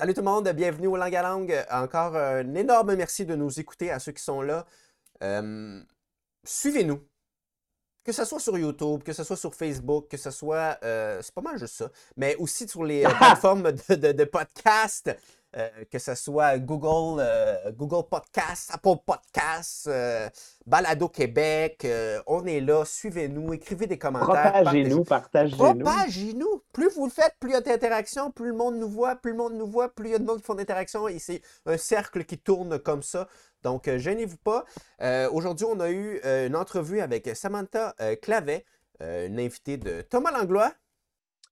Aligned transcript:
Salut 0.00 0.14
tout 0.14 0.22
le 0.22 0.30
monde, 0.30 0.48
bienvenue 0.52 0.86
au 0.86 0.96
Langue 0.96 1.14
à 1.14 1.20
Langue. 1.20 1.66
Encore 1.70 2.16
un 2.16 2.54
énorme 2.54 2.94
merci 2.94 3.26
de 3.26 3.34
nous 3.34 3.60
écouter 3.60 3.90
à 3.90 3.98
ceux 3.98 4.12
qui 4.12 4.22
sont 4.22 4.40
là. 4.40 4.64
Euh, 5.22 5.78
Suivez-nous. 6.42 7.06
Que 8.02 8.10
ce 8.12 8.24
soit 8.24 8.40
sur 8.40 8.56
YouTube, 8.56 9.02
que 9.02 9.12
ce 9.12 9.24
soit 9.24 9.36
sur 9.36 9.54
Facebook, 9.54 10.08
que 10.08 10.16
ce 10.16 10.30
soit. 10.30 10.78
euh, 10.84 11.20
c'est 11.20 11.34
pas 11.34 11.42
mal 11.42 11.58
juste 11.58 11.74
ça. 11.74 11.90
Mais 12.16 12.34
aussi 12.36 12.66
sur 12.66 12.82
les 12.82 13.04
euh, 13.04 13.10
plateformes 13.14 13.72
de, 13.72 13.94
de, 13.94 14.12
de 14.12 14.24
podcast, 14.24 15.14
euh, 15.56 15.68
que 15.90 15.98
ce 15.98 16.14
soit 16.14 16.58
Google, 16.58 17.20
euh, 17.20 17.72
Google 17.72 18.08
Podcast, 18.08 18.70
Apple 18.72 19.02
Podcast, 19.04 19.88
euh, 19.88 20.28
Balado 20.64 21.08
Québec. 21.08 21.84
on 22.28 22.46
est 22.46 22.60
là. 22.60 22.84
Suivez-nous, 22.84 23.54
écrivez 23.54 23.88
des 23.88 23.98
commentaires. 23.98 24.52
Propagez-nous, 24.52 25.02
partagez-nous. 25.02 25.56
Propagez-nous. 25.56 26.62
Plus 26.72 26.90
vous 26.94 27.06
le 27.06 27.10
faites, 27.10 27.34
plus 27.40 27.50
il 27.50 27.54
y 27.54 27.56
a 27.56 27.60
d'interactions, 27.60 28.30
plus 28.30 28.50
le 28.50 28.54
monde 28.54 28.76
nous 28.76 28.88
voit, 28.88 29.16
plus 29.16 29.32
le 29.32 29.38
monde 29.38 29.54
nous 29.54 29.66
voit, 29.66 29.88
plus 29.88 30.10
il 30.10 30.12
y 30.12 30.14
a 30.14 30.18
de 30.20 30.24
monde 30.24 30.38
qui 30.38 30.44
font 30.44 30.54
d'interactions. 30.54 31.08
Et 31.08 31.18
c'est 31.18 31.42
un 31.66 31.76
cercle 31.76 32.24
qui 32.24 32.38
tourne 32.38 32.78
comme 32.78 33.02
ça. 33.02 33.26
Donc, 33.64 33.90
gênez-vous 33.90 34.38
pas. 34.38 34.64
Aujourd'hui, 35.32 35.66
on 35.68 35.80
a 35.80 35.90
eu 35.90 36.20
une 36.46 36.54
entrevue 36.54 37.00
avec 37.00 37.28
Samantha 37.34 37.94
Clavet, 38.22 38.64
une 39.00 39.40
invitée 39.40 39.78
de 39.78 40.02
Thomas 40.02 40.30
Langlois. 40.30 40.72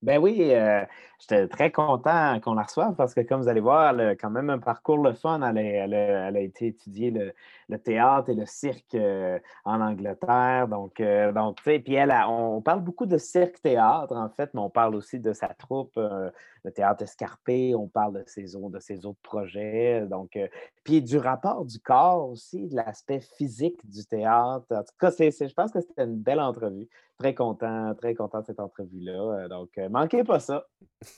Ben 0.03 0.19
oui, 0.23 0.55
euh, 0.55 0.85
j'étais 1.19 1.49
très 1.49 1.73
content 1.73 2.39
qu'on 2.39 2.55
la 2.55 2.63
reçoive 2.63 2.95
parce 2.95 3.15
que, 3.15 3.21
comme 3.23 3.43
vous 3.43 3.49
allez 3.49 3.61
voir, 3.61 3.91
elle 3.91 4.01
a 4.11 4.15
quand 4.15 4.31
même 4.31 4.49
un 4.49 4.61
parcours 4.61 4.99
le 4.99 5.13
fun. 5.13 5.41
Elle 5.43 5.93
a, 5.93 6.41
été 6.41 6.69
étudier 6.69 7.11
le, 7.11 7.79
théâtre 7.81 8.31
et 8.31 8.35
le 8.35 8.47
cirque 8.47 8.95
euh, 8.95 9.41
en 9.65 9.81
Angleterre. 9.81 10.69
Donc, 10.69 11.01
euh, 11.01 11.33
donc 11.33 11.57
tu 11.57 11.65
sais, 11.65 11.79
puis 11.81 11.95
elle, 11.95 12.13
a- 12.13 12.31
on 12.31 12.63
parle 12.63 12.81
beaucoup 12.83 13.07
de 13.07 13.19
cirque-théâtre, 13.19 14.15
en 14.15 14.29
fait, 14.29 14.51
mais 14.55 14.61
on 14.61 14.71
parle 14.71 14.95
aussi 14.95 15.19
de 15.19 15.33
sa 15.33 15.49
troupe, 15.49 15.97
le 15.97 16.71
théâtre 16.73 17.03
escarpé. 17.03 17.75
On 17.75 17.89
parle 17.89 18.23
de 18.23 18.25
ses, 18.27 18.55
autres- 18.55 18.71
de 18.71 18.79
ses 18.81 19.05
autres 19.05 19.21
projets. 19.23 20.07
Donc, 20.09 20.39
puis 20.85 21.03
du 21.03 21.19
rapport 21.19 21.65
du 21.65 21.81
corps 21.81 22.31
aussi, 22.31 22.69
de 22.69 22.77
l'aspect 22.77 23.21
physique 23.37 23.85
du 23.85 24.05
théâtre. 24.07 24.65
En 24.71 24.83
tout 24.85 24.95
cas, 25.01 25.11
je 25.11 25.55
pense 25.55 25.73
que 25.73 25.81
c'était 25.81 26.05
une 26.05 26.19
belle 26.19 26.41
entrevue. 26.41 26.89
Très 27.19 27.35
content, 27.35 27.97
très 27.97 28.15
content 28.15 28.43
de 28.43 28.47
cette 28.47 28.61
entrevue-là. 28.61 29.13
Euh, 29.13 29.49
Donc, 29.49 29.71
euh, 29.77 29.89
manquez 29.89 30.23
pas 30.23 30.39
ça. 30.39 30.65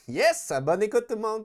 Yes! 0.09 0.51
Bonne 0.63 0.83
écoute 0.83 1.05
tout 1.07 1.17
le 1.17 1.21
monde! 1.21 1.45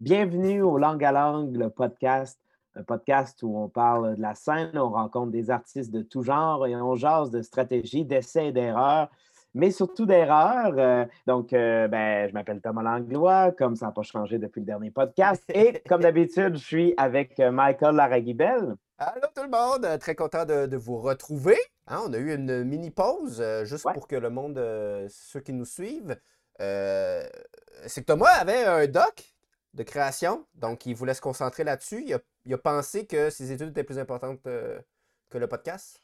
Bienvenue 0.00 0.62
au 0.62 0.78
Langue 0.78 1.04
à 1.04 1.12
Langue, 1.12 1.54
le 1.54 1.68
podcast. 1.68 2.40
Un 2.74 2.84
podcast 2.84 3.42
où 3.42 3.58
on 3.58 3.68
parle 3.68 4.16
de 4.16 4.22
la 4.22 4.34
scène, 4.34 4.78
on 4.78 4.88
rencontre 4.88 5.30
des 5.30 5.50
artistes 5.50 5.90
de 5.90 6.00
tout 6.00 6.22
genre 6.22 6.66
et 6.66 6.74
on 6.74 6.94
jase 6.94 7.30
de 7.30 7.42
stratégie, 7.42 8.06
d'essais 8.06 8.46
et 8.46 8.52
d'erreurs, 8.52 9.10
mais 9.52 9.70
surtout 9.70 10.06
d'erreurs. 10.06 10.74
Euh, 10.78 11.04
donc, 11.26 11.52
euh, 11.52 11.86
ben, 11.86 12.28
je 12.30 12.32
m'appelle 12.32 12.62
Thomas 12.62 12.82
Langlois, 12.82 13.52
comme 13.52 13.76
ça 13.76 13.86
n'a 13.86 13.92
pas 13.92 14.02
changé 14.02 14.38
depuis 14.38 14.60
le 14.60 14.66
dernier 14.66 14.90
podcast. 14.90 15.44
Et 15.52 15.82
comme 15.86 16.00
d'habitude, 16.00 16.56
je 16.56 16.64
suis 16.64 16.94
avec 16.96 17.38
Michael 17.38 17.94
Laraguibel. 17.94 18.74
Allô 18.96 19.26
tout 19.34 19.42
le 19.42 19.50
monde! 19.50 19.98
Très 19.98 20.14
content 20.14 20.46
de, 20.46 20.64
de 20.64 20.76
vous 20.78 20.98
retrouver. 20.98 21.56
Hein, 21.88 22.02
on 22.06 22.12
a 22.12 22.18
eu 22.18 22.34
une 22.34 22.64
mini 22.64 22.90
pause, 22.90 23.40
euh, 23.40 23.64
juste 23.64 23.84
Ouais. 23.84 23.92
pour 23.92 24.08
que 24.08 24.16
le 24.16 24.28
monde, 24.30 24.58
euh, 24.58 25.06
ceux 25.08 25.40
qui 25.40 25.52
nous 25.52 25.64
suivent, 25.64 26.16
euh, 26.60 27.24
c'est 27.86 28.00
que 28.00 28.06
Thomas 28.06 28.32
avait 28.40 28.64
un 28.64 28.86
doc 28.86 29.24
de 29.74 29.82
création, 29.82 30.46
donc 30.54 30.86
il 30.86 30.94
voulait 30.94 31.14
se 31.14 31.20
concentrer 31.20 31.62
là-dessus. 31.64 32.02
Il 32.06 32.14
a, 32.14 32.18
il 32.44 32.54
a 32.54 32.58
pensé 32.58 33.06
que 33.06 33.30
ses 33.30 33.52
études 33.52 33.68
étaient 33.68 33.84
plus 33.84 33.98
importantes 33.98 34.40
que 34.42 35.38
le 35.38 35.46
podcast? 35.46 36.02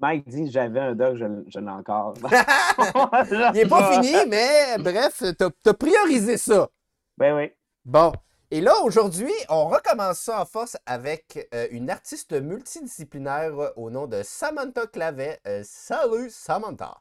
Mike 0.00 0.28
dit 0.28 0.50
j'avais 0.50 0.80
un 0.80 0.94
doc, 0.94 1.16
je, 1.16 1.24
je 1.46 1.60
l'ai 1.60 1.70
encore. 1.70 2.14
il 3.30 3.50
n'est 3.54 3.66
pas 3.68 3.92
fini, 4.02 4.14
mais 4.28 4.76
bref, 4.78 5.22
tu 5.38 5.68
as 5.70 5.74
priorisé 5.74 6.36
ça. 6.36 6.68
Ben 7.16 7.36
oui. 7.36 7.52
Bon. 7.84 8.12
Et 8.54 8.60
là, 8.60 8.82
aujourd'hui, 8.82 9.32
on 9.48 9.66
recommence 9.66 10.18
ça 10.18 10.42
en 10.42 10.44
force 10.44 10.76
avec 10.84 11.48
euh, 11.54 11.68
une 11.70 11.88
artiste 11.88 12.32
multidisciplinaire 12.32 13.58
euh, 13.58 13.70
au 13.76 13.88
nom 13.88 14.06
de 14.06 14.20
Samantha 14.22 14.86
Clavet. 14.86 15.40
Euh, 15.46 15.62
salut, 15.64 16.28
Samantha. 16.28 17.00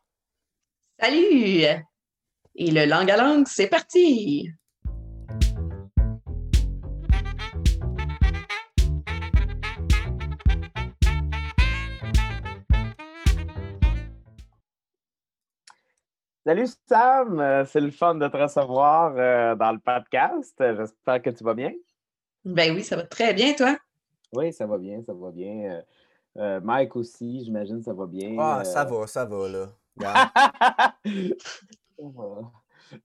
Salut! 0.97 1.65
Et 2.55 2.71
le 2.71 2.85
langue 2.85 3.11
à 3.11 3.17
langue, 3.17 3.47
c'est 3.49 3.67
parti! 3.67 4.49
Salut 16.45 16.67
Sam, 16.87 17.39
Euh, 17.39 17.65
c'est 17.65 17.81
le 17.81 17.91
fun 17.91 18.15
de 18.15 18.27
te 18.27 18.37
recevoir 18.37 19.13
euh, 19.15 19.55
dans 19.55 19.71
le 19.71 19.79
podcast. 19.79 20.55
J'espère 20.59 21.21
que 21.21 21.29
tu 21.29 21.43
vas 21.43 21.53
bien. 21.53 21.71
Ben 22.43 22.73
oui, 22.75 22.83
ça 22.83 22.95
va 22.95 23.03
très 23.03 23.33
bien, 23.33 23.53
toi? 23.53 23.77
Oui, 24.33 24.51
ça 24.51 24.65
va 24.65 24.77
bien, 24.77 25.03
ça 25.03 25.13
va 25.13 25.31
bien. 25.31 25.83
Euh, 26.37 26.59
Mike 26.61 26.95
aussi, 26.95 27.43
j'imagine, 27.43 27.83
ça 27.83 27.93
va 27.93 28.07
bien. 28.07 28.35
Ah, 28.39 28.61
Euh, 28.61 28.63
ça 28.63 28.83
va, 28.85 29.05
ça 29.05 29.25
va, 29.25 29.47
là. 29.49 29.67
Regarde. 29.97 30.29
Ça 31.99 32.07
va. 32.15 32.51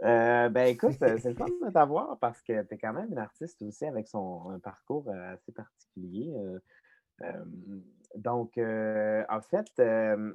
Euh, 0.03 0.49
ben 0.49 0.67
écoute, 0.69 0.95
c'est 0.99 1.23
le 1.25 1.35
fun 1.35 1.45
de 1.47 1.71
t'avoir 1.71 2.17
parce 2.19 2.41
que 2.43 2.63
tu 2.63 2.75
es 2.75 2.79
quand 2.79 2.93
même 2.95 3.09
une 3.13 3.19
artiste 3.19 3.61
aussi 3.63 3.85
avec 3.85 4.09
son 4.09 4.51
un 4.51 4.59
parcours 4.59 5.07
assez 5.11 5.53
particulier. 5.53 6.33
euh, 6.35 6.59
euh, 7.23 7.45
donc, 8.17 8.57
euh, 8.57 9.23
en 9.29 9.41
fait, 9.43 9.67
euh, 9.81 10.33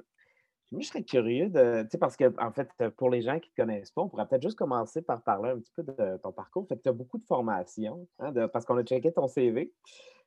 moi, 0.72 0.80
je 0.80 0.88
serais 0.88 1.02
curieux 1.04 1.48
de. 1.48 1.82
Tu 1.82 1.90
sais, 1.90 1.98
parce 1.98 2.16
que, 2.16 2.32
en 2.42 2.50
fait, 2.50 2.68
pour 2.96 3.10
les 3.10 3.22
gens 3.22 3.38
qui 3.38 3.50
ne 3.50 3.52
te 3.52 3.56
connaissent 3.70 3.90
pas, 3.90 4.02
on 4.02 4.08
pourrait 4.08 4.26
peut-être 4.26 4.42
juste 4.42 4.58
commencer 4.58 5.02
par 5.02 5.22
parler 5.22 5.50
un 5.50 5.58
petit 5.58 5.72
peu 5.76 5.82
de 5.82 6.16
ton 6.22 6.32
parcours. 6.32 6.66
Fait 6.66 6.76
que 6.76 6.82
tu 6.82 6.88
as 6.88 6.92
beaucoup 6.92 7.18
de 7.18 7.24
formations, 7.26 8.06
hein, 8.18 8.32
de- 8.32 8.46
parce 8.46 8.64
qu'on 8.64 8.76
a 8.78 8.82
checké 8.82 9.12
ton 9.12 9.28
CV. 9.28 9.70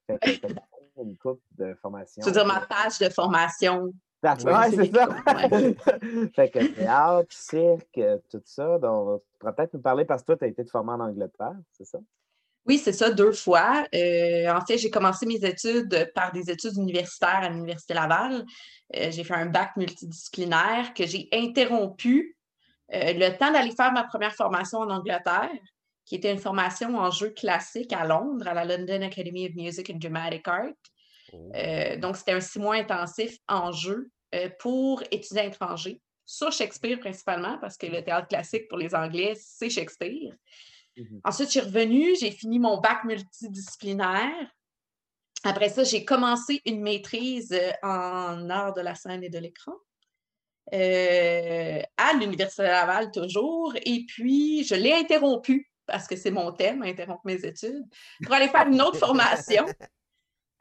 Fait 0.07 0.19
que 0.19 0.29
tu 0.29 0.45
as 0.45 0.49
une 1.03 1.17
couple 1.17 1.41
de 1.57 1.73
formations. 1.81 2.21
Tu 2.23 2.29
veux 2.29 2.33
dire 2.33 2.45
ma 2.45 2.61
page 2.61 2.99
de 2.99 3.09
formation? 3.09 3.91
Oui, 4.23 4.53
c'est 4.71 4.91
ça. 4.93 5.07
fait 6.35 6.49
que 6.49 6.73
théâtre, 6.73 7.27
cirque, 7.31 7.99
tout 8.29 8.41
ça. 8.45 8.79
Donc, 8.79 9.21
tu 9.21 9.37
pourrais 9.39 9.53
peut-être 9.53 9.73
nous 9.73 9.81
parler 9.81 10.05
parce 10.05 10.21
que 10.21 10.27
toi, 10.27 10.37
tu 10.37 10.45
as 10.45 10.47
été 10.47 10.63
te 10.65 10.69
former 10.69 10.93
en 10.93 10.99
Angleterre, 11.01 11.55
c'est 11.71 11.85
ça? 11.85 11.99
Oui, 12.67 12.79
c'est 12.79 12.93
ça, 12.93 13.11
deux 13.11 13.31
fois. 13.31 13.85
Euh, 13.93 14.49
en 14.49 14.65
fait, 14.65 14.79
j'ai 14.79 14.89
commencé 14.89 15.27
mes 15.27 15.43
études 15.45 16.11
par 16.15 16.31
des 16.31 16.49
études 16.49 16.75
universitaires 16.77 17.43
à 17.43 17.49
l'Université 17.49 17.93
Laval. 17.93 18.43
Euh, 18.95 19.11
j'ai 19.11 19.23
fait 19.23 19.35
un 19.35 19.45
bac 19.45 19.77
multidisciplinaire 19.77 20.93
que 20.95 21.05
j'ai 21.05 21.29
interrompu 21.31 22.35
euh, 22.91 23.13
le 23.13 23.37
temps 23.37 23.51
d'aller 23.51 23.71
faire 23.71 23.91
ma 23.91 24.03
première 24.03 24.33
formation 24.33 24.79
en 24.79 24.89
Angleterre, 24.89 25.51
qui 26.05 26.15
était 26.15 26.31
une 26.31 26.39
formation 26.39 26.97
en 26.97 27.11
jeu 27.11 27.29
classique 27.29 27.93
à 27.93 28.03
Londres, 28.05 28.47
à 28.47 28.55
la 28.55 28.65
London 28.65 29.01
Academy 29.03 29.47
of 29.47 29.55
Music 29.55 29.91
and 29.91 29.99
Dramatic 29.99 30.47
Art. 30.47 30.73
Euh, 31.55 31.97
donc, 31.97 32.17
c'était 32.17 32.33
un 32.33 32.41
six 32.41 32.59
mois 32.59 32.75
intensif 32.75 33.37
en 33.47 33.71
jeu 33.71 34.09
pour 34.59 35.01
étudiants 35.11 35.45
étrangers, 35.45 36.01
sur 36.25 36.51
Shakespeare 36.51 36.99
principalement, 36.99 37.57
parce 37.59 37.77
que 37.77 37.85
le 37.85 38.03
théâtre 38.03 38.27
classique 38.27 38.67
pour 38.67 38.77
les 38.77 38.93
Anglais, 38.93 39.33
c'est 39.37 39.69
Shakespeare. 39.69 40.33
Mhm. 40.97 41.21
Ensuite, 41.23 41.47
je 41.47 41.59
suis 41.59 41.61
revenue, 41.61 42.15
j'ai 42.19 42.31
fini 42.31 42.59
mon 42.59 42.79
bac 42.79 43.03
multidisciplinaire. 43.03 44.51
Après 45.43 45.69
ça, 45.69 45.83
j'ai 45.83 46.05
commencé 46.05 46.61
une 46.65 46.81
maîtrise 46.81 47.51
euh, 47.53 47.71
en 47.83 48.49
art 48.49 48.73
de 48.73 48.81
la 48.81 48.95
scène 48.95 49.23
et 49.23 49.29
de 49.29 49.37
l'écran 49.37 49.73
euh, 50.73 51.81
à 51.97 52.13
l'Université 52.13 52.63
Laval 52.63 53.11
toujours. 53.11 53.73
Et 53.85 54.05
puis, 54.07 54.63
je 54.63 54.75
l'ai 54.75 54.93
interrompu 54.93 55.69
parce 55.85 56.07
que 56.07 56.15
c'est 56.15 56.31
mon 56.31 56.51
thème, 56.51 56.81
interrompre 56.81 57.21
mes 57.25 57.45
études, 57.45 57.85
pour 58.23 58.33
aller 58.33 58.47
faire 58.47 58.67
une 58.67 58.81
autre 58.81 58.97
formation. 58.97 59.65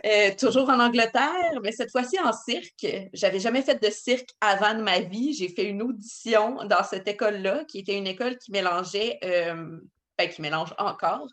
euh, 0.05 0.31
toujours 0.39 0.69
en 0.69 0.79
Angleterre, 0.79 1.61
mais 1.63 1.73
cette 1.73 1.91
fois-ci 1.91 2.19
en 2.21 2.33
cirque. 2.33 2.87
J'avais 3.15 3.41
jamais 3.41 3.63
fait 3.63 3.83
de 3.83 3.89
cirque 3.91 4.29
avant 4.41 4.75
de 4.75 4.83
ma 4.83 5.01
vie. 5.01 5.33
J'ai 5.33 5.49
fait 5.49 5.65
une 5.65 5.81
audition 5.81 6.63
dans 6.67 6.85
cette 6.85 7.09
école-là, 7.09 7.65
qui 7.65 7.79
était 7.79 7.97
une 7.97 8.07
école 8.07 8.37
qui 8.37 8.51
mélangeait, 8.53 9.19
ben, 10.19 10.29
qui 10.29 10.41
mélange 10.43 10.75
encore, 10.79 11.27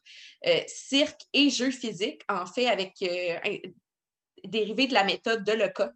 euh, 0.47 0.61
cirque 0.67 1.21
et 1.33 1.49
jeux 1.49 1.71
physiques, 1.71 2.21
en 2.29 2.45
fait, 2.45 2.67
avec 2.67 2.93
euh, 3.03 3.37
un- 3.45 3.69
dérivé 4.43 4.87
de 4.87 4.93
la 4.93 5.03
méthode 5.03 5.43
de 5.43 5.51
Lecoq. 5.53 5.93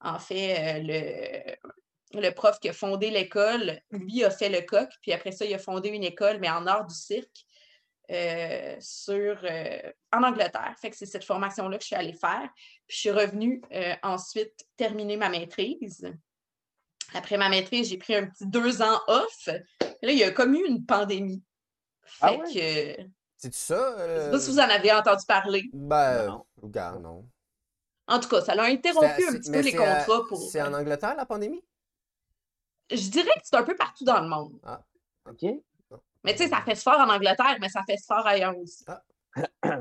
En 0.00 0.18
fait, 0.18 0.80
euh, 0.80 1.54
le, 2.12 2.20
le 2.20 2.30
prof 2.30 2.58
qui 2.60 2.68
a 2.68 2.72
fondé 2.72 3.10
l'école, 3.10 3.80
lui 3.90 4.24
a 4.24 4.30
fait 4.30 4.48
Lecoq, 4.48 4.88
puis 5.02 5.12
après 5.12 5.32
ça, 5.32 5.44
il 5.44 5.54
a 5.54 5.58
fondé 5.58 5.88
une 5.90 6.04
école, 6.04 6.38
mais 6.40 6.50
en 6.50 6.66
art 6.66 6.86
du 6.86 6.94
cirque. 6.94 7.46
sur, 8.80 9.36
en 10.12 10.22
Angleterre. 10.24 10.74
Fait 10.80 10.90
que 10.90 10.96
c'est 10.96 11.06
cette 11.06 11.24
formation-là 11.24 11.76
que 11.78 11.82
je 11.84 11.86
suis 11.86 11.96
allée 11.96 12.12
faire. 12.12 12.48
Puis 12.88 12.96
je 12.96 13.00
suis 13.02 13.10
revenue 13.12 13.62
ensuite 14.02 14.66
terminer 14.76 15.16
ma 15.16 15.28
maîtrise. 15.28 16.10
Après 17.14 17.36
ma 17.36 17.48
maîtrise, 17.48 17.88
j'ai 17.88 17.98
pris 17.98 18.16
un 18.16 18.26
petit 18.26 18.46
deux 18.46 18.82
ans 18.82 19.00
off. 19.06 19.46
Là, 19.46 20.10
il 20.12 20.18
y 20.18 20.24
a 20.24 20.32
comme 20.32 20.54
eu 20.54 20.66
une 20.66 20.84
pandémie. 20.84 21.42
Fait 22.18 22.26
Ah 22.26 22.32
ouais? 22.34 22.44
que, 22.98 23.02
C'est 23.36 23.54
ça? 23.54 23.94
je 23.98 24.02
euh, 24.02 24.24
sais 24.26 24.30
pas 24.30 24.40
si 24.40 24.50
vous 24.50 24.58
en 24.58 24.68
avez 24.68 24.92
entendu 24.92 25.24
parler. 25.26 25.64
Ben, 25.72 26.26
Non. 26.26 26.46
regarde, 26.62 27.02
non. 27.02 27.26
En 28.06 28.18
tout 28.20 28.28
cas, 28.28 28.40
ça 28.40 28.54
l'a 28.54 28.64
interrompu 28.64 29.06
un 29.24 29.32
petit 29.32 29.50
peu 29.50 29.60
les 29.60 29.74
euh, 29.74 29.78
contrats 29.78 30.26
pour. 30.28 30.50
C'est 30.50 30.60
en 30.62 30.72
Angleterre, 30.74 31.14
la 31.16 31.26
pandémie? 31.26 31.62
Je 32.90 33.08
dirais 33.08 33.30
que 33.36 33.40
c'est 33.44 33.56
un 33.56 33.62
peu 33.62 33.76
partout 33.76 34.04
dans 34.04 34.20
le 34.20 34.28
monde. 34.28 34.58
OK? 35.28 35.42
Mais 36.24 36.32
tu 36.32 36.38
sais, 36.42 36.48
ça 36.48 36.60
fait 36.62 36.74
fort 36.74 36.98
en 37.00 37.08
Angleterre, 37.08 37.56
mais 37.60 37.68
ça 37.68 37.82
fait 37.86 37.96
fort 38.06 38.26
ailleurs 38.26 38.56
aussi. 38.58 38.84
Ah. 38.86 39.02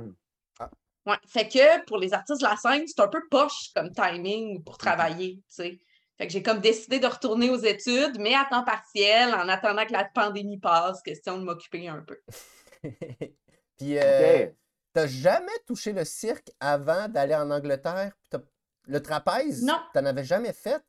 Ah. 0.61 0.69
Ouais. 1.05 1.17
Fait 1.27 1.47
que 1.47 1.85
pour 1.85 1.97
les 1.97 2.13
artistes 2.13 2.41
de 2.41 2.45
la 2.45 2.55
scène, 2.57 2.83
c'est 2.85 2.99
un 3.01 3.07
peu 3.07 3.21
poche 3.31 3.71
comme 3.73 3.91
timing 3.91 4.61
pour 4.63 4.77
travailler, 4.77 5.37
tu 5.37 5.43
sais. 5.47 5.79
Fait 6.19 6.27
que 6.27 6.33
j'ai 6.33 6.43
comme 6.43 6.59
décidé 6.59 6.99
de 6.99 7.07
retourner 7.07 7.49
aux 7.49 7.59
études, 7.59 8.19
mais 8.19 8.35
à 8.35 8.45
temps 8.49 8.65
partiel, 8.65 9.33
en 9.33 9.47
attendant 9.47 9.85
que 9.85 9.93
la 9.93 10.03
pandémie 10.03 10.59
passe, 10.59 11.01
question 11.01 11.37
de 11.37 11.45
m'occuper 11.45 11.87
un 11.87 12.01
peu. 12.01 12.19
Puis, 13.77 13.97
euh, 13.97 14.47
OK. 14.47 14.53
t'as 14.91 15.07
jamais 15.07 15.57
touché 15.65 15.93
le 15.93 16.03
cirque 16.03 16.51
avant 16.59 17.07
d'aller 17.07 17.35
en 17.35 17.49
Angleterre? 17.49 18.11
Le 18.85 19.01
trapèze? 19.01 19.63
Non. 19.63 19.79
T'en 19.93 20.05
avais 20.05 20.25
jamais 20.25 20.51
fait? 20.51 20.83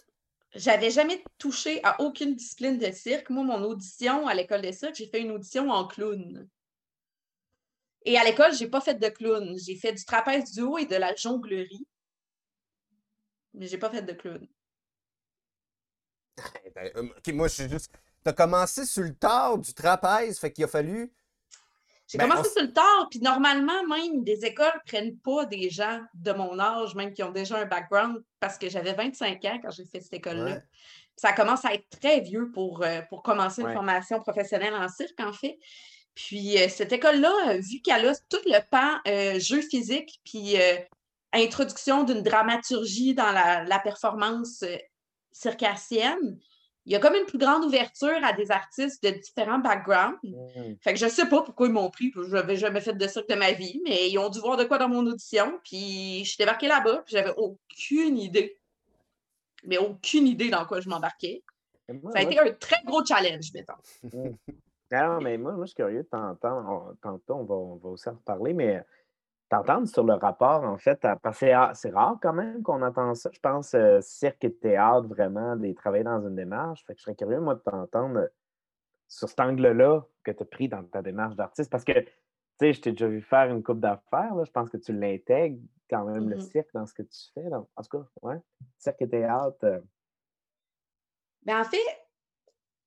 J'avais 0.52 0.90
jamais 0.90 1.22
touché 1.38 1.80
à 1.84 2.00
aucune 2.00 2.34
discipline 2.34 2.76
de 2.76 2.90
cirque. 2.90 3.30
Moi, 3.30 3.44
mon 3.44 3.62
audition 3.62 4.26
à 4.26 4.34
l'école 4.34 4.62
de 4.62 4.72
cirque, 4.72 4.96
j'ai 4.96 5.06
fait 5.06 5.20
une 5.20 5.30
audition 5.30 5.70
en 5.70 5.86
clown. 5.86 6.48
Et 8.04 8.18
à 8.18 8.24
l'école, 8.24 8.52
j'ai 8.52 8.66
pas 8.66 8.80
fait 8.80 8.94
de 8.94 9.08
clown. 9.08 9.56
J'ai 9.64 9.76
fait 9.76 9.92
du 9.92 10.04
trapèze 10.04 10.50
du 10.50 10.62
haut 10.62 10.78
et 10.78 10.86
de 10.86 10.96
la 10.96 11.14
jonglerie. 11.14 11.86
Mais 13.54 13.68
j'ai 13.68 13.78
pas 13.78 13.90
fait 13.90 14.02
de 14.02 14.12
clown. 14.12 14.44
Eh 16.64 16.70
ben, 16.70 16.90
euh, 16.96 17.08
ok, 17.16 17.32
moi, 17.34 17.48
je 17.48 17.54
suis 17.54 17.68
juste. 17.68 17.92
T'as 18.22 18.32
commencé 18.32 18.84
sur 18.84 19.02
le 19.02 19.14
tard 19.14 19.58
du 19.58 19.72
trapèze, 19.72 20.38
fait 20.38 20.52
qu'il 20.52 20.64
a 20.64 20.68
fallu. 20.68 21.12
J'ai 22.06 22.18
Ben, 22.18 22.28
commencé 22.28 22.50
on 22.50 22.52
sur 22.58 22.62
le 22.62 22.72
tard, 22.72 23.06
puis 23.10 23.20
normalement, 23.20 23.86
même 23.86 24.24
des 24.24 24.44
écoles 24.44 24.72
prennent 24.86 25.16
pas 25.18 25.46
des 25.46 25.70
gens 25.70 26.00
de 26.14 26.32
mon 26.32 26.58
âge, 26.58 26.94
même 26.94 27.12
qui 27.14 27.22
ont 27.22 27.30
déjà 27.30 27.58
un 27.58 27.66
background, 27.66 28.22
parce 28.40 28.58
que 28.58 28.68
j'avais 28.68 28.92
25 28.94 29.44
ans 29.44 29.58
quand 29.62 29.70
j'ai 29.70 29.84
fait 29.86 30.00
cette 30.00 30.14
école-là. 30.14 30.56
Ouais. 30.56 30.62
Ça 31.16 31.32
commence 31.32 31.64
à 31.64 31.72
être 31.74 31.88
très 32.00 32.20
vieux 32.20 32.50
pour, 32.52 32.82
euh, 32.82 33.00
pour 33.08 33.22
commencer 33.22 33.62
une 33.62 33.68
Ouais. 33.68 33.74
formation 33.74 34.20
professionnelle 34.20 34.74
en 34.74 34.88
cirque, 34.88 35.20
en 35.20 35.32
fait. 35.32 35.58
Puis 36.14 36.58
euh, 36.58 36.68
cette 36.68 36.92
école-là, 36.92 37.56
vu 37.58 37.80
qu'elle 37.80 38.06
a 38.08 38.14
tout 38.28 38.40
le 38.44 38.58
pan 38.70 38.98
euh, 39.06 39.38
jeu 39.38 39.62
physique, 39.62 40.20
puis 40.24 40.60
euh, 40.60 40.76
introduction 41.32 42.02
d'une 42.02 42.22
dramaturgie 42.22 43.14
dans 43.14 43.30
la, 43.30 43.62
la 43.64 43.78
performance 43.78 44.64
circassienne, 45.32 46.38
il 46.86 46.92
y 46.92 46.96
a 46.96 46.98
comme 46.98 47.14
une 47.14 47.26
plus 47.26 47.38
grande 47.38 47.64
ouverture 47.64 48.24
à 48.24 48.32
des 48.32 48.50
artistes 48.50 49.02
de 49.04 49.10
différents 49.10 49.58
backgrounds. 49.58 50.18
Mm. 50.22 50.74
Fait 50.80 50.94
que 50.94 50.98
je 50.98 51.06
sais 51.06 51.28
pas 51.28 51.42
pourquoi 51.42 51.66
ils 51.66 51.72
m'ont 51.72 51.90
pris, 51.90 52.12
je 52.14 52.20
n'avais 52.34 52.56
jamais 52.56 52.80
fait 52.80 52.94
de 52.94 53.06
cirque 53.06 53.28
de 53.28 53.34
ma 53.34 53.52
vie, 53.52 53.80
mais 53.84 54.10
ils 54.10 54.18
ont 54.18 54.28
dû 54.28 54.40
voir 54.40 54.56
de 54.56 54.64
quoi 54.64 54.78
dans 54.78 54.88
mon 54.88 55.06
audition, 55.06 55.60
puis 55.62 56.24
je 56.24 56.30
suis 56.30 56.38
débarquée 56.38 56.68
là-bas, 56.68 57.02
puis 57.04 57.16
j'avais 57.16 57.34
aucune 57.36 58.18
idée, 58.18 58.58
mais 59.64 59.78
aucune 59.78 60.26
idée 60.26 60.50
dans 60.50 60.64
quoi 60.64 60.80
je 60.80 60.88
m'embarquais. 60.88 61.42
Moi, 61.88 62.12
Ça 62.12 62.20
a 62.20 62.22
moi, 62.22 62.32
été 62.32 62.40
un 62.40 62.52
très 62.54 62.82
gros 62.84 63.04
challenge, 63.04 63.52
mettons. 63.52 64.32
Ah 64.92 65.06
non, 65.06 65.20
mais 65.20 65.38
moi, 65.38 65.52
moi, 65.52 65.66
je 65.66 65.70
suis 65.70 65.76
curieux 65.76 66.02
de 66.02 66.08
t'entendre. 66.08 66.96
Tantôt, 67.00 67.34
on 67.34 67.44
va, 67.44 67.54
on 67.54 67.76
va 67.76 67.88
aussi 67.90 68.08
en 68.08 68.14
reparler, 68.14 68.54
mais 68.54 68.82
t'entendre 69.50 69.86
sur 69.88 70.04
le 70.04 70.14
rapport, 70.14 70.62
en 70.64 70.78
fait, 70.78 71.04
à- 71.04 71.16
parce 71.16 71.38
que 71.40 71.46
c'est 71.46 71.54
ra- 71.54 71.74
c'est 71.74 71.90
rare 71.90 72.18
quand 72.22 72.32
même 72.32 72.62
qu'on 72.62 72.80
entend 72.82 73.14
ça. 73.14 73.30
Je 73.32 73.40
pense 73.40 73.74
euh, 73.74 74.00
cirque 74.00 74.44
et 74.44 74.54
théâtre, 74.54 75.06
vraiment, 75.08 75.56
des 75.56 75.74
travailler 75.74 76.04
dans 76.04 76.20
une 76.26 76.36
démarche. 76.36 76.84
Fait 76.86 76.94
que 76.94 76.98
je 77.00 77.04
serais 77.04 77.16
curieux, 77.16 77.40
moi, 77.40 77.56
de 77.56 77.60
t'entendre 77.60 78.30
sur 79.08 79.28
cet 79.28 79.40
angle-là 79.40 80.02
que 80.22 80.30
tu 80.30 80.42
as 80.42 80.46
pris 80.46 80.68
dans 80.68 80.84
ta 80.84 81.02
démarche 81.02 81.34
d'artiste. 81.36 81.70
Parce 81.70 81.84
que, 81.84 81.92
tu 82.00 82.06
sais, 82.60 82.72
je 82.72 82.80
t'ai 82.80 82.92
déjà 82.92 83.08
vu 83.08 83.20
faire 83.22 83.50
une 83.50 83.62
coupe 83.62 83.80
d'affaires. 83.80 84.34
Je 84.44 84.50
pense 84.52 84.70
que 84.70 84.76
tu 84.76 84.92
l'intègres 84.92 85.58
quand 85.90 86.04
même, 86.04 86.28
le 86.28 86.36
Mhm. 86.36 86.40
cirque, 86.40 86.68
dans 86.72 86.86
ce 86.86 86.94
que 86.94 87.02
tu 87.02 87.18
fais. 87.34 87.50
donc, 87.50 87.68
en 87.76 87.82
tout 87.82 87.98
cas, 87.98 88.04
ouais. 88.22 88.36
Cirque 88.78 89.02
et 89.02 89.08
théâtre. 89.08 89.58
euh, 89.64 89.80
Ben, 91.42 91.60
en 91.60 91.64
fait, 91.64 91.78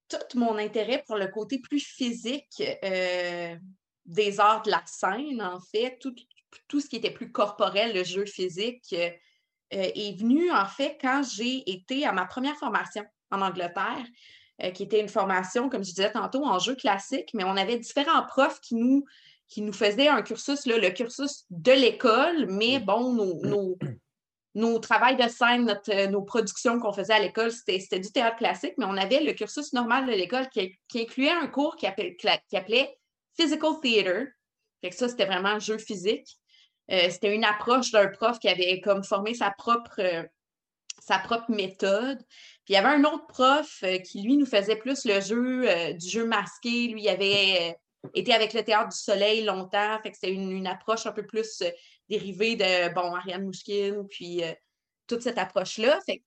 tout 0.08 0.38
mon 0.40 0.58
intérêt 0.58 1.04
pour 1.06 1.18
le 1.18 1.28
côté 1.28 1.60
plus 1.60 1.84
physique 1.84 2.62
euh, 2.84 3.56
des 4.06 4.40
arts 4.40 4.62
de 4.64 4.70
la 4.72 4.82
scène, 4.86 5.42
en 5.42 5.60
fait, 5.60 5.98
tout, 6.00 6.14
tout 6.68 6.80
ce 6.80 6.88
qui 6.88 6.98
était 6.98 7.12
plus 7.12 7.32
corporel, 7.32 7.94
le 7.94 8.04
jeu 8.04 8.26
physique, 8.26 8.86
euh, 8.94 9.10
euh, 9.74 9.92
est 9.96 10.20
venu, 10.20 10.52
en 10.52 10.66
fait, 10.66 10.98
quand 11.02 11.24
j'ai 11.24 11.70
été 11.70 12.06
à 12.06 12.12
ma 12.12 12.26
première 12.26 12.56
formation 12.58 13.04
en 13.32 13.42
Angleterre, 13.42 14.06
euh, 14.62 14.72
qui 14.72 14.84
était 14.84 15.00
une 15.00 15.10
formation, 15.10 15.70
comme 15.70 15.84
je 15.84 15.90
disais 15.90 16.12
tantôt, 16.12 16.46
en 16.46 16.60
jeu 16.60 16.76
classique, 16.76 17.30
mais 17.34 17.44
on 17.44 17.58
avait 17.58 17.78
différents 17.78 18.26
profs 18.28 18.60
qui 18.62 18.76
nous, 18.76 19.04
faisaient 19.74 20.08
un 20.08 20.22
cursus, 20.22 20.66
le 20.66 20.90
cursus 20.90 21.46
de 21.50 21.72
l'école, 21.72 22.48
mais 22.50 22.80
bon, 22.80 23.14
nos, 23.14 23.42
nos, 23.44 23.78
nos 24.56 24.80
travails 24.80 25.18
de 25.18 25.28
scène, 25.28 25.80
nos 26.12 26.22
productions 26.22 26.80
qu'on 26.80 26.94
faisait 26.94 27.14
à 27.14 27.20
l'école, 27.20 27.52
c'était 27.52 28.00
du 28.00 28.12
théâtre 28.12 28.38
classique, 28.38 28.76
mais 28.78 28.86
on 28.86 28.98
avait 28.98 29.22
le 29.22 29.34
cursus 29.34 29.74
normal 29.74 30.06
de 30.06 30.12
l'école 30.12 30.48
qui, 30.50 30.78
qui 30.88 31.02
incluait 31.02 31.32
un 31.32 31.48
cours 31.48 31.76
qui, 31.76 31.88
appelait- 31.88 32.16
qui 32.48 32.58
appelait 32.58 32.96
Physical 33.36 33.80
Theater. 33.82 34.28
Fait 34.82 34.90
que 34.90 34.96
ça, 34.96 35.08
c'était 35.10 35.26
vraiment 35.26 35.60
jeu 35.60 35.78
physique. 35.78 36.38
Euh, 36.92 37.10
c'était 37.10 37.34
une 37.34 37.46
approche 37.46 37.92
d'un 37.92 38.08
prof 38.08 38.40
qui 38.40 38.50
avait 38.50 38.82
comme 38.82 39.04
formé 39.04 39.34
sa 39.34 39.52
propre, 39.52 40.00
euh, 40.00 40.24
sa 41.00 41.18
propre 41.20 41.50
méthode. 41.50 42.20
Puis 42.66 42.70
il 42.70 42.74
y 42.74 42.78
avait 42.78 42.90
un 42.90 43.04
autre 43.06 43.28
prof 43.28 43.80
euh, 43.84 44.00
qui, 44.00 44.22
lui, 44.22 44.38
nous 44.38 44.46
faisait 44.46 44.76
plus 44.76 45.06
le 45.06 45.22
jeu, 45.22 45.94
du 45.94 46.10
jeu 46.10 46.26
masqué. 46.26 46.88
Lui, 46.88 47.04
il 47.04 47.10
avait 47.10 47.78
été 48.14 48.34
avec 48.34 48.54
le 48.54 48.64
Théâtre 48.64 48.90
du 48.90 48.98
Soleil 48.98 49.44
longtemps. 49.44 50.00
Fait 50.02 50.12
que 50.12 50.18
c'était 50.18 50.34
une, 50.34 50.68
approche 50.68 51.06
un 51.06 51.14
peu 51.14 51.26
plus 51.26 51.64
dérivée 52.10 52.56
de, 52.56 52.94
bon, 52.94 53.16
Ariane 53.16 53.46
Mouchkine, 53.46 54.06
puis 54.10 54.42
toute 55.08 55.22
cette 55.22 55.38
approche-là. 55.38 56.00
Puis 56.06 56.22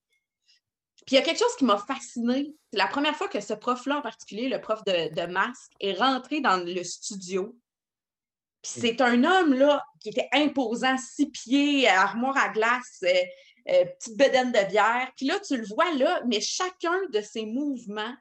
il 1.15 1.15
y 1.15 1.19
a 1.19 1.23
quelque 1.23 1.39
chose 1.39 1.55
qui 1.57 1.65
m'a 1.65 1.79
fascinée. 1.79 2.55
C'est 2.73 2.79
la 2.79 2.89
première 2.89 3.15
fois 3.15 3.29
que 3.29 3.41
ce 3.41 3.53
prof-là 3.53 3.99
en 3.99 4.03
particulier, 4.03 4.49
le 4.49 4.61
prof 4.61 4.83
de 4.85 5.27
masque, 5.27 5.73
est 5.81 5.93
rentré 5.93 6.41
dans 6.41 6.57
le 6.57 6.83
studio. 6.83 7.55
Puis 8.63 8.81
c'est 8.81 9.01
un 9.01 9.25
homme 9.25 9.55
là 9.55 9.85
qui 10.01 10.09
était 10.11 10.29
imposant, 10.33 10.97
six 10.99 11.31
pieds, 11.31 11.89
armoire 11.89 12.37
à 12.37 12.49
glace, 12.49 13.03
euh, 13.05 13.23
euh, 13.69 13.85
petite 13.99 14.17
bedaine 14.17 14.53
de 14.53 14.69
bière. 14.69 15.11
Puis 15.17 15.27
là, 15.27 15.39
tu 15.41 15.57
le 15.57 15.67
vois 15.67 15.93
là, 15.95 16.23
mais 16.27 16.41
chacun 16.41 16.97
de 17.11 17.21
ses 17.21 17.47
mouvements, 17.47 18.15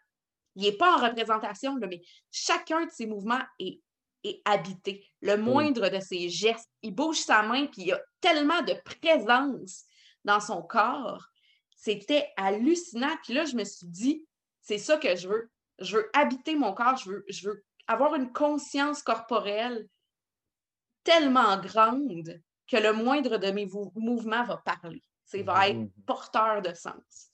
il 0.55 0.63
n'est 0.63 0.77
pas 0.77 0.97
en 0.97 1.07
représentation, 1.07 1.75
là, 1.75 1.87
mais 1.87 2.01
chacun 2.31 2.85
de 2.85 2.91
ses 2.91 3.05
mouvements 3.05 3.41
est, 3.59 3.81
est 4.23 4.41
habité. 4.45 5.05
Le 5.21 5.37
moindre 5.37 5.89
de 5.89 5.99
ses 5.99 6.29
gestes, 6.29 6.71
il 6.81 6.95
bouge 6.95 7.19
sa 7.19 7.43
main, 7.43 7.67
puis 7.67 7.83
il 7.83 7.87
y 7.87 7.91
a 7.91 8.01
tellement 8.21 8.61
de 8.61 8.73
présence 8.85 9.83
dans 10.23 10.39
son 10.39 10.61
corps. 10.61 11.23
C'était 11.75 12.27
hallucinant. 12.37 13.15
Puis 13.23 13.33
là, 13.33 13.45
je 13.45 13.55
me 13.55 13.63
suis 13.63 13.87
dit, 13.87 14.25
c'est 14.61 14.79
ça 14.79 14.97
que 14.97 15.15
je 15.15 15.27
veux. 15.27 15.51
Je 15.79 15.97
veux 15.97 16.09
habiter 16.13 16.55
mon 16.55 16.73
corps, 16.73 16.97
je 16.97 17.09
veux, 17.09 17.25
je 17.29 17.49
veux 17.49 17.65
avoir 17.87 18.15
une 18.15 18.31
conscience 18.31 19.03
corporelle 19.03 19.87
tellement 21.05 21.55
grande 21.61 22.41
que 22.69 22.75
le 22.77 22.91
moindre 22.91 23.37
de 23.37 23.51
mes 23.51 23.65
mouvements 23.95 24.43
va 24.43 24.57
parler. 24.57 25.01
C'est 25.23 25.43
va 25.43 25.69
être 25.69 25.77
Mhm. 25.77 25.91
porteur 26.05 26.61
de 26.61 26.73
sens. 26.73 27.31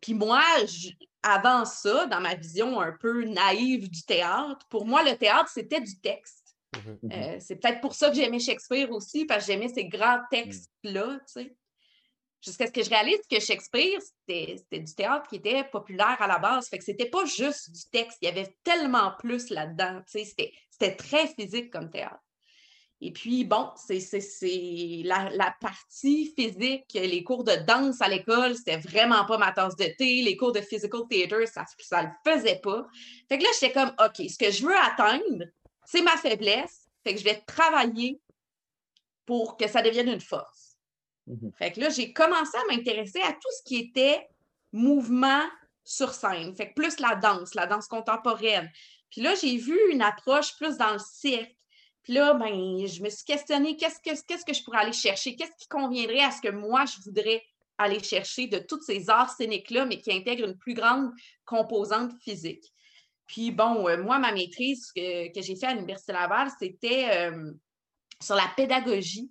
Puis 0.00 0.14
moi, 0.14 0.42
je- 0.66 0.90
avant 1.22 1.64
ça, 1.64 2.06
dans 2.06 2.20
ma 2.20 2.34
vision 2.34 2.80
un 2.80 2.92
peu 2.92 3.24
naïve 3.24 3.88
du 3.88 4.02
théâtre, 4.02 4.66
pour 4.68 4.84
moi, 4.84 5.02
le 5.04 5.16
théâtre, 5.16 5.48
c'était 5.48 5.80
du 5.80 6.00
texte. 6.00 6.56
Mhm. 6.74 6.98
Euh, 7.12 7.36
c'est 7.38 7.56
peut-être 7.56 7.80
pour 7.80 7.94
ça 7.94 8.08
que 8.10 8.16
j'aimais 8.16 8.40
Shakespeare 8.40 8.90
aussi, 8.90 9.24
parce 9.26 9.46
que 9.46 9.52
j'aimais 9.52 9.68
ces 9.68 9.84
grands 9.86 10.20
textes-là, 10.30 11.18
tu 11.26 11.32
sais. 11.32 11.56
Jusqu'à 12.44 12.66
ce 12.66 12.72
que 12.72 12.82
je 12.82 12.90
réalise 12.90 13.20
que 13.30 13.38
Shakespeare, 13.38 14.00
c'était 14.02 14.56
c'était 14.56 14.80
du 14.80 14.92
théâtre 14.94 15.28
qui 15.28 15.36
était 15.36 15.62
populaire 15.62 16.16
à 16.20 16.26
la 16.26 16.38
base. 16.40 16.68
Fait 16.68 16.78
que 16.78 16.82
c'était 16.84 17.08
pas 17.08 17.24
juste 17.24 17.70
du 17.70 17.82
texte, 17.88 18.18
il 18.20 18.24
y 18.24 18.28
avait 18.28 18.56
tellement 18.64 19.12
plus 19.16 19.48
là-dedans, 19.50 20.02
tu 20.10 20.24
sais. 20.24 20.52
C'était- 20.82 20.96
très 20.96 21.26
physique 21.28 21.70
comme 21.72 21.90
théâtre. 21.90 22.20
Et 23.04 23.10
puis, 23.12 23.44
bon, 23.44 23.68
c'est 23.74 23.98
la, 25.04 25.28
la 25.30 25.52
partie 25.60 26.32
physique, 26.38 26.86
les 26.94 27.24
cours 27.24 27.42
de 27.42 27.56
danse 27.66 28.00
à 28.00 28.06
l'école, 28.06 28.54
c'était 28.54 28.76
vraiment 28.76 29.24
pas 29.24 29.38
ma 29.38 29.50
tasse 29.50 29.74
de 29.74 29.86
thé. 29.98 30.22
Les 30.22 30.36
cours 30.36 30.52
de 30.52 30.60
physical 30.60 31.00
theater, 31.10 31.48
ça 31.48 31.64
ne 31.64 32.02
le 32.06 32.10
faisait 32.24 32.60
pas. 32.62 32.86
Fait 33.28 33.38
que 33.38 33.42
là, 33.42 33.48
j'étais 33.60 33.72
comme, 33.72 33.92
OK, 33.98 34.30
ce 34.30 34.38
que 34.38 34.52
je 34.52 34.64
veux 34.64 34.76
atteindre, 34.76 35.44
c'est 35.84 36.02
ma 36.02 36.16
faiblesse. 36.16 36.88
Fait 37.02 37.14
que 37.14 37.18
je 37.18 37.24
vais 37.24 37.40
travailler 37.44 38.20
pour 39.26 39.56
que 39.56 39.66
ça 39.68 39.82
devienne 39.82 40.08
une 40.08 40.20
force. 40.20 40.76
Mhm. 41.26 41.52
Fait 41.58 41.72
que 41.72 41.80
là, 41.80 41.88
j'ai 41.90 42.12
commencé 42.12 42.56
à 42.56 42.72
m'intéresser 42.72 43.20
à 43.22 43.32
tout 43.32 43.50
ce 43.58 43.62
qui 43.64 43.78
était 43.78 44.28
mouvement 44.70 45.42
sur 45.82 46.12
scène. 46.14 46.54
Fait 46.54 46.68
que 46.68 46.74
plus 46.74 47.00
la 47.00 47.16
danse, 47.16 47.54
la 47.56 47.66
danse 47.66 47.88
contemporaine. 47.88 48.70
Puis 49.12 49.20
là, 49.20 49.34
j'ai 49.34 49.58
vu 49.58 49.78
une 49.92 50.02
approche 50.02 50.56
plus 50.56 50.78
dans 50.78 50.94
le 50.94 50.98
cirque. 50.98 51.54
Puis 52.02 52.14
là, 52.14 52.34
ben, 52.34 52.84
je 52.86 53.02
me 53.02 53.10
suis 53.10 53.24
questionnée 53.24 53.76
qu'est-ce 53.76 54.00
que, 54.00 54.54
je 54.54 54.64
pourrais 54.64 54.78
aller 54.78 54.92
chercher? 54.92 55.36
Qu'est-ce 55.36 55.54
qui 55.56 55.68
conviendrait 55.68 56.24
à 56.24 56.30
ce 56.30 56.40
que 56.40 56.48
moi, 56.48 56.84
je 56.86 57.00
voudrais 57.04 57.44
aller 57.78 58.02
chercher 58.02 58.46
de 58.46 58.58
tous 58.58 58.80
ces 58.80 59.10
arts 59.10 59.30
scéniques-là, 59.30 59.84
mais 59.84 60.00
qui 60.00 60.12
intègrent 60.12 60.48
une 60.48 60.56
plus 60.56 60.74
grande 60.74 61.12
composante 61.44 62.12
physique? 62.22 62.72
Puis 63.26 63.50
bon, 63.52 63.86
euh, 63.86 64.02
moi, 64.02 64.18
ma 64.18 64.32
maîtrise 64.32 64.90
que, 64.96 65.30
j'ai 65.36 65.56
fait 65.56 65.66
à 65.66 65.74
l'Université 65.74 66.12
Laval, 66.12 66.48
c'était 66.58 67.30
euh, 67.30 67.52
sur 68.20 68.34
la 68.34 68.50
pédagogie 68.56 69.30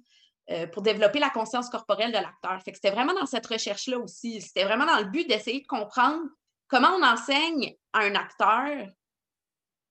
euh, 0.52 0.68
pour 0.68 0.84
développer 0.84 1.20
la 1.20 1.32
conscience 1.32 1.70
corporelle 1.70 2.12
de 2.12 2.18
l'acteur. 2.18 2.62
Fait 2.64 2.72
que 2.72 2.78
c'était 2.78 2.92
vraiment 2.92 3.14
dans 3.14 3.26
cette 3.26 3.48
recherche-là 3.48 3.98
aussi. 4.00 4.42
C'était 4.42 4.64
vraiment 4.64 4.86
dans 4.86 5.00
le 5.00 5.06
but 5.06 5.28
d'essayer 5.28 5.62
de 5.62 5.68
comprendre 5.68 6.22
comment 6.68 6.96
on 6.98 7.04
enseigne 7.04 7.76
à 7.94 8.02
un 8.02 8.16
acteur 8.16 8.88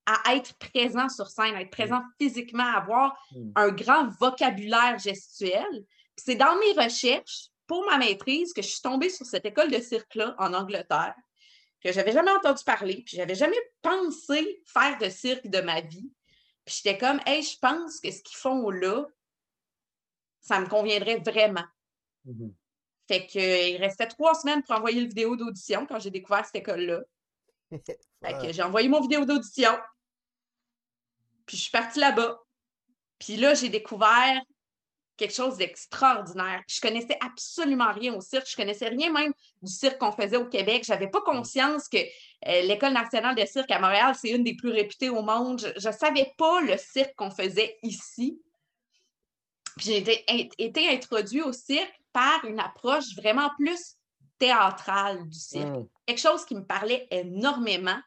à 0.06 0.34
être 0.34 0.54
présent 0.58 1.08
sur 1.08 1.28
scène, 1.28 1.54
à 1.54 1.60
être 1.62 1.70
présent 1.70 2.02
physiquement, 2.20 2.64
à 2.64 2.78
avoir 2.78 3.16
Mm. 3.32 3.52
un 3.56 3.68
grand 3.68 4.08
vocabulaire 4.20 4.98
gestuel. 4.98 5.84
C'est 6.16 6.34
dans 6.34 6.56
mes 6.58 6.82
recherches 6.82 7.48
pour 7.66 7.84
ma 7.86 7.98
maîtrise 7.98 8.52
que 8.52 8.62
je 8.62 8.68
suis 8.68 8.80
tombée 8.82 9.10
sur 9.10 9.24
cette 9.26 9.44
école 9.46 9.70
de 9.70 9.80
cirque-là 9.80 10.34
en 10.38 10.52
Angleterre, 10.54 11.14
que 11.82 11.92
j'avais 11.92 12.12
jamais 12.12 12.32
entendu 12.32 12.64
parler, 12.64 13.02
puis 13.06 13.16
j'avais 13.16 13.34
jamais 13.36 13.56
pensé 13.82 14.62
faire 14.66 14.98
de 14.98 15.08
cirque 15.08 15.46
de 15.46 15.60
ma 15.60 15.80
vie. 15.80 16.10
Puis 16.64 16.80
j'étais 16.82 16.98
comme, 16.98 17.20
hey, 17.26 17.42
je 17.42 17.56
pense 17.58 18.00
que 18.00 18.10
ce 18.10 18.22
qu'ils 18.22 18.36
font 18.36 18.70
là, 18.70 19.06
ça 20.40 20.58
me 20.60 20.66
conviendrait 20.66 21.18
vraiment. 21.18 21.64
Mhm. 22.24 22.54
Fait 23.08 23.26
que, 23.26 23.38
euh, 23.38 23.68
il 23.68 23.76
restait 23.78 24.06
trois 24.06 24.34
semaines 24.34 24.62
pour 24.62 24.76
envoyer 24.76 25.00
le 25.00 25.08
vidéo 25.08 25.36
d'audition 25.36 25.86
quand 25.86 25.98
j'ai 25.98 26.10
découvert 26.10 26.44
cette 26.44 26.56
école-là. 26.56 27.00
J'ai 28.52 28.62
envoyé 28.62 28.88
mon 28.88 29.00
vidéo 29.00 29.24
d'audition. 29.24 29.72
Puis 31.46 31.56
je 31.56 31.62
suis 31.62 31.70
partie 31.70 31.98
là-bas. 31.98 32.38
Puis 33.18 33.36
là, 33.36 33.54
j'ai 33.54 33.68
découvert 33.68 34.40
quelque 35.16 35.34
chose 35.34 35.56
d'extraordinaire. 35.58 36.62
Je 36.66 36.80
connaissais 36.80 37.18
absolument 37.20 37.92
rien 37.92 38.14
au 38.14 38.20
cirque. 38.22 38.48
Je 38.48 38.56
connaissais 38.56 38.88
rien 38.88 39.12
même 39.12 39.32
du 39.62 39.70
cirque 39.72 39.98
qu'on 39.98 40.12
faisait 40.12 40.38
au 40.38 40.46
Québec. 40.48 40.84
Je 40.86 40.92
n'avais 40.92 41.08
pas 41.10 41.20
conscience 41.20 41.88
que 41.88 41.98
euh, 41.98 42.62
l'École 42.62 42.94
nationale 42.94 43.34
de 43.34 43.44
cirque 43.44 43.70
à 43.70 43.78
Montréal, 43.78 44.14
c'est 44.18 44.30
une 44.30 44.44
des 44.44 44.54
plus 44.56 44.70
réputées 44.70 45.10
au 45.10 45.22
monde. 45.22 45.60
Je 45.76 45.88
ne 45.88 45.92
savais 45.92 46.32
pas 46.38 46.60
le 46.62 46.76
cirque 46.78 47.14
qu'on 47.16 47.30
faisait 47.30 47.78
ici. 47.82 48.40
Puis 49.76 49.86
j'ai 49.86 49.98
été, 49.98 50.24
in- 50.28 50.48
été 50.58 50.88
introduite 50.88 51.44
au 51.44 51.52
cirque 51.52 51.94
par 52.12 52.44
une 52.46 52.58
approche 52.60 53.14
vraiment 53.16 53.50
plus 53.58 53.96
théâtrale 54.38 55.28
du 55.28 55.38
cirque 55.38 55.68
Mm. 55.68 55.86
quelque 56.06 56.18
chose 56.20 56.44
qui 56.46 56.54
me 56.54 56.64
parlait 56.64 57.06
énormément. 57.10 57.98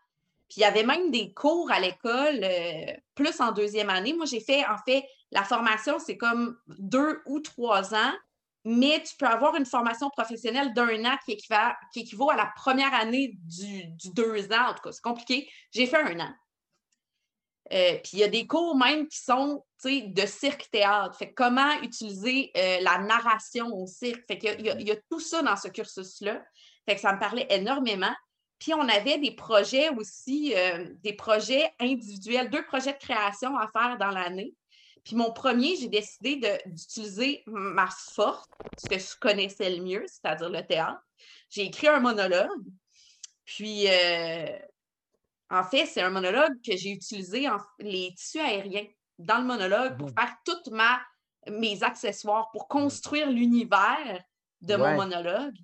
Puis 0.54 0.62
il 0.62 0.66
y 0.66 0.66
avait 0.66 0.84
même 0.84 1.10
des 1.10 1.34
cours 1.34 1.72
à 1.72 1.80
l'école, 1.80 2.44
euh, 2.44 2.94
plus 3.16 3.42
en 3.42 3.52
deuxième 3.54 3.90
année. 3.90 4.14
Moi, 4.14 4.28
j'ai 4.28 4.40
fait, 4.40 4.64
en 4.68 4.78
fait, 4.86 5.04
la 5.32 5.44
formation, 5.44 5.98
c'est 5.98 6.16
comme 6.16 6.60
deux 6.68 7.24
ou 7.26 7.40
trois 7.40 7.96
ans, 7.96 8.14
mais 8.64 9.02
tu 9.02 9.16
peux 9.18 9.26
avoir 9.26 9.56
une 9.56 9.66
formation 9.66 10.12
professionnelle 10.12 10.72
d'un 10.76 11.06
an 11.06 11.18
qui, 11.26 11.34
équiva- 11.34 11.76
qui 11.92 12.02
équivaut 12.02 12.30
à 12.30 12.36
la 12.36 12.54
première 12.56 12.94
année 12.94 13.36
du, 13.46 13.88
deux 14.14 14.46
ans. 14.54 14.70
En 14.70 14.74
tout 14.76 14.84
cas, 14.84 14.92
c'est 14.92 15.02
compliqué. 15.02 15.50
J'ai 15.72 15.88
fait 15.88 15.98
un 15.98 16.20
an. 16.20 16.34
Euh, 17.72 17.98
puis 18.04 18.12
il 18.14 18.20
y 18.20 18.24
a 18.24 18.28
des 18.28 18.46
cours 18.46 18.78
même 18.78 19.08
qui 19.08 19.18
sont 19.18 19.66
de 19.84 20.26
cirque-théâtre. 20.28 21.18
Fait 21.18 21.34
comment 21.34 21.82
utiliser 21.82 22.52
euh, 22.56 22.78
la 22.82 23.00
narration 23.00 23.74
au 23.74 23.88
cirque? 23.88 24.24
Fait 24.28 24.38
qu'il 24.38 24.62
y 24.62 24.84
y 24.84 24.92
a 24.92 24.98
tout 25.10 25.20
ça 25.20 25.42
dans 25.42 25.56
ce 25.56 25.70
cursus-là. 25.70 26.44
Fait 26.86 26.94
que 26.94 27.02
ça 27.02 27.12
me 27.12 27.20
parlait 27.20 27.48
énormément. 27.50 28.14
Puis 28.64 28.74
on 28.74 28.88
avait 28.88 29.18
des 29.18 29.32
projets 29.32 29.90
aussi, 29.90 30.54
euh, 30.56 30.86
des 31.04 31.12
projets 31.12 31.70
individuels, 31.82 32.50
deux 32.50 32.64
projets 32.64 32.94
de 32.94 32.98
création 32.98 33.58
à 33.58 33.68
faire 33.68 33.98
dans 33.98 34.12
l'année. 34.12 34.54
Puis 35.04 35.18
mon 35.18 35.34
premier, 35.34 35.76
j'ai 35.76 35.90
décidé 35.90 36.40
d'utiliser 36.66 37.44
ma 37.46 37.88
force, 37.88 38.48
ce 38.78 38.88
que 38.88 38.98
je 38.98 39.20
connaissais 39.20 39.70
le 39.70 39.84
mieux, 39.84 40.06
c'est-à-dire 40.08 40.50
le 40.50 40.66
théâtre. 40.66 41.02
J'ai 41.50 41.64
écrit 41.64 41.90
un 41.90 42.00
monologue. 42.00 42.64
Puis, 43.44 43.90
euh, 43.90 44.58
en 45.50 45.66
fait, 45.66 45.86
c'est 45.86 46.02
un 46.02 46.10
monologue 46.10 46.54
que 46.66 46.78
j'ai 46.78 46.92
utilisé 46.92 47.50
en, 47.50 47.58
les 47.80 48.14
tissus 48.16 48.40
aériens 48.40 48.88
dans 49.20 49.40
le 49.40 49.44
monologue 49.44 49.98
pour 49.98 50.10
faire 50.12 50.38
toutes 50.46 50.70
ma, 50.70 51.02
mes 51.52 51.84
accessoires, 51.84 52.50
pour 52.52 52.70
construire 52.70 53.30
l'univers 53.30 54.24
de 54.62 54.76
Ouais. 54.76 54.80
mon 54.80 54.96
monologue. 54.96 55.58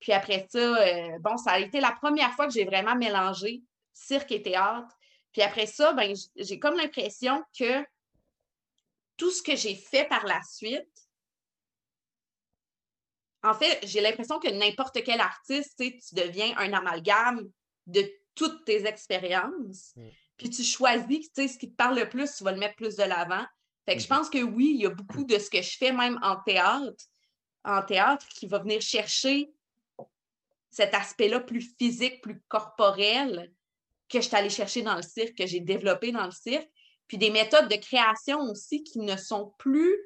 Puis 0.00 0.12
après 0.12 0.46
ça, 0.50 0.58
euh, 0.58 1.18
bon, 1.20 1.36
ça 1.36 1.52
a 1.52 1.58
été 1.58 1.80
la 1.80 1.92
première 1.92 2.32
fois 2.34 2.46
que 2.46 2.52
j'ai 2.52 2.64
vraiment 2.64 2.94
mélangé 2.94 3.62
cirque 3.92 4.32
et 4.32 4.42
théâtre. 4.42 4.94
Puis 5.32 5.42
après 5.42 5.66
ça, 5.66 5.92
ben, 5.92 6.14
j'ai 6.36 6.58
comme 6.58 6.76
l'impression 6.76 7.42
que 7.58 7.84
tout 9.16 9.30
ce 9.30 9.42
que 9.42 9.56
j'ai 9.56 9.74
fait 9.74 10.04
par 10.04 10.24
la 10.24 10.40
suite, 10.42 10.88
en 13.42 13.54
fait, 13.54 13.80
j'ai 13.84 14.00
l'impression 14.00 14.38
que 14.38 14.48
n'importe 14.48 15.02
quel 15.04 15.20
artiste, 15.20 15.76
tu 15.78 16.14
deviens 16.14 16.56
un 16.56 16.72
amalgame 16.72 17.48
de 17.86 18.08
toutes 18.34 18.64
tes 18.64 18.86
expériences. 18.86 19.92
Mm. 19.96 20.08
Puis 20.36 20.50
tu 20.50 20.62
choisis 20.62 21.32
tu 21.32 21.42
sais, 21.42 21.48
ce 21.48 21.58
qui 21.58 21.70
te 21.70 21.76
parle 21.76 21.98
le 21.98 22.08
plus, 22.08 22.36
tu 22.36 22.44
vas 22.44 22.52
le 22.52 22.58
mettre 22.58 22.76
plus 22.76 22.96
de 22.96 23.02
l'avant. 23.02 23.44
Fait 23.84 23.96
que 23.96 24.02
je 24.02 24.06
Mhm. 24.06 24.16
pense 24.16 24.30
que 24.30 24.42
oui, 24.42 24.72
il 24.74 24.82
y 24.82 24.86
a 24.86 24.90
beaucoup 24.90 25.24
de 25.24 25.38
ce 25.38 25.50
que 25.50 25.62
je 25.62 25.76
fais 25.76 25.92
même 25.92 26.18
en 26.22 26.36
théâtre, 26.36 27.04
en 27.64 27.82
théâtre, 27.82 28.26
qui 28.28 28.46
va 28.46 28.58
venir 28.58 28.80
chercher 28.80 29.50
cet 30.70 30.94
aspect-là 30.94 31.40
plus 31.40 31.74
physique, 31.78 32.20
plus 32.22 32.40
corporel 32.48 33.52
que 34.08 34.20
je 34.20 34.26
suis 34.26 34.36
allée 34.36 34.50
chercher 34.50 34.82
dans 34.82 34.96
le 34.96 35.02
cirque, 35.02 35.36
que 35.36 35.46
j'ai 35.46 35.60
développé 35.60 36.12
dans 36.12 36.24
le 36.24 36.30
cirque. 36.30 36.68
Puis 37.06 37.18
des 37.18 37.30
méthodes 37.30 37.68
de 37.68 37.76
création 37.76 38.40
aussi 38.50 38.82
qui 38.82 38.98
ne 39.00 39.16
sont 39.16 39.54
plus 39.58 39.96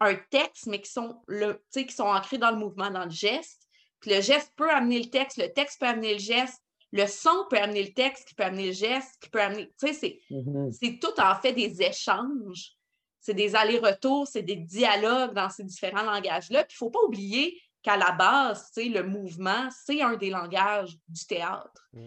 un 0.00 0.16
texte, 0.30 0.66
mais 0.66 0.80
qui 0.80 0.90
sont, 0.90 1.22
le, 1.28 1.62
qui 1.72 1.92
sont 1.92 2.04
ancrés 2.04 2.38
dans 2.38 2.50
le 2.50 2.58
mouvement, 2.58 2.90
dans 2.90 3.04
le 3.04 3.10
geste. 3.10 3.68
Puis 4.00 4.10
le 4.10 4.20
geste 4.20 4.52
peut 4.56 4.70
amener 4.70 4.98
le 4.98 5.08
texte, 5.08 5.38
le 5.38 5.52
texte 5.52 5.80
peut 5.80 5.86
amener 5.86 6.14
le 6.14 6.18
geste, 6.18 6.60
le 6.92 7.06
son 7.06 7.46
peut 7.48 7.58
amener 7.58 7.82
le 7.82 7.92
texte, 7.92 8.28
qui 8.28 8.34
peut 8.34 8.44
amener 8.44 8.66
le 8.66 8.72
geste, 8.72 9.20
qui 9.20 9.30
peut 9.30 9.40
amener. 9.40 9.66
Tu 9.80 9.88
sais, 9.88 9.92
c'est 9.94 10.20
Mhm. 10.30 10.72
c'est 10.72 10.98
tout 11.00 11.18
en 11.20 11.34
fait 11.36 11.52
des 11.52 11.82
échanges. 11.82 12.72
C'est 13.20 13.34
des 13.34 13.56
allers-retours, 13.56 14.28
c'est 14.28 14.42
des 14.42 14.56
dialogues 14.56 15.32
dans 15.32 15.48
ces 15.48 15.64
différents 15.64 16.02
langages-là. 16.02 16.64
Puis 16.64 16.76
il 16.78 16.84
ne 16.84 16.86
faut 16.86 16.90
pas 16.90 17.02
oublier 17.06 17.58
qu'à 17.84 17.96
la 17.96 18.10
base, 18.12 18.70
tu 18.74 18.82
sais, 18.82 18.88
le 18.88 19.04
mouvement, 19.04 19.68
c'est 19.70 20.02
un 20.02 20.16
des 20.16 20.30
langages 20.30 20.98
du 21.06 21.24
théâtre. 21.26 21.86
Mm. 21.92 22.06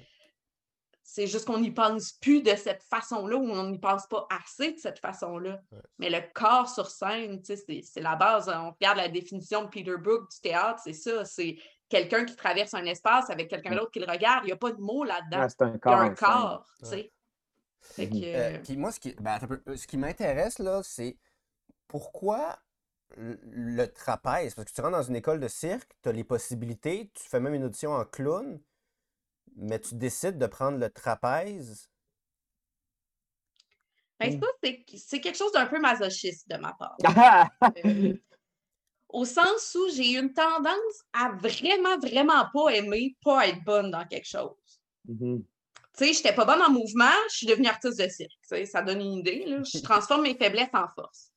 C'est 1.03 1.25
juste 1.27 1.45
qu'on 1.47 1.59
n'y 1.59 1.71
pense 1.71 2.11
plus 2.11 2.41
de 2.41 2.53
cette 2.55 2.83
façon-là 2.83 3.37
ou 3.37 3.49
on 3.49 3.69
n'y 3.69 3.79
pense 3.79 4.05
pas 4.07 4.27
assez 4.29 4.73
de 4.73 4.77
cette 4.79 4.99
façon-là. 4.99 5.61
Ouais. 5.71 5.79
Mais 5.99 6.09
le 6.09 6.19
corps 6.33 6.67
sur 6.69 6.89
scène, 6.89 7.41
tu 7.41 7.55
sais, 7.55 7.81
c'est 7.81 8.01
la 8.01 8.15
base. 8.17 8.49
On 8.49 8.71
regarde 8.71 8.97
la 8.97 9.07
définition 9.07 9.63
de 9.63 9.69
Peter 9.69 9.95
Brook 9.97 10.29
du 10.29 10.39
théâtre, 10.41 10.81
c'est 10.83 10.93
ça. 10.93 11.23
C'est 11.23 11.57
quelqu'un 11.87 12.25
qui 12.25 12.35
traverse 12.35 12.73
un 12.73 12.83
espace 12.85 13.29
avec 13.29 13.47
quelqu'un 13.49 13.71
Mm. 13.71 13.77
d'autre 13.77 13.91
qui 13.91 13.99
le 13.99 14.11
regarde. 14.11 14.43
Il 14.43 14.47
n'y 14.47 14.51
a 14.51 14.57
pas 14.57 14.71
de 14.71 14.81
mots 14.81 15.05
là-dedans. 15.05 15.39
Ouais, 15.41 15.49
c'est 15.49 15.61
un 15.61 15.67
Il 15.69 15.73
y 15.73 15.75
a 15.75 15.79
corps. 15.79 15.93
un 15.99 16.13
corps, 16.15 16.65
tu 16.79 16.85
Ouais. 16.85 16.89
sais. 16.91 17.11
Fait 17.79 18.09
que, 18.09 18.15
Euh, 18.15 18.59
puis 18.63 18.75
moi, 18.75 18.91
ce 18.91 18.99
qui, 18.99 19.13
ben, 19.13 19.39
ce 19.75 19.87
qui 19.87 19.97
m'intéresse, 19.97 20.59
là, 20.59 20.81
c'est 20.83 21.17
pourquoi 21.87 22.57
le, 23.15 23.85
trapèze? 23.85 24.55
Parce 24.55 24.69
que 24.69 24.75
tu 24.75 24.81
rentres 24.81 24.97
dans 24.97 25.03
une 25.03 25.15
école 25.15 25.39
de 25.39 25.47
cirque, 25.47 25.91
tu 26.03 26.09
as 26.09 26.11
les 26.11 26.23
possibilités, 26.23 27.11
tu 27.13 27.23
fais 27.27 27.39
même 27.39 27.53
une 27.53 27.63
audition 27.63 27.91
en 27.91 28.05
clown, 28.05 28.59
mais 29.55 29.79
tu 29.79 29.95
décides 29.95 30.37
de 30.37 30.47
prendre 30.47 30.77
le 30.77 30.89
trapèze. 30.89 31.89
Ben, 34.19 34.39
ça, 34.39 34.47
c'est 34.63 34.83
c'est 34.97 35.21
quelque 35.21 35.37
chose 35.37 35.51
d'un 35.51 35.67
peu 35.67 35.79
masochiste 35.79 36.49
de 36.49 36.57
ma 36.57 36.73
part. 36.73 36.97
Euh, 37.85 38.13
au 39.09 39.25
sens 39.25 39.75
où 39.79 39.89
j'ai 39.93 40.17
une 40.17 40.33
tendance 40.33 41.03
à 41.13 41.31
vraiment, 41.31 41.97
vraiment 41.99 42.45
pas 42.53 42.69
aimer, 42.69 43.15
pas 43.23 43.47
être 43.47 43.63
bonne 43.63 43.91
dans 43.91 44.05
quelque 44.05 44.27
chose. 44.27 44.55
Mhm. 45.05 45.43
Tu 45.97 46.05
sais, 46.05 46.13
j'étais 46.13 46.35
pas 46.35 46.45
bonne 46.45 46.61
en 46.61 46.69
mouvement, 46.69 47.05
je 47.31 47.37
suis 47.37 47.47
devenue 47.47 47.67
artiste 47.67 47.99
de 47.99 48.07
cirque. 48.07 48.67
Ça 48.67 48.81
donne 48.81 49.01
une 49.01 49.13
idée. 49.13 49.45
là. 49.45 49.63
Je 49.63 49.79
transforme 49.79 50.23
mes 50.23 50.35
faiblesses 50.35 50.69
en 50.73 50.87
force. 50.93 51.31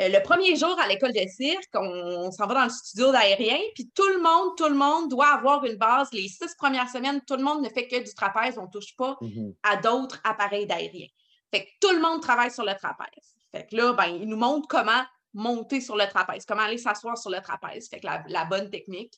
Euh, 0.00 0.08
le 0.08 0.22
premier 0.22 0.56
jour 0.56 0.78
à 0.78 0.86
l'école 0.88 1.12
de 1.12 1.26
cirque, 1.28 1.70
on, 1.74 1.80
on 1.80 2.30
s'en 2.30 2.46
va 2.46 2.54
dans 2.54 2.64
le 2.64 2.70
studio 2.70 3.12
d'aérien, 3.12 3.58
puis 3.74 3.90
tout 3.94 4.06
le 4.08 4.20
monde, 4.20 4.56
tout 4.56 4.68
le 4.68 4.74
monde 4.74 5.08
doit 5.10 5.28
avoir 5.28 5.64
une 5.64 5.76
base. 5.76 6.12
Les 6.12 6.28
six 6.28 6.54
premières 6.58 6.90
semaines, 6.90 7.20
tout 7.26 7.36
le 7.36 7.42
monde 7.42 7.62
ne 7.62 7.68
fait 7.70 7.88
que 7.88 7.96
du 7.96 8.12
trapèze, 8.14 8.58
on 8.58 8.66
touche 8.66 8.94
pas 8.96 9.16
Mhm. 9.20 9.54
à 9.62 9.76
d'autres 9.76 10.20
appareils 10.24 10.66
d'aérien. 10.66 11.06
Fait 11.50 11.64
que 11.64 11.70
tout 11.80 11.92
le 11.94 12.00
monde 12.00 12.20
travaille 12.20 12.50
sur 12.50 12.64
le 12.64 12.74
trapèze. 12.74 13.34
Fait 13.52 13.66
que 13.66 13.76
là, 13.76 13.92
ben, 13.94 14.06
il 14.06 14.28
nous 14.28 14.36
montre 14.36 14.68
comment 14.68 15.02
monter 15.32 15.80
sur 15.80 15.96
le 15.96 16.06
trapèze, 16.08 16.44
comment 16.44 16.62
aller 16.62 16.78
s'asseoir 16.78 17.16
sur 17.16 17.30
le 17.30 17.40
trapèze. 17.40 17.88
Fait 17.88 18.00
que 18.00 18.06
la, 18.06 18.24
la 18.28 18.44
bonne 18.44 18.68
technique. 18.70 19.14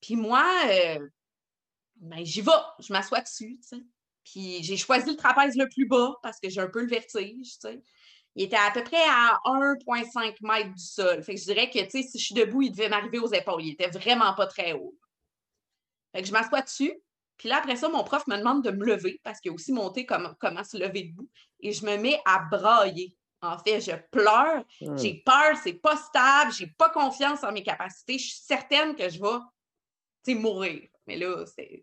Puis 0.00 0.16
moi, 0.16 0.44
euh, 0.68 1.08
ben, 1.96 2.24
j'y 2.24 2.40
vais, 2.42 2.50
je 2.78 2.92
m'assois 2.92 3.20
dessus. 3.20 3.58
Puis 4.24 4.62
j'ai 4.62 4.76
choisi 4.76 5.10
le 5.10 5.16
trapèze 5.16 5.56
le 5.56 5.68
plus 5.68 5.86
bas 5.86 6.14
parce 6.22 6.38
que 6.38 6.48
j'ai 6.48 6.60
un 6.60 6.68
peu 6.68 6.80
le 6.82 6.88
vertige, 6.88 7.52
tu 7.54 7.68
sais. 7.68 7.82
Il 8.36 8.44
était 8.44 8.56
à 8.56 8.70
peu 8.70 8.84
près 8.84 9.02
à 9.08 9.38
1,5 9.44 10.36
mètres 10.42 10.74
du 10.74 10.82
sol. 10.82 11.22
Fait 11.22 11.34
que 11.34 11.40
je 11.40 11.46
dirais 11.46 11.68
que, 11.68 11.78
si 11.90 12.18
je 12.18 12.24
suis 12.24 12.34
debout, 12.34 12.62
il 12.62 12.70
devait 12.70 12.88
m'arriver 12.88 13.18
aux 13.18 13.32
épaules. 13.32 13.62
Il 13.62 13.72
était 13.72 13.90
vraiment 13.90 14.34
pas 14.34 14.46
très 14.46 14.72
haut. 14.72 14.94
Fait 16.14 16.22
que 16.22 16.28
je 16.28 16.32
m'assois 16.32 16.62
dessus. 16.62 16.92
Puis 17.36 17.48
là, 17.48 17.58
après 17.58 17.76
ça, 17.76 17.88
mon 17.88 18.04
prof 18.04 18.26
me 18.26 18.36
demande 18.36 18.62
de 18.62 18.70
me 18.70 18.84
lever 18.84 19.20
parce 19.24 19.40
qu'il 19.40 19.50
a 19.50 19.54
aussi 19.54 19.72
monté 19.72 20.04
comment, 20.04 20.34
comment 20.38 20.62
se 20.62 20.76
lever 20.76 21.04
debout. 21.04 21.28
Et 21.60 21.72
je 21.72 21.84
me 21.84 21.96
mets 21.96 22.20
à 22.24 22.40
brailler. 22.50 23.16
En 23.42 23.58
fait, 23.58 23.80
je 23.80 23.92
pleure. 24.10 24.62
Mhm. 24.82 24.98
J'ai 24.98 25.22
peur, 25.24 25.56
c'est 25.62 25.72
pas 25.72 25.96
stable, 25.96 26.52
j'ai 26.52 26.66
pas 26.66 26.90
confiance 26.90 27.42
en 27.42 27.52
mes 27.52 27.62
capacités. 27.62 28.18
Je 28.18 28.28
suis 28.28 28.42
certaine 28.42 28.94
que 28.94 29.08
je 29.08 29.18
vais 29.18 30.34
mourir. 30.34 30.89
Mais 31.06 31.16
là, 31.16 31.44
c'est 31.46 31.82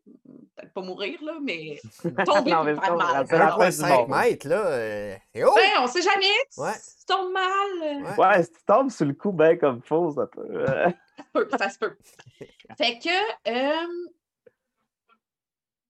peut-être 0.56 0.74
pas 0.74 0.82
mourir, 0.82 1.22
là, 1.24 1.38
mais 1.42 1.80
tomber 2.26 2.52
Non, 2.52 2.64
mais 2.64 2.76
faire 2.76 2.96
mal. 2.96 3.26
1,5 3.26 3.98
monde. 4.08 4.10
mètres, 4.10 4.48
là, 4.48 4.66
euh! 4.68 5.16
Ben, 5.34 5.44
on 5.80 5.88
sait 5.88 6.02
jamais, 6.02 6.26
tu, 6.54 6.62
Ouais. 6.62 6.74
tu 7.00 7.06
tombes 7.06 7.34
mal. 7.34 7.44
euh, 7.82 8.02
Ouais. 8.04 8.18
Ouais, 8.18 8.44
si 8.44 8.52
tu 8.54 8.64
tombes 8.66 8.90
sur 8.92 9.06
le 9.06 9.14
coup, 9.14 9.32
ben 9.32 9.58
comme 9.58 9.82
faux, 9.82 10.12
ça 10.12 10.28
peut. 10.28 10.46
euh, 10.50 10.90
Ça 11.18 11.24
se 11.24 11.32
peut, 11.34 11.50
ça 11.58 11.70
se 11.70 11.80
peut. 11.80 11.98
Fait 12.78 13.00
que, 13.00 13.50
euh, 13.50 14.08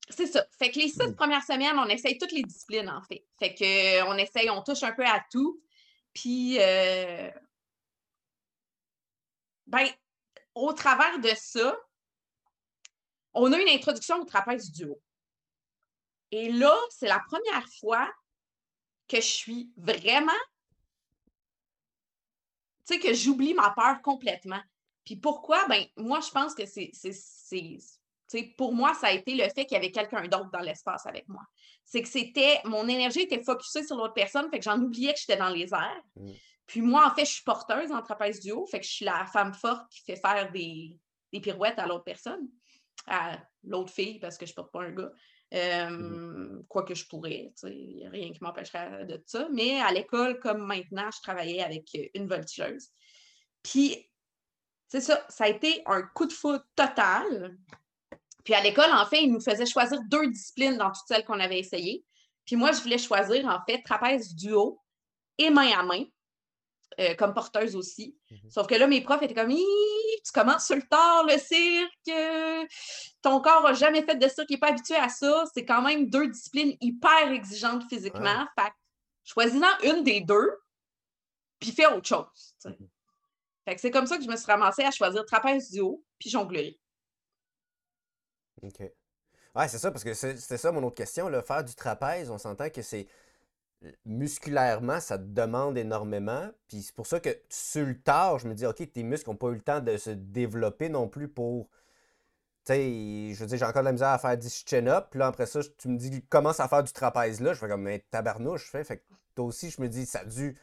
c'est 0.10 0.26
ça. 0.28 0.46
Fait 0.58 0.72
que 0.72 0.80
les 0.80 0.88
six 0.88 1.06
Mm. 1.08 1.16
premières 1.16 1.44
semaines, 1.44 1.78
on 1.78 1.88
essaye 1.90 2.18
toutes 2.18 2.32
les 2.32 2.44
disciplines, 2.44 2.90
en 2.90 3.02
fait. 3.04 3.26
Fait 3.38 3.54
que 3.54 4.02
euh, 4.02 4.06
on 4.08 4.18
essaye, 4.18 4.50
on 4.50 4.62
touche 4.64 4.84
un 4.84 4.94
peu 4.94 5.06
à 5.06 5.22
tout. 5.32 5.62
Puis, 6.14 6.58
euh, 6.60 7.30
ben, 9.68 9.86
au 10.56 10.72
travers 10.74 11.20
de 11.20 11.30
ça, 11.36 11.78
on 13.38 13.54
a 13.54 13.60
une 13.60 13.70
introduction 13.70 14.20
au 14.22 14.26
trapèze 14.26 14.72
duo. 14.72 15.00
Et 16.32 16.52
là, 16.52 16.76
c'est 16.90 17.08
la 17.08 17.22
première 17.28 17.68
fois 17.80 18.12
que 19.08 19.18
je 19.18 19.22
suis 19.22 19.72
vraiment, 19.78 20.32
tu 22.86 22.96
sais, 22.96 23.00
que 23.00 23.14
j'oublie 23.14 23.54
ma 23.54 23.72
peur 23.72 24.02
complètement. 24.02 24.62
Puis 25.06 25.16
pourquoi? 25.16 25.66
Ben, 25.68 25.86
moi, 25.96 26.20
je 26.20 26.30
pense 26.32 26.54
que 26.54 26.66
c'est, 26.66 26.92
pour 28.58 28.74
moi, 28.74 28.94
ça 28.94 29.08
a 29.08 29.12
été 29.14 29.36
le 29.36 29.44
fait 29.44 29.66
qu'il 29.66 29.76
y 29.76 29.78
avait 29.78 29.92
quelqu'un 29.92 30.28
d'autre 30.28 30.52
dans 30.52 30.60
l'espace 30.60 31.06
avec 31.06 31.30
moi. 31.30 31.44
C'est 31.86 32.02
que 32.02 32.10
c'était, 32.10 32.60
mon 32.66 32.90
énergie 32.90 33.22
était 33.22 33.42
focusée 33.42 33.86
sur 33.86 33.96
l'autre 33.96 34.14
personne, 34.14 34.50
fait 34.50 34.60
que 34.60 34.66
j'en 34.66 34.82
oubliais 34.82 35.14
que 35.14 35.20
j'étais 35.20 35.38
dans 35.38 35.50
les 35.50 35.74
airs. 35.74 36.04
Mm. 36.18 36.32
Puis 36.66 36.82
moi, 36.82 37.08
en 37.08 37.16
fait, 37.16 37.24
je 37.24 37.32
suis 37.32 37.44
porteuse 37.44 37.94
en 37.94 38.02
trapèze 38.02 38.42
du 38.42 38.52
haut, 38.52 38.66
fait 38.66 38.82
que 38.82 38.86
je 38.86 38.92
suis 38.92 39.06
la 39.06 39.26
femme 39.28 39.54
forte 39.54 39.90
qui 39.90 40.02
fait 40.02 40.18
faire 40.18 40.52
des, 40.52 41.00
des 41.32 41.40
pirouettes 41.40 41.80
à 41.80 41.88
l'autre 41.88 42.04
personne, 42.04 42.50
à 43.06 43.40
l'autre 43.64 43.92
fille, 43.92 44.20
parce 44.20 44.38
que 44.38 44.46
je 44.46 44.54
porte 44.54 44.72
pas 44.72 44.84
un 44.84 44.92
gars. 44.92 45.12
Euh, 45.54 46.62
Quoique 46.68 46.94
je 46.94 47.08
pourrais, 47.08 47.54
tu 47.58 47.68
sais, 47.68 47.76
il 47.76 47.98
n'y 47.98 48.06
a 48.06 48.10
rien 48.10 48.32
qui 48.32 48.44
m'empêcherait 48.44 49.06
de 49.06 49.22
ça. 49.26 49.48
Mais 49.54 49.80
à 49.80 49.92
l'école, 49.92 50.40
comme 50.40 50.66
maintenant, 50.66 51.10
je 51.16 51.22
travaillais 51.22 51.64
avec 51.64 51.98
une 52.14 52.28
voltigeuse. 52.28 52.90
Puis, 53.64 54.10
c'est 54.88 55.02
ça, 55.02 55.26
ça 55.30 55.46
a 55.46 55.50
été 55.50 55.84
un 55.86 56.02
coup 56.02 56.26
de 56.26 56.34
foudre 56.34 56.66
total. 56.76 57.58
Puis 58.44 58.54
à 58.54 58.62
l'école, 58.62 58.92
en 58.92 59.06
fait, 59.06 59.24
ils 59.24 59.32
nous 59.32 59.42
faisaient 59.42 59.66
choisir 59.66 60.00
deux 60.10 60.28
disciplines 60.30 60.78
dans 60.78 60.88
toutes 60.88 61.08
celles 61.08 61.26
qu'on 61.26 61.40
avait 61.40 61.60
essayées. 61.60 62.06
Puis 62.46 62.56
moi, 62.56 62.72
je 62.72 62.82
voulais 62.82 62.98
choisir, 62.98 63.46
en 63.46 63.60
fait, 63.68 63.82
trapèze 63.84 64.34
duo 64.34 64.82
et 65.38 65.50
main 65.50 65.70
à 65.78 65.84
main, 65.84 66.06
euh, 67.00 67.14
comme 67.16 67.34
porteuse 67.34 67.76
aussi. 67.76 68.18
Mhm. 68.32 68.50
Sauf 68.50 68.68
que 68.68 68.76
là, 68.76 68.88
mes 68.88 69.02
profs 69.02 69.22
étaient 69.22 69.34
comme, 69.34 69.52
tu 70.28 70.32
commences 70.40 70.66
sur 70.66 70.76
le 70.76 70.82
tard, 70.84 71.26
le 71.26 71.38
cirque, 71.38 72.70
ton 73.22 73.42
corps 73.42 73.64
n'a 73.64 73.74
jamais 73.74 74.04
fait 74.04 74.16
de 74.16 74.28
cirque, 74.28 74.50
il 74.50 74.54
n'est 74.54 74.60
pas 74.60 74.70
habitué 74.70 74.96
à 74.96 75.10
ça. 75.10 75.44
C'est 75.54 75.66
quand 75.66 75.82
même 75.82 76.10
deux 76.10 76.28
disciplines 76.28 76.76
hyper 76.82 77.32
exigeantes 77.32 77.84
physiquement. 77.90 78.46
Fait 78.58 78.70
que 78.70 78.76
choisis-en 79.24 79.80
une 79.84 80.04
des 80.04 80.22
deux, 80.22 80.50
puis 81.60 81.72
fais 81.72 81.88
autre 81.88 82.08
chose. 82.08 82.56
sais. 82.60 82.78
Fait 83.66 83.76
que 83.76 83.82
c'est 83.82 83.92
comme 83.92 84.08
ça 84.08 84.18
que 84.18 84.24
je 84.24 84.30
me 84.30 84.36
suis 84.38 84.46
ramassée 84.46 84.84
à 84.84 84.92
choisir 84.92 85.26
trapèze 85.26 85.72
duo 85.72 86.04
puis 86.20 86.30
jonglerie. 86.30 86.80
OK. 88.64 88.80
Ouais, 89.56 89.68
c'est 89.68 89.78
ça, 89.80 89.92
parce 89.92 90.04
que 90.04 90.14
c'est- 90.14 90.38
c'était 90.38 90.58
ça 90.58 90.72
mon 90.72 90.84
autre 90.84 90.96
question. 90.96 91.28
Là. 91.30 91.42
Faire 91.42 91.64
du 91.64 91.74
trapèze, 91.76 92.30
on 92.30 92.38
s'entend 92.38 92.70
que 92.70 92.82
c'est 92.82 93.08
musculairement, 94.06 95.00
ça 95.00 95.18
te 95.18 95.24
demande 95.24 95.78
énormément. 95.78 96.50
Puis 96.68 96.82
c'est 96.84 96.96
pour 96.96 97.08
ça 97.08 97.20
que 97.20 97.30
sur 97.50 97.86
le 97.86 98.00
tard, 98.00 98.40
je 98.40 98.48
me 98.48 98.54
dis, 98.54 98.66
OK, 98.66 98.92
tes 98.92 99.04
muscles 99.04 99.30
n'ont 99.30 99.36
pas 99.36 99.48
eu 99.50 99.56
le 99.56 99.62
temps 99.62 99.80
de 99.82 99.98
se 99.98 100.10
développer 100.12 100.90
non 100.90 101.08
plus 101.08 101.28
pour. 101.28 101.70
Tu 102.66 102.74
sais, 102.74 103.34
je 103.34 103.40
veux 103.40 103.46
dire, 103.48 103.58
j'ai 103.58 103.66
encore 103.66 103.82
de 103.84 103.86
la 103.88 103.92
misère 103.94 104.10
à 104.10 104.18
faire 104.20 104.38
10 104.38 104.64
chin-up. 104.68 105.08
Puis 105.12 105.20
là, 105.20 105.28
après 105.28 105.46
ça, 105.46 105.62
tu 105.78 105.88
me 105.88 105.98
dis, 105.98 106.22
commence 106.28 106.60
à 106.60 106.68
faire 106.68 106.84
du 106.84 106.92
trapèze 106.92 107.40
là. 107.42 107.54
Je 107.54 107.60
fais 107.60 107.68
comme, 107.70 107.84
mais 107.84 108.00
tabarnouche, 108.12 108.70
fait. 108.70 108.84
Fait 108.84 108.98
que 108.98 109.04
toi 109.36 109.46
aussi, 109.46 109.70
je 109.70 109.82
me 109.82 109.88
dis, 109.90 110.06
ça 110.06 110.20
a 110.20 110.26
dû. 110.26 110.58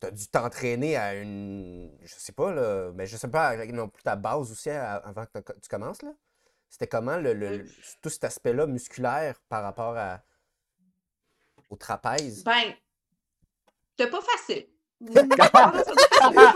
T'as 0.00 0.10
dû 0.10 0.26
t'entraîner 0.28 0.96
à 0.96 1.14
une. 1.14 1.90
Je 2.02 2.14
sais 2.16 2.32
pas, 2.32 2.52
là. 2.52 2.92
Mais 2.94 3.06
je 3.06 3.16
sais 3.16 3.28
pas, 3.28 3.56
non 3.66 3.88
plus 3.88 4.02
ta 4.02 4.16
base 4.16 4.50
aussi 4.52 4.70
à- 4.70 4.96
avant 4.96 5.26
que 5.26 5.38
tu 5.60 5.68
commences, 5.68 6.02
là. 6.02 6.12
C'était 6.68 6.88
comment 6.88 7.16
le, 7.18 7.34
le- 7.34 7.58
le- 7.58 7.68
tout 8.02 8.08
cet 8.10 8.24
aspect-là 8.24 8.66
musculaire 8.66 9.40
par 9.48 9.62
rapport 9.62 9.96
à, 9.96 10.22
au 11.72 11.76
trapèze? 11.76 12.44
Ben, 12.44 12.74
c'était 13.90 14.10
pas 14.10 14.20
facile. 14.20 14.68
C'était 15.04 15.36
pas 15.36 15.72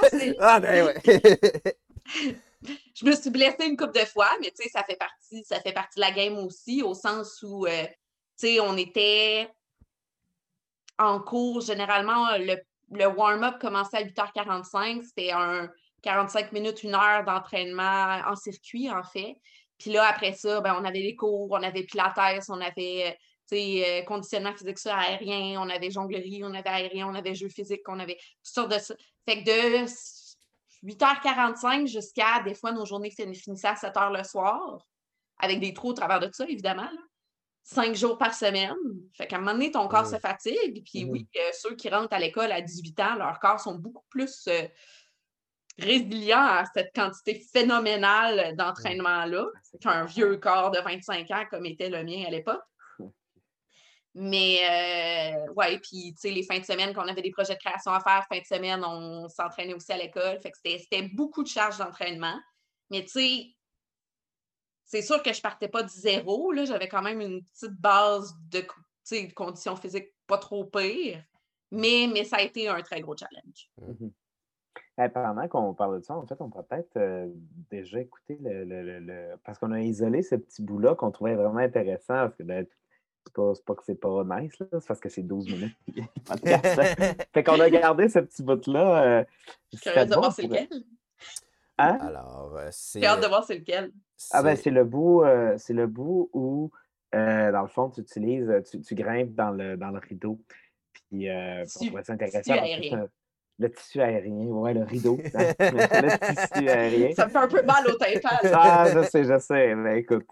facile. 0.01 0.37
Ah, 0.39 0.61
ben 0.61 0.87
ouais! 0.87 1.03
je 2.95 3.05
me 3.05 3.13
suis 3.17 3.31
blessée 3.31 3.67
une 3.67 3.77
couple 3.77 3.99
de 3.99 4.05
fois, 4.05 4.31
mais 4.41 4.53
tu 4.53 4.63
sais, 4.63 4.69
ça 4.69 4.85
fait 4.85 4.97
partie, 4.97 5.43
ça 5.43 5.61
fait 5.61 5.73
partie 5.73 5.97
de 5.97 6.01
la 6.03 6.13
game 6.13 6.39
aussi, 6.39 6.81
au 6.83 6.95
sens 6.95 7.43
où, 7.43 7.67
euh, 7.67 7.85
tu 8.39 8.47
sais, 8.47 8.61
on 8.61 8.77
était 8.77 9.51
en 10.99 11.21
cours, 11.21 11.61
généralement, 11.61 12.37
le, 12.39 12.57
le 12.93 13.07
warm-up 13.07 13.59
commençait 13.61 13.97
à 13.97 14.05
8h45, 14.05 15.03
c'était 15.03 15.33
un 15.33 15.69
45 16.03 16.53
minutes, 16.53 16.85
une 16.85 16.95
heure 16.95 17.25
d'entraînement 17.25 18.21
en 18.27 18.37
circuit, 18.37 18.89
en 18.91 19.03
fait. 19.03 19.37
Puis 19.79 19.91
là, 19.91 20.05
après 20.07 20.33
ça, 20.35 20.61
ben, 20.61 20.77
on 20.81 20.85
avait 20.85 21.01
les 21.01 21.17
cours, 21.17 21.51
on 21.51 21.63
avait 21.63 21.83
pilates, 21.83 22.49
on 22.49 22.61
avait, 22.61 23.19
sais, 23.49 24.01
euh, 24.01 24.05
conditionnement 24.05 24.53
physique 24.53 24.79
sur 24.79 24.93
aérien, 24.93 25.61
on 25.61 25.69
avait 25.69 25.91
jonglerie, 25.91 26.43
on 26.45 26.53
avait 26.55 26.69
aérien, 26.69 27.09
on 27.09 27.15
avait 27.15 27.35
jeux 27.35 27.49
physiques, 27.49 27.89
on 27.89 27.99
avait 28.01 28.17
toutes 28.17 28.55
sortes 28.55 28.73
de 28.73 28.79
ça. 28.79 28.95
Fait 29.29 29.43
que 29.43 29.83
de 29.85 29.87
8h45 30.85 31.87
jusqu'à 31.87 32.41
des 32.43 32.55
fois 32.55 32.73
nos 32.73 32.85
journées 32.85 33.11
fin- 33.11 33.33
finissaient 33.35 33.69
à 33.69 33.75
7h 33.75 34.11
le 34.17 34.23
soir, 34.25 34.79
avec 35.39 35.61
des 35.61 35.73
trous 35.75 35.91
au 35.91 35.93
travers 35.95 36.21
de 36.21 36.29
ça, 36.33 36.45
évidemment. 36.49 36.83
là. 36.83 37.01
Cinq 37.63 37.97
jours 37.97 38.17
par 38.17 38.33
semaine. 38.33 38.77
Fait 39.13 39.27
qu'à 39.27 39.37
un 39.37 39.39
moment 39.41 39.53
donné, 39.53 39.73
ton 39.73 39.89
corps 39.89 40.07
se 40.07 40.19
fatigue. 40.21 40.85
Puis 40.89 41.05
Mhm. 41.05 41.11
oui, 41.11 41.27
euh, 41.37 41.51
ceux 41.53 41.75
qui 41.75 41.89
rentrent 41.89 42.13
à 42.13 42.21
l'école 42.21 42.53
à 42.53 42.61
18 42.61 43.01
ans, 43.01 43.17
leurs 43.17 43.41
corps 43.41 43.59
sont 43.59 43.75
beaucoup 43.75 44.05
plus 44.09 44.47
euh, 44.47 44.69
résilients 45.79 46.39
à 46.47 46.65
cette 46.73 46.95
quantité 46.95 47.45
phénoménale 47.53 48.55
d'entraînement-là 48.57 49.47
qu'un 49.81 50.05
vieux 50.05 50.37
corps 50.37 50.71
de 50.71 50.79
25 50.79 51.29
ans 51.33 51.45
comme 51.51 51.67
était 51.67 51.91
le 51.91 52.05
mien 52.05 52.25
à 52.27 52.31
l'époque. 52.31 52.63
Mais 54.19 54.61
euh, 55.47 55.53
ouais, 55.53 55.79
puis 55.79 56.15
tu 56.15 56.21
sais, 56.21 56.31
les 56.31 56.43
fins 56.43 56.59
de 56.59 56.65
semaine 56.65 56.95
qu'on 56.95 57.03
avait 57.07 57.21
des 57.21 57.31
projets 57.31 57.53
de 57.55 57.59
création 57.59 57.93
à 57.93 58.01
faire, 58.01 58.25
fin 58.33 58.39
de 58.41 58.45
semaine, 58.47 58.83
on 58.83 59.29
s'entraînait 59.29 59.75
aussi 59.75 59.93
à 59.93 59.99
l'école. 59.99 60.41
Fait 60.41 60.51
que 60.51 60.57
c'était- 60.57 61.09
beaucoup 61.15 61.43
de 61.43 61.49
charges 61.49 61.77
d'entraînement. 61.77 62.41
Mais 62.91 63.03
tu 63.03 63.09
sais, 63.09 63.47
c'est 64.87 65.03
sûr 65.03 65.23
que 65.23 65.35
je 65.35 65.43
partais 65.43 65.69
pas 65.69 65.83
de 65.83 65.89
zéro. 65.91 66.51
là. 66.53 66.65
J'avais 66.65 66.89
quand 66.89 67.03
même 67.03 67.21
une 67.21 67.45
petite 67.45 67.79
base 67.79 68.35
de, 68.51 68.61
de 68.61 69.33
conditions 69.35 69.77
physiques 69.77 70.15
pas 70.27 70.39
trop 70.39 70.65
pires. 70.65 71.23
Mais, 71.71 72.09
mais 72.11 72.25
ça 72.25 72.37
a 72.37 72.43
été 72.43 72.69
un 72.69 72.81
très 72.81 73.03
gros 73.03 73.17
challenge. 73.17 73.71
Eh, 74.99 75.09
pendant 75.11 75.47
qu'on 75.49 75.75
parle 75.75 75.99
de 75.99 76.05
ça, 76.05 76.17
en 76.17 76.27
fait, 76.27 76.41
on 76.41 76.49
pourrait 76.49 76.65
peut-être 76.65 76.97
euh, 76.97 77.27
déjà 77.71 78.01
écouter 78.01 78.39
le, 78.41 78.65
le- 78.65 79.01
le- 79.01 79.37
Parce 79.45 79.59
qu'on 79.59 79.73
a 79.73 79.81
isolé 79.83 80.23
ce 80.23 80.37
petit 80.37 80.63
bout-là 80.63 80.95
qu'on 80.95 81.11
trouvait 81.11 81.35
vraiment 81.35 81.59
intéressant. 81.59 82.15
Parce 82.15 82.37
que 82.37 82.45
ben, 82.45 82.67
pas, 83.33 83.53
c'est 83.55 83.65
pas 83.65 83.75
que 83.75 83.83
c'est 83.85 84.01
pas 84.01 84.25
nice, 84.25 84.59
là, 84.61 84.67
c'est 84.73 84.87
parce 84.87 85.01
que 85.01 85.09
c'est 85.09 85.23
12 85.23 85.47
minutes. 85.53 85.77
fait 87.35 87.45
qu'on 87.45 87.61
a 87.61 87.71
gardé 87.71 88.09
ce 88.09 88.19
petit 88.21 88.43
bout-là. 88.43 89.03
euh, 89.21 89.25
Je 89.73 89.79
suis 89.79 89.91
curieuse 89.91 90.05
te 90.09 90.15
de 90.15 90.19
voir 90.19 90.33
c'est 90.33 90.43
pourrait- 90.47 90.63
lequel? 90.65 90.83
Hein? 91.79 91.99
Alors, 92.01 92.55
euh, 92.57 92.69
c'est. 92.71 93.01
J'ai 93.01 93.07
hâte 93.07 93.23
de 93.23 93.27
voir 93.29 93.45
c'est 93.45 93.59
lequel? 93.59 93.93
Ah 94.33 94.43
ben 94.43 94.57
c'est- 94.57 94.71
le 94.71 94.85
bout, 94.85 95.23
euh, 95.25 95.55
c'est 95.59 95.75
le 95.75 95.87
bout 95.87 96.31
où, 96.33 96.71
euh, 97.15 97.53
dans 97.53 97.63
le 97.63 97.69
fond, 97.69 97.91
tu 97.91 98.01
utilises, 98.01 98.51
tu, 98.71 98.81
tu 98.81 98.95
grimpes 98.95 99.35
dans 99.35 99.51
le, 99.51 99.77
dans 99.77 99.91
le 99.91 99.99
rideau. 99.99 100.41
Puis 101.11 101.29
euh, 101.29 101.63
on 101.63 101.67
c'est 101.67 102.11
un- 102.11 103.09
Le 103.59 103.71
tissu 103.71 104.01
aérien, 104.01 104.47
ouais, 104.47 104.73
le 104.75 104.85
rideau. 104.85 105.19
le 105.35 106.19
tissu 106.35 106.69
aérien. 106.69 107.15
Ça 107.15 107.27
me 107.27 107.31
fait 107.31 107.39
un 107.39 107.49
peu 107.49 107.63
mal 107.63 107.87
au 107.87 107.93
tympan. 107.95 108.29
Ah, 108.55 108.87
je 108.93 109.03
sais, 109.03 109.25
je 109.25 109.39
sais. 109.39 109.75
Mais 109.75 110.01
écoute. 110.01 110.27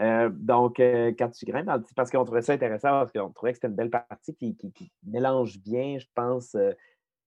Euh, 0.00 0.30
donc, 0.32 0.80
euh, 0.80 1.12
quand 1.18 1.30
tu 1.30 1.44
grimpes 1.44 1.66
dans 1.66 1.76
le 1.76 1.82
parce 1.94 2.10
qu'on 2.10 2.24
trouvait 2.24 2.42
ça 2.42 2.52
intéressant, 2.54 2.88
parce 2.90 3.12
qu'on 3.12 3.30
trouvait 3.30 3.52
que 3.52 3.56
c'était 3.58 3.68
une 3.68 3.74
belle 3.74 3.90
partie 3.90 4.34
qui, 4.34 4.56
qui- 4.56 4.72
qui 4.72 4.92
mélange 5.06 5.58
bien, 5.60 5.98
je 5.98 6.06
pense. 6.14 6.54
euh, 6.54 6.72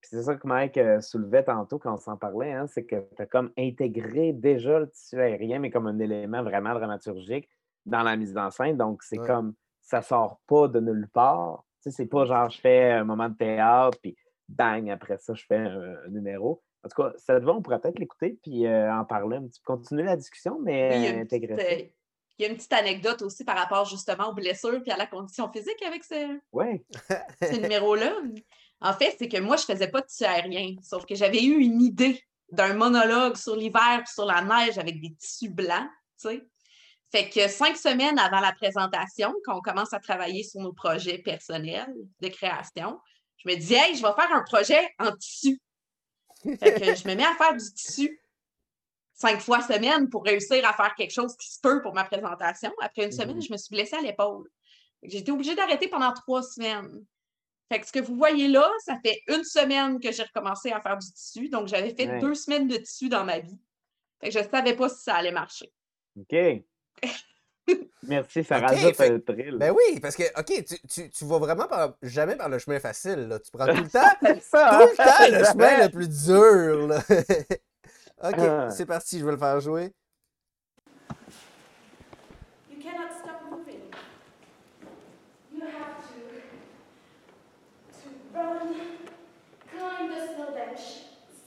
c'est 0.01 0.21
ça 0.23 0.35
que 0.35 0.47
Mike 0.47 0.79
soulevait 1.01 1.43
tantôt 1.43 1.79
quand 1.79 1.93
on 1.93 1.97
s'en 1.97 2.15
parlait, 2.17 2.51
hein, 2.53 2.67
c'est 2.67 2.85
que 2.85 2.95
tu 3.15 3.21
as 3.21 3.25
comme 3.25 3.51
intégré 3.57 4.33
déjà 4.33 4.79
le 4.79 4.89
tissu 4.89 5.19
aérien, 5.19 5.57
mais 5.59 5.71
comme 5.71 5.87
un 5.87 5.97
élément 5.99 6.43
vraiment 6.43 6.73
dramaturgique 6.75 7.49
dans 7.87 8.03
la 8.03 8.15
mise 8.15 8.37
en 8.37 8.51
scène. 8.51 8.77
Donc, 8.77 9.01
c'est 9.03 9.17
Ouais. 9.19 9.25
comme 9.27 9.55
ça 9.81 10.01
sort 10.03 10.41
pas 10.47 10.67
de 10.67 10.79
nulle 10.79 11.07
part. 11.11 11.65
Tu 11.81 11.89
sais, 11.89 11.97
c'est 11.97 12.05
pas 12.07 12.25
genre 12.25 12.49
je 12.51 12.59
fais 12.61 12.91
un 12.91 13.03
moment 13.03 13.29
de 13.29 13.35
théâtre, 13.35 13.97
puis 14.01 14.15
bang, 14.47 14.89
après 14.91 15.17
ça, 15.17 15.33
je 15.33 15.43
fais 15.45 15.57
un, 15.57 15.95
un 16.05 16.09
numéro. 16.09 16.61
En 16.83 16.87
tout 16.89 17.01
cas, 17.01 17.13
ça 17.17 17.39
te 17.39 17.45
va, 17.45 17.53
on 17.53 17.63
pourrait 17.63 17.79
peut-être 17.81 17.97
l'écouter 17.97 18.37
puis 18.43 18.67
en 18.69 19.05
parler 19.05 19.37
un 19.37 19.47
petit 19.47 19.59
peu, 19.61 19.73
continuer 19.73 20.03
la 20.03 20.15
discussion, 20.17 20.59
mais 20.61 21.19
intégrer 21.21 21.57
ça. 21.57 21.61
Il 22.37 22.43
y 22.43 22.45
a 22.45 22.49
une 22.49 22.57
petite 22.57 22.73
anecdote 22.73 23.21
aussi 23.21 23.43
par 23.43 23.57
rapport 23.57 23.85
justement 23.85 24.29
aux 24.29 24.33
blessures 24.33 24.81
et 24.85 24.91
à 24.91 24.97
la 24.97 25.07
condition 25.07 25.51
physique 25.51 25.81
avec 25.85 26.03
ce, 26.03 26.39
Oui. 26.51 26.83
ce 27.41 27.55
numéro-là. 27.61 28.13
En 28.81 28.93
fait, 28.93 29.15
c'est 29.17 29.29
que 29.29 29.39
moi, 29.39 29.55
je 29.55 29.63
faisais 29.63 29.87
pas 29.87 30.01
de 30.01 30.05
tissu 30.07 30.25
aérien, 30.25 30.75
sauf 30.81 31.05
que 31.05 31.15
j'avais 31.15 31.43
eu 31.43 31.57
une 31.59 31.81
idée 31.81 32.21
d'un 32.51 32.73
monologue 32.73 33.37
sur 33.37 33.55
l'hiver 33.55 34.01
puis 34.03 34.13
sur 34.13 34.25
la 34.25 34.41
neige 34.41 34.77
avec 34.77 34.99
des 35.01 35.13
tissus 35.15 35.49
blancs, 35.49 35.89
tu 36.21 36.29
sais. 36.29 36.47
Fait 37.11 37.29
que 37.29 37.47
cinq 37.47 37.77
semaines 37.77 38.19
avant 38.19 38.41
la 38.41 38.51
présentation, 38.51 39.33
quand 39.45 39.57
on 39.57 39.61
commence 39.61 39.93
à 39.93 39.99
travailler 39.99 40.43
sur 40.43 40.59
nos 40.59 40.73
projets 40.73 41.19
personnels 41.19 41.93
de 42.19 42.27
création, 42.27 42.99
je 43.37 43.49
me 43.49 43.55
dis, 43.55 43.73
hey, 43.73 43.95
je 43.95 44.01
vais 44.01 44.13
faire 44.13 44.33
un 44.33 44.43
projet 44.43 44.93
en 44.99 45.11
tissu. 45.15 45.59
Fait 46.59 46.79
que 46.79 46.95
je 46.95 47.07
me 47.07 47.15
mets 47.15 47.25
à 47.25 47.35
faire 47.35 47.55
du 47.55 47.73
tissu. 47.73 48.19
Cinq 49.15 49.39
fois 49.41 49.61
semaine 49.61 50.09
pour 50.09 50.23
réussir 50.23 50.63
à 50.67 50.73
faire 50.73 50.93
quelque 50.95 51.11
chose 51.13 51.35
qui 51.37 51.51
se 51.51 51.59
peut 51.59 51.81
pour 51.81 51.93
ma 51.95 52.03
présentation. 52.03 52.71
Après 52.81 53.05
une 53.05 53.11
semaine, 53.11 53.37
Mhm. 53.37 53.41
je 53.41 53.51
me 53.53 53.57
suis 53.57 53.73
blessée 53.75 53.95
à 53.95 54.01
l'épaule. 54.01 54.47
J'ai 55.03 55.19
été 55.19 55.31
obligée 55.31 55.55
d'arrêter 55.55 55.87
pendant 55.87 56.13
trois 56.13 56.43
semaines. 56.43 57.03
Fait 57.71 57.79
que 57.79 57.87
ce 57.87 57.91
que 57.91 57.99
vous 57.99 58.15
voyez 58.15 58.47
là, 58.47 58.69
ça 58.85 58.95
fait 59.03 59.19
une 59.27 59.43
semaine 59.43 59.99
que 59.99 60.11
j'ai 60.11 60.23
recommencé 60.23 60.71
à 60.71 60.79
faire 60.81 60.97
du 60.97 61.11
tissu. 61.11 61.49
Donc, 61.49 61.67
j'avais 61.67 61.95
fait 61.95 62.07
Ouais. 62.07 62.19
deux 62.19 62.35
semaines 62.35 62.67
de 62.67 62.77
tissu 62.77 63.09
dans 63.09 63.23
ma 63.23 63.39
vie. 63.39 63.57
Fait 64.21 64.27
que 64.27 64.33
je 64.33 64.39
ne 64.39 64.49
savais 64.49 64.75
pas 64.75 64.87
si 64.89 65.01
ça 65.03 65.15
allait 65.15 65.31
marcher. 65.31 65.71
OK. 66.19 66.35
Merci, 68.03 68.43
ça 68.43 68.59
rajoute 68.59 68.95
fait- 68.95 69.11
un 69.11 69.19
thrill. 69.19 69.57
Ben 69.57 69.71
oui, 69.71 69.99
parce 69.99 70.15
que, 70.15 70.23
OK, 70.39 70.63
tu, 70.63 70.79
tu, 70.87 71.09
tu 71.09 71.25
vas 71.25 71.39
vraiment 71.39 71.67
par- 71.67 71.95
jamais 72.03 72.35
par 72.35 72.49
le 72.49 72.59
chemin 72.59 72.79
facile. 72.79 73.27
Là. 73.27 73.39
Tu 73.39 73.49
prends 73.51 73.65
tout 73.65 73.81
le 73.83 73.89
temps, 73.89 74.39
ça, 74.41 74.79
tout 74.79 74.87
le 74.95 75.01
hein? 75.01 75.05
temps 75.05 75.37
le 75.39 75.43
chemin 75.45 75.83
le 75.85 75.89
plus 75.89 76.25
dur. 76.25 76.87
Là. 76.87 77.01
OK, 78.21 78.35
Ah. 78.39 78.69
c'est 78.71 78.85
parti, 78.85 79.19
je 79.19 79.25
vais 79.25 79.31
le 79.31 79.37
faire 79.37 79.59
jouer. 79.59 79.91
You 82.69 82.81
cannot 82.81 83.11
stop 83.11 83.41
moving. 83.51 83.91
You 85.53 85.61
have 85.61 85.97
to 86.07 86.15
to 87.91 88.07
run, 88.33 88.75
climb 89.69 90.09
the 90.09 90.27
snow 90.33 90.51
bench, 90.53 90.81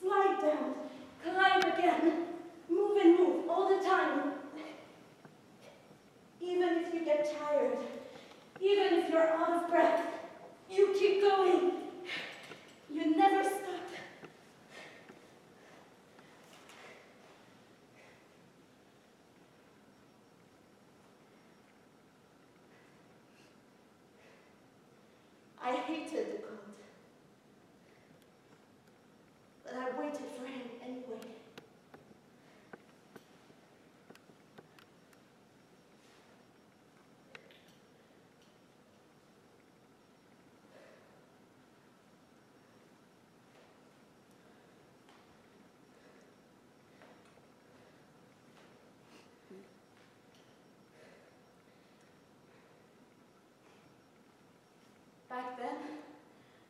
slide 0.01 0.41
down, 0.43 0.75
climb 1.25 1.63
again, 1.73 2.27
move 2.69 2.97
and 3.03 3.19
move 3.19 3.49
all 3.51 3.69
the 3.69 3.83
time. 3.85 4.33
Even 6.41 6.79
if 6.85 6.95
you 6.95 7.05
get 7.05 7.25
tired, 7.39 7.79
even 8.61 8.99
if 9.01 9.11
you're 9.11 9.29
out 9.29 9.63
of 9.65 9.71
breath, 9.71 10.03
you 10.71 10.95
keep 10.99 11.23
going. 11.23 11.73
You 12.91 13.17
never 13.17 13.43
stop. 13.45 13.88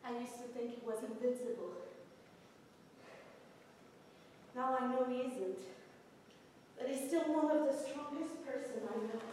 I 0.08 0.20
used 0.20 0.40
to 0.40 0.48
think 0.56 0.70
he 0.70 0.86
was 0.86 1.04
invincible. 1.04 1.72
Now 4.56 4.78
I 4.80 4.86
know 4.88 5.04
he 5.04 5.20
isn't. 5.20 5.58
But 6.78 6.88
he's 6.88 7.08
still 7.08 7.28
one 7.28 7.54
of 7.54 7.66
the 7.66 7.76
strongest 7.76 8.46
person 8.46 8.88
I 8.88 8.96
know. 8.96 9.27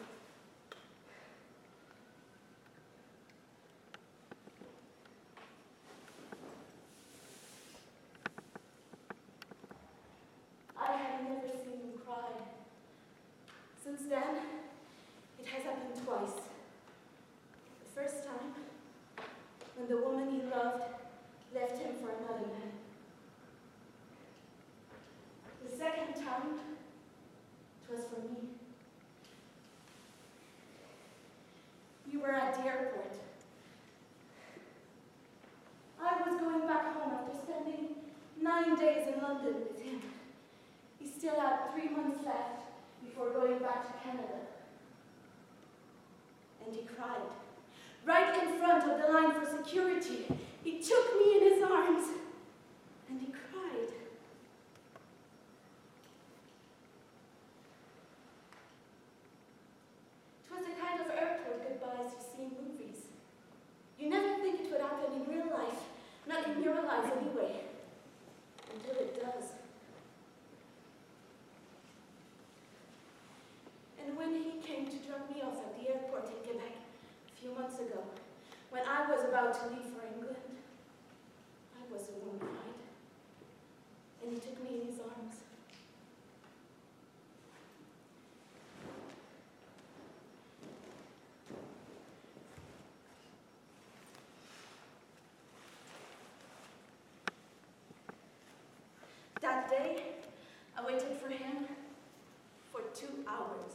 Two 102.95 103.23
hours. 103.27 103.71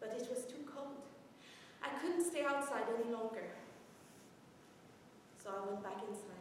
But 0.00 0.10
it 0.18 0.28
was 0.30 0.44
too 0.46 0.62
cold. 0.66 0.96
I 1.82 1.88
couldn't 2.00 2.24
stay 2.24 2.44
outside 2.44 2.86
any 2.98 3.10
longer. 3.12 3.46
So 5.42 5.50
I 5.50 5.70
went 5.70 5.82
back 5.82 6.02
inside. 6.08 6.32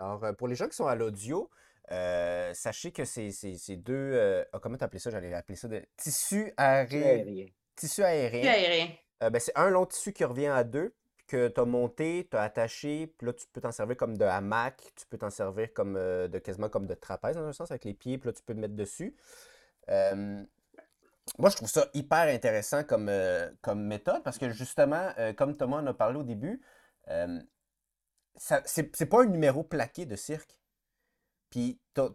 Alors, 0.00 0.22
pour 0.36 0.48
les 0.48 0.54
gens 0.54 0.68
qui 0.68 0.76
sont 0.76 0.86
à 0.86 0.94
l'audio, 0.94 1.50
euh, 1.90 2.52
sachez 2.54 2.92
que 2.92 3.04
c'est 3.04 3.30
c'est- 3.32 3.56
c'est 3.56 3.76
deux. 3.76 3.94
euh, 3.94 4.44
ah, 4.52 4.58
comment 4.60 4.76
t'appelais 4.76 5.00
ça? 5.00 5.10
J'allais 5.10 5.32
appeler 5.34 5.56
ça 5.56 5.66
de 5.68 5.82
tissu 5.96 6.52
aérien. 6.56 7.24
Tissu 7.74 8.02
aérien. 8.02 8.40
Puis 8.40 8.48
aérien. 8.48 8.88
Euh, 9.22 9.30
ben, 9.30 9.40
c'est 9.40 9.56
un 9.56 9.68
long 9.70 9.86
tissu 9.86 10.12
qui 10.12 10.24
revient 10.24 10.46
à 10.46 10.62
deux, 10.62 10.94
que 11.28 11.48
tu 11.48 11.60
as 11.60 11.64
monté, 11.64 12.26
tu 12.30 12.36
as 12.36 12.42
attaché, 12.42 13.14
puis 13.18 13.26
là, 13.26 13.32
tu 13.32 13.46
peux 13.52 13.60
t'en 13.60 13.70
servir 13.70 13.96
comme 13.96 14.16
de 14.16 14.24
hamac, 14.24 14.82
tu 14.96 15.06
peux 15.06 15.18
t'en 15.18 15.30
servir 15.30 15.72
comme 15.72 15.96
euh, 15.96 16.26
de 16.26 16.38
quasiment 16.38 16.68
comme 16.68 16.86
de 16.86 16.94
trapèze 16.94 17.36
dans 17.36 17.46
un 17.46 17.52
sens, 17.52 17.70
avec 17.70 17.84
les 17.84 17.94
pieds, 17.94 18.18
puis 18.18 18.28
là, 18.28 18.32
tu 18.32 18.42
peux 18.42 18.54
te 18.54 18.58
mettre 18.58 18.74
dessus. 18.74 19.14
Euh, 19.90 20.42
moi, 21.38 21.50
je 21.50 21.56
trouve 21.56 21.68
ça 21.68 21.86
hyper 21.94 22.34
intéressant 22.34 22.82
comme, 22.82 23.08
euh, 23.08 23.50
comme 23.62 23.84
méthode 23.84 24.22
parce 24.24 24.38
que 24.38 24.50
justement, 24.50 25.10
comme 25.36 25.56
Thomas 25.56 25.78
en 25.78 25.86
a 25.86 25.94
parlé 25.94 26.18
au 26.18 26.22
début, 26.22 26.60
c'est, 28.36 29.06
pas 29.06 29.22
un 29.22 29.26
numéro 29.26 29.62
plaqué 29.62 30.06
de 30.06 30.16
cirque. 30.16 30.58
Puis 31.50 31.80
ton, 31.94 32.10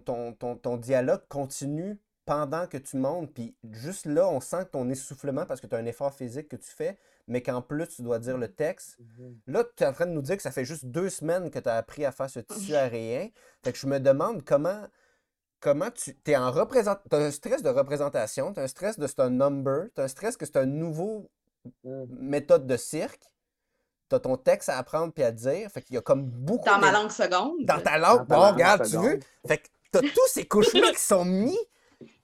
ton, 0.00 0.32
ton, 0.32 0.56
ton, 0.56 0.76
dialogue 0.76 1.22
continue 1.28 1.98
pendant 2.24 2.66
que 2.66 2.76
tu 2.76 2.96
montes. 2.96 3.32
Puis 3.32 3.56
juste 3.70 4.06
là, 4.06 4.28
on 4.28 4.40
sent 4.40 4.66
ton 4.72 4.88
essoufflement 4.88 5.46
parce 5.46 5.60
que 5.60 5.66
tu 5.66 5.74
as 5.74 5.78
un 5.78 5.86
effort 5.86 6.14
physique 6.14 6.48
que 6.48 6.56
tu 6.56 6.70
fais, 6.70 6.98
mais 7.28 7.42
qu'en 7.42 7.62
plus, 7.62 7.88
tu 7.88 8.02
dois 8.02 8.18
dire 8.18 8.38
le 8.38 8.48
texte. 8.48 8.98
Là, 9.46 9.64
tu 9.76 9.82
es 9.82 9.86
en 9.86 9.92
train 9.92 10.06
de 10.06 10.12
nous 10.12 10.22
dire 10.22 10.36
que 10.36 10.42
ça 10.42 10.50
fait 10.50 10.64
juste 10.64 10.86
deux 10.86 11.10
semaines 11.10 11.50
que 11.50 11.58
tu 11.58 11.68
as 11.68 11.76
appris 11.76 12.04
à 12.04 12.12
faire 12.12 12.30
ce 12.30 12.40
tissu 12.40 12.74
aérien. 12.76 13.28
Fait 13.64 13.72
que 13.72 13.78
je 13.78 13.86
me 13.86 13.98
demande 14.00 14.44
comment, 14.44 14.86
comment 15.60 15.90
tu 15.90 16.16
es 16.26 16.36
en 16.36 16.50
représentation. 16.50 17.08
Tu 17.10 17.16
as 17.16 17.20
un 17.20 17.30
stress 17.30 17.62
de 17.62 17.70
représentation, 17.70 18.52
tu 18.52 18.60
as 18.60 18.64
un 18.64 18.68
stress 18.68 18.98
de 18.98 19.06
c'est 19.06 19.20
un 19.20 19.30
number, 19.30 19.86
tu 19.94 20.00
as 20.00 20.04
un 20.04 20.08
stress 20.08 20.36
que 20.36 20.46
c'est 20.46 20.56
un 20.58 20.66
nouveau 20.66 21.28
Mm. 21.84 22.04
méthode 22.20 22.66
de 22.66 22.76
cirque. 22.76 23.22
Tu 24.08 24.14
as 24.14 24.20
ton 24.20 24.36
texte 24.36 24.68
à 24.68 24.78
apprendre 24.78 25.12
puis 25.12 25.24
à 25.24 25.32
dire. 25.32 25.68
Fait 25.70 25.82
qu'il 25.82 25.94
y 25.94 25.98
a 25.98 26.00
comme 26.00 26.24
beaucoup. 26.24 26.64
Dans 26.64 26.78
ma 26.78 26.92
langue 26.92 27.10
seconde. 27.10 27.64
Dans 27.64 27.80
ta 27.80 27.98
Dans 27.98 28.08
langue. 28.18 28.26
Bon, 28.28 28.52
regarde, 28.52 28.86
tu 28.88 28.96
veux. 28.96 29.18
Fait 29.46 29.58
que 29.58 29.66
tu 29.92 29.98
as 29.98 30.02
tous 30.02 30.28
ces 30.28 30.46
couches-là 30.46 30.92
qui 30.92 31.00
sont 31.00 31.24
mis 31.24 31.58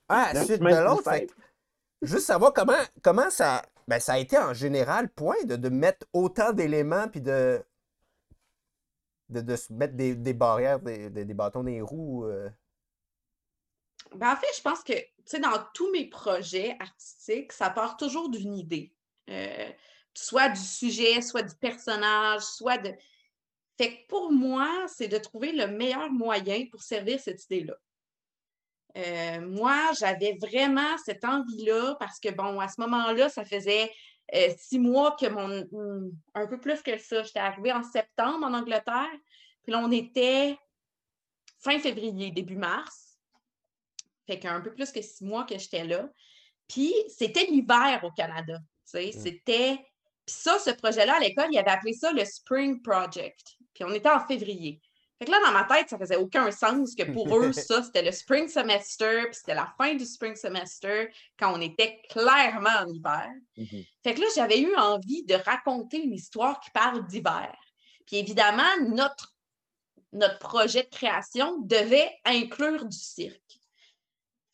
un 0.07 0.15
à 0.15 0.33
la 0.33 0.45
suite 0.45 0.61
de 0.61 0.83
l'autre. 0.83 1.03
Fait 1.11 1.25
que 1.27 1.33
juste 2.01 2.25
savoir 2.27 2.53
comment, 2.53 2.77
comment 3.01 3.29
ça, 3.29 3.61
ben, 3.87 3.99
ça 3.99 4.13
a 4.13 4.19
été 4.19 4.37
en 4.37 4.53
général 4.53 5.09
point 5.09 5.41
de, 5.45 5.55
de 5.55 5.69
mettre 5.69 6.05
autant 6.13 6.53
d'éléments 6.53 7.07
puis 7.07 7.21
de. 7.21 7.63
de, 9.29 9.55
se 9.55 9.73
mettre 9.73 9.95
des, 9.95 10.15
des 10.15 10.33
barrières, 10.33 10.79
des, 10.79 11.09
des, 11.09 11.25
des 11.25 11.33
bâtons 11.33 11.63
les 11.63 11.81
roues? 11.81 12.25
euh? 12.25 12.49
Ben, 14.15 14.33
en 14.33 14.35
fait, 14.35 14.47
je 14.55 14.61
pense 14.61 14.83
que, 14.83 14.93
dans 15.39 15.63
tous 15.73 15.91
mes 15.91 16.09
projets 16.09 16.75
artistiques, 16.79 17.51
ça 17.51 17.69
part 17.69 17.97
toujours 17.97 18.29
d'une 18.29 18.55
idée. 18.55 18.93
Euh, 19.29 19.69
soit 20.13 20.49
du 20.49 20.59
sujet, 20.59 21.21
soit 21.21 21.43
du 21.43 21.55
personnage, 21.55 22.41
soit 22.41 22.77
de. 22.77 22.93
Fait 23.77 23.97
que 23.97 24.07
pour 24.07 24.31
moi, 24.31 24.85
c'est 24.87 25.07
de 25.07 25.17
trouver 25.17 25.51
le 25.51 25.67
meilleur 25.67 26.11
moyen 26.11 26.67
pour 26.71 26.83
servir 26.83 27.19
cette 27.19 27.43
idée-là. 27.45 27.75
Euh, 28.97 29.41
moi, 29.41 29.91
j'avais 29.99 30.37
vraiment 30.39 30.97
cette 31.03 31.25
envie-là 31.25 31.95
parce 31.99 32.19
que, 32.19 32.29
bon, 32.29 32.59
à 32.59 32.67
ce 32.67 32.79
moment-là, 32.81 33.29
ça 33.29 33.43
faisait 33.43 33.91
euh, 34.35 34.49
six 34.57 34.79
mois 34.79 35.15
que 35.19 35.27
mon. 35.27 35.67
Un 36.35 36.47
peu 36.47 36.59
plus 36.59 36.81
que 36.81 36.97
ça. 36.97 37.23
J'étais 37.23 37.39
arrivée 37.39 37.71
en 37.71 37.83
septembre 37.83 38.45
en 38.45 38.53
Angleterre. 38.53 39.11
Puis 39.63 39.71
là, 39.71 39.79
on 39.79 39.91
était 39.91 40.57
fin 41.59 41.79
février, 41.79 42.31
début 42.31 42.57
mars. 42.57 43.17
Fait 44.27 44.39
qu'un 44.39 44.61
peu 44.61 44.73
plus 44.73 44.91
que 44.91 45.01
six 45.01 45.23
mois 45.23 45.45
que 45.45 45.57
j'étais 45.57 45.85
là. 45.85 46.09
Puis 46.67 46.93
c'était 47.09 47.45
l'hiver 47.45 48.01
au 48.03 48.11
Canada. 48.11 48.57
tu 48.57 48.63
sais, 48.85 49.07
Mm. 49.07 49.21
C'était. 49.21 49.75
Puis 50.25 50.35
ça, 50.35 50.57
ce 50.57 50.69
projet-là, 50.69 51.17
à 51.17 51.19
l'école, 51.19 51.47
il 51.51 51.57
avait 51.57 51.71
appelé 51.71 51.93
ça 51.93 52.11
le 52.13 52.23
Spring 52.23 52.81
Project. 52.81 53.57
Puis 53.73 53.83
on 53.83 53.91
était 53.91 54.09
en 54.09 54.25
février. 54.25 54.79
Fait 55.23 55.27
que 55.27 55.31
là, 55.31 55.39
dans 55.45 55.53
ma 55.53 55.63
tête, 55.63 55.87
ça 55.87 55.97
faisait 55.97 56.17
aucun 56.17 56.51
sens 56.51 56.95
que 56.95 57.03
pour 57.03 57.33
eux, 57.37 57.53
ça, 57.53 57.81
c'était 57.81 58.01
le 58.01 58.11
Spring 58.11 58.49
Semester, 58.49 59.21
puis 59.27 59.35
c'était 59.35 59.55
la 59.55 59.73
fin 59.77 59.95
du 59.95 60.05
Spring 60.05 60.35
Semester, 60.35 61.13
quand 61.39 61.57
on 61.57 61.61
était 61.61 62.01
clairement 62.09 62.81
en 62.81 62.87
hiver. 62.89 63.31
Mhm. 63.55 63.85
Fait 64.03 64.15
que 64.15 64.19
là, 64.19 64.27
j'avais 64.35 64.59
eu 64.59 64.75
envie 64.75 65.23
de 65.23 65.35
raconter 65.35 66.03
une 66.03 66.11
histoire 66.11 66.59
qui 66.59 66.71
parle 66.71 67.07
d'hiver. 67.07 67.55
Puis 68.05 68.17
évidemment, 68.17 68.67
notre, 68.89 69.33
notre 70.11 70.39
projet 70.39 70.83
de 70.83 70.89
création 70.89 71.57
devait 71.61 72.11
inclure 72.25 72.83
du 72.83 72.97
cirque. 72.97 73.39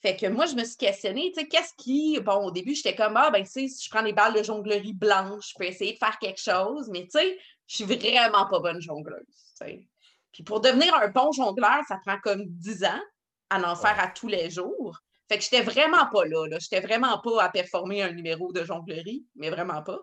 Fait 0.04 0.16
que 0.16 0.28
moi, 0.28 0.46
je 0.46 0.54
me 0.54 0.64
suis 0.66 0.78
questionnée, 0.78 1.32
tu 1.34 1.42
sais, 1.42 1.48
qu'est-ce 1.48 1.74
qui. 1.80 2.20
Bon, 2.20 2.46
au 2.46 2.52
début, 2.52 2.76
j'étais 2.76 2.96
comme, 2.96 3.18
ah, 3.18 3.32
ben, 3.32 3.44
tu 3.44 3.50
sais, 3.50 3.68
si 3.68 3.86
je 3.86 3.90
prends 3.90 4.04
des 4.04 4.14
balles 4.14 4.36
de 4.36 4.44
jonglerie 4.44 4.94
blanches, 4.94 5.50
je 5.50 5.54
peux 5.58 5.66
essayer 5.66 5.94
de 5.94 5.98
faire 5.98 6.20
quelque 6.20 6.40
chose, 6.40 6.90
mais 6.90 7.06
tu 7.06 7.18
sais, 7.20 7.40
je 7.66 7.76
suis 7.76 7.86
vraiment 7.86 8.46
pas 8.48 8.60
bonne 8.60 8.82
jongleuse, 8.82 9.26
tu 9.28 9.66
sais. 9.66 9.88
Puis 10.32 10.44
pour 10.44 10.62
devenir 10.62 10.94
un 10.96 11.08
bon 11.08 11.32
jongleur, 11.32 11.82
ça 11.88 11.98
prend 12.06 12.20
comme 12.20 12.46
10 12.46 12.84
ans 12.84 13.02
à 13.50 13.60
en 13.72 13.76
faire 13.76 14.00
à 14.00 14.08
tous 14.08 14.28
les 14.28 14.50
jours. 14.50 14.98
Fait 15.28 15.38
que 15.38 15.44
j'étais 15.44 15.62
vraiment 15.62 16.08
pas 16.12 16.26
là, 16.26 16.48
là. 16.48 16.58
J'étais 16.60 16.80
vraiment 16.80 17.20
pas 17.20 17.44
à 17.44 17.50
performer 17.50 18.02
un 18.02 18.12
numéro 18.12 18.52
de 18.52 18.64
jonglerie, 18.64 19.26
mais 19.36 19.50
vraiment 19.50 19.84
pas. 19.84 20.00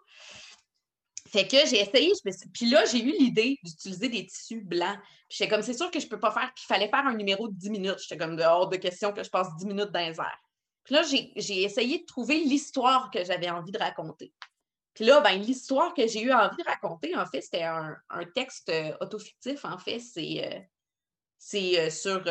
Fait 1.28 1.46
que 1.46 1.56
j'ai 1.66 1.80
essayé, 1.80 2.12
je 2.14 2.28
me 2.28 2.32
suis- 2.32 2.48
puis 2.50 2.66
là, 2.66 2.84
j'ai 2.84 3.02
eu 3.02 3.10
l'idée 3.10 3.58
d'utiliser 3.64 4.08
des 4.08 4.26
tissus 4.26 4.62
blancs. 4.64 4.98
Puis 5.28 5.38
j'étais 5.38 5.50
comme, 5.50 5.62
c'est 5.62 5.74
sûr 5.74 5.90
que 5.90 5.98
je 5.98 6.06
peux 6.06 6.20
pas 6.20 6.30
faire, 6.30 6.52
puis 6.54 6.64
il 6.64 6.66
fallait 6.68 6.88
faire 6.88 7.04
un 7.06 7.14
numéro 7.14 7.48
de 7.48 7.54
10 7.54 7.70
minutes. 7.70 7.98
J'étais 7.98 8.16
comme, 8.16 8.38
hors 8.40 8.68
de 8.68 8.76
question 8.76 9.12
que 9.12 9.24
je 9.24 9.30
passe 9.30 9.48
10 9.56 9.66
minutes 9.66 9.90
dans 9.90 10.00
les 10.00 10.18
airs. 10.20 10.40
Puis 10.84 10.94
là, 10.94 11.02
j'ai 11.02 11.32
j'ai 11.34 11.62
essayé 11.62 11.98
de 11.98 12.04
trouver 12.04 12.38
l'histoire 12.38 13.10
que 13.10 13.24
j'avais 13.24 13.50
envie 13.50 13.72
de 13.72 13.78
raconter. 13.78 14.32
Puis 14.96 15.04
là, 15.04 15.20
ben, 15.20 15.38
l'histoire 15.38 15.92
que 15.92 16.06
j'ai 16.06 16.22
eu 16.22 16.32
envie 16.32 16.56
de 16.56 16.64
raconter, 16.64 17.14
en 17.14 17.26
fait, 17.26 17.42
c'était 17.42 17.64
un, 17.64 17.94
un 18.09 18.24
texte 18.24 18.70
euh, 18.70 18.96
autofictif, 19.02 19.62
en 19.66 19.76
fait. 19.76 20.00
C'est 20.00 20.42
euh, 20.42 20.59
euh, 21.54 21.90
sur 21.90 22.24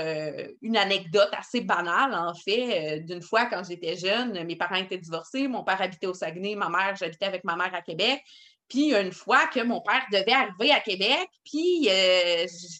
une 0.63 0.75
anecdote 0.75 1.29
assez 1.33 1.61
banale, 1.61 2.15
en 2.15 2.33
fait, 2.33 3.01
d'une 3.01 3.21
fois 3.21 3.45
quand 3.45 3.63
j'étais 3.63 3.95
jeune. 3.95 4.43
Mes 4.45 4.55
parents 4.55 4.77
étaient 4.77 4.97
divorcés, 4.97 5.47
mon 5.47 5.63
père 5.63 5.79
habitait 5.79 6.07
au 6.07 6.15
Saguenay, 6.15 6.55
ma 6.55 6.69
mère, 6.69 6.95
j'habitais 6.95 7.25
avec 7.25 7.43
ma 7.43 7.55
mère 7.55 7.73
à 7.75 7.83
Québec. 7.83 8.23
Puis 8.67 8.95
une 8.95 9.11
fois 9.11 9.45
que 9.45 9.59
mon 9.59 9.81
père 9.81 10.03
devait 10.11 10.33
arriver 10.33 10.71
à 10.71 10.79
Québec, 10.79 11.29
puis 11.43 11.83
je, 11.83 12.79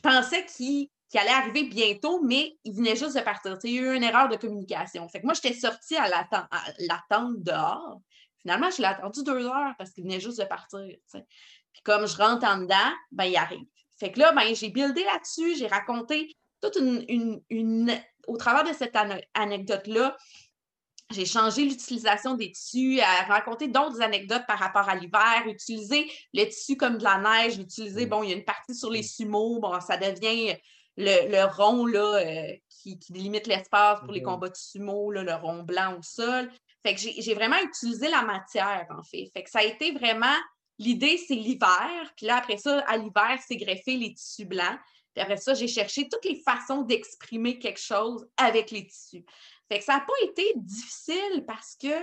pensais 0.00 0.46
qu'il 0.46 0.88
allait 1.14 1.30
arriver 1.30 1.64
bientôt, 1.64 2.22
mais 2.22 2.56
il 2.62 2.76
venait 2.76 2.94
juste 2.94 3.16
de 3.16 3.22
partir. 3.22 3.58
Il 3.64 3.70
y 3.72 3.78
a 3.80 3.82
eu 3.82 3.96
une 3.96 4.04
erreur 4.04 4.28
de 4.28 4.36
communication. 4.36 5.08
Fait 5.08 5.20
que 5.20 5.26
moi, 5.26 5.34
j'étais 5.34 5.58
sortie 5.58 5.96
à 5.96 6.08
l'attente 6.78 7.42
dehors. 7.42 8.00
Finalement, 8.48 8.70
je 8.70 8.78
l'ai 8.78 8.86
attendu 8.88 9.22
deux 9.24 9.44
heures 9.46 9.74
parce 9.76 9.90
qu'il 9.90 10.04
venait 10.04 10.20
juste 10.20 10.38
de 10.40 10.44
partir. 10.46 10.80
Puis 11.12 11.82
comme 11.84 12.06
je 12.06 12.16
rentre 12.16 12.46
en 12.46 12.56
dedans, 12.56 12.94
ben 13.12 13.24
il 13.24 13.36
arrive. 13.36 13.66
Fait 14.00 14.10
que 14.10 14.18
là, 14.20 14.32
ben, 14.32 14.54
j'ai 14.54 14.70
buildé 14.70 15.04
là-dessus, 15.04 15.54
j'ai 15.58 15.66
raconté 15.66 16.34
toute 16.62 16.76
une, 16.76 17.04
une- 17.08 17.42
une- 17.50 18.00
Au 18.26 18.38
travers 18.38 18.64
de 18.64 18.72
cette 18.72 18.94
ane- 18.96 19.20
anecdote-là, 19.34 20.16
j'ai 21.10 21.26
changé 21.26 21.64
l'utilisation 21.66 22.34
des 22.36 22.52
tissus, 22.52 23.00
à 23.00 23.24
raconter 23.24 23.68
d'autres 23.68 24.00
anecdotes 24.00 24.46
par 24.46 24.58
rapport 24.58 24.88
à 24.88 24.94
l'hiver, 24.94 25.42
utiliser 25.46 26.10
le 26.32 26.44
tissu 26.44 26.76
comme 26.78 26.96
de 26.96 27.04
la 27.04 27.18
neige, 27.18 27.58
utiliser, 27.58 28.06
Mm. 28.06 28.08
bon, 28.08 28.22
il 28.22 28.30
y 28.30 28.32
a 28.32 28.36
une 28.36 28.44
partie 28.46 28.74
sur 28.74 28.90
les 28.90 29.02
sumos, 29.02 29.60
bon, 29.60 29.78
ça 29.80 29.98
devient 29.98 30.56
le, 30.96 31.30
le 31.30 31.44
rond 31.54 31.84
là, 31.86 32.16
euh, 32.16 32.52
qui, 32.70 32.98
qui 32.98 33.12
délimite 33.12 33.46
l'espace 33.46 34.00
pour 34.00 34.12
les 34.12 34.20
Mhm. 34.20 34.26
combats 34.26 34.48
de 34.48 34.56
sumo, 34.56 35.10
là, 35.10 35.22
le 35.22 35.34
rond 35.34 35.62
blanc 35.62 35.96
au 35.98 36.02
sol. 36.02 36.50
Fait 36.84 36.94
que 36.94 37.00
j'ai 37.00 37.34
vraiment 37.34 37.58
utilisé 37.58 38.08
la 38.08 38.22
matière, 38.22 38.86
en 38.90 39.02
fait. 39.02 39.30
Fait 39.32 39.42
que 39.42 39.50
ça 39.50 39.60
a 39.60 39.64
été 39.64 39.92
vraiment, 39.92 40.36
l'idée, 40.78 41.18
c'est 41.18 41.34
l'hiver, 41.34 42.12
puis 42.16 42.26
là, 42.26 42.36
après 42.36 42.56
ça, 42.56 42.80
à 42.80 42.96
l'hiver, 42.96 43.38
c'est 43.46 43.56
greffé 43.56 43.96
les 43.96 44.14
tissus 44.14 44.44
blancs. 44.44 44.78
Puis 45.14 45.22
après 45.22 45.36
ça, 45.36 45.54
j'ai 45.54 45.66
cherché 45.66 46.08
toutes 46.08 46.24
les 46.24 46.40
façons 46.40 46.82
d'exprimer 46.82 47.58
quelque 47.58 47.80
chose 47.80 48.28
avec 48.36 48.70
les 48.70 48.86
tissus. 48.86 49.24
Fait 49.68 49.78
que 49.80 49.84
ça 49.84 49.94
n'a 49.94 50.00
pas 50.00 50.12
été 50.22 50.52
difficile 50.56 51.44
parce 51.46 51.74
que, 51.74 52.00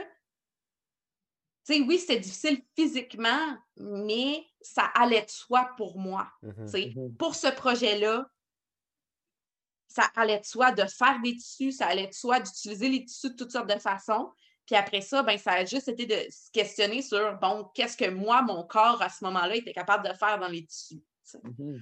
tu 1.66 1.74
sais, 1.74 1.80
oui, 1.82 1.98
c'était 1.98 2.20
difficile 2.20 2.62
physiquement, 2.76 3.58
mais 3.78 4.46
ça 4.62 4.84
allait 4.94 5.24
de 5.24 5.30
soi 5.30 5.72
pour 5.78 5.98
moi. 5.98 6.30
Mhm. 6.44 6.94
Mhm. 6.96 7.16
Pour 7.18 7.36
ce 7.36 7.48
projet-là, 7.48 8.30
ça 9.88 10.12
allait 10.16 10.40
de 10.40 10.46
soi 10.46 10.74
de 10.74 10.86
faire 10.86 11.20
des 11.24 11.36
tissus, 11.36 11.72
ça 11.72 11.88
allait 11.88 12.08
de 12.08 12.14
soi 12.14 12.42
d'utiliser 12.42 12.90
les 12.90 13.06
tissus 13.06 13.30
de 13.30 13.36
toutes 13.36 13.52
sortes 13.52 13.70
de 13.70 13.80
façons. 13.80 14.30
Puis 14.66 14.76
après 14.76 15.02
ça, 15.02 15.22
ben, 15.24 15.38
ça 15.38 15.52
a 15.52 15.66
juste 15.66 15.88
été 15.90 16.06
de 16.06 16.16
se 16.32 16.50
questionner 16.52 17.02
sur, 17.02 17.38
bon, 17.40 17.70
qu'est-ce 17.76 17.96
que 17.96 18.10
moi, 18.10 18.42
mon 18.42 18.64
corps, 18.64 19.02
à 19.02 19.10
ce 19.10 19.24
moment-là, 19.26 19.56
était 19.56 19.74
capable 19.74 20.08
de 20.10 20.14
faire 20.16 20.40
dans 20.40 20.48
les 20.48 20.66
tissus. 20.66 21.04
sais 21.24 21.40
Mhm. 21.44 21.82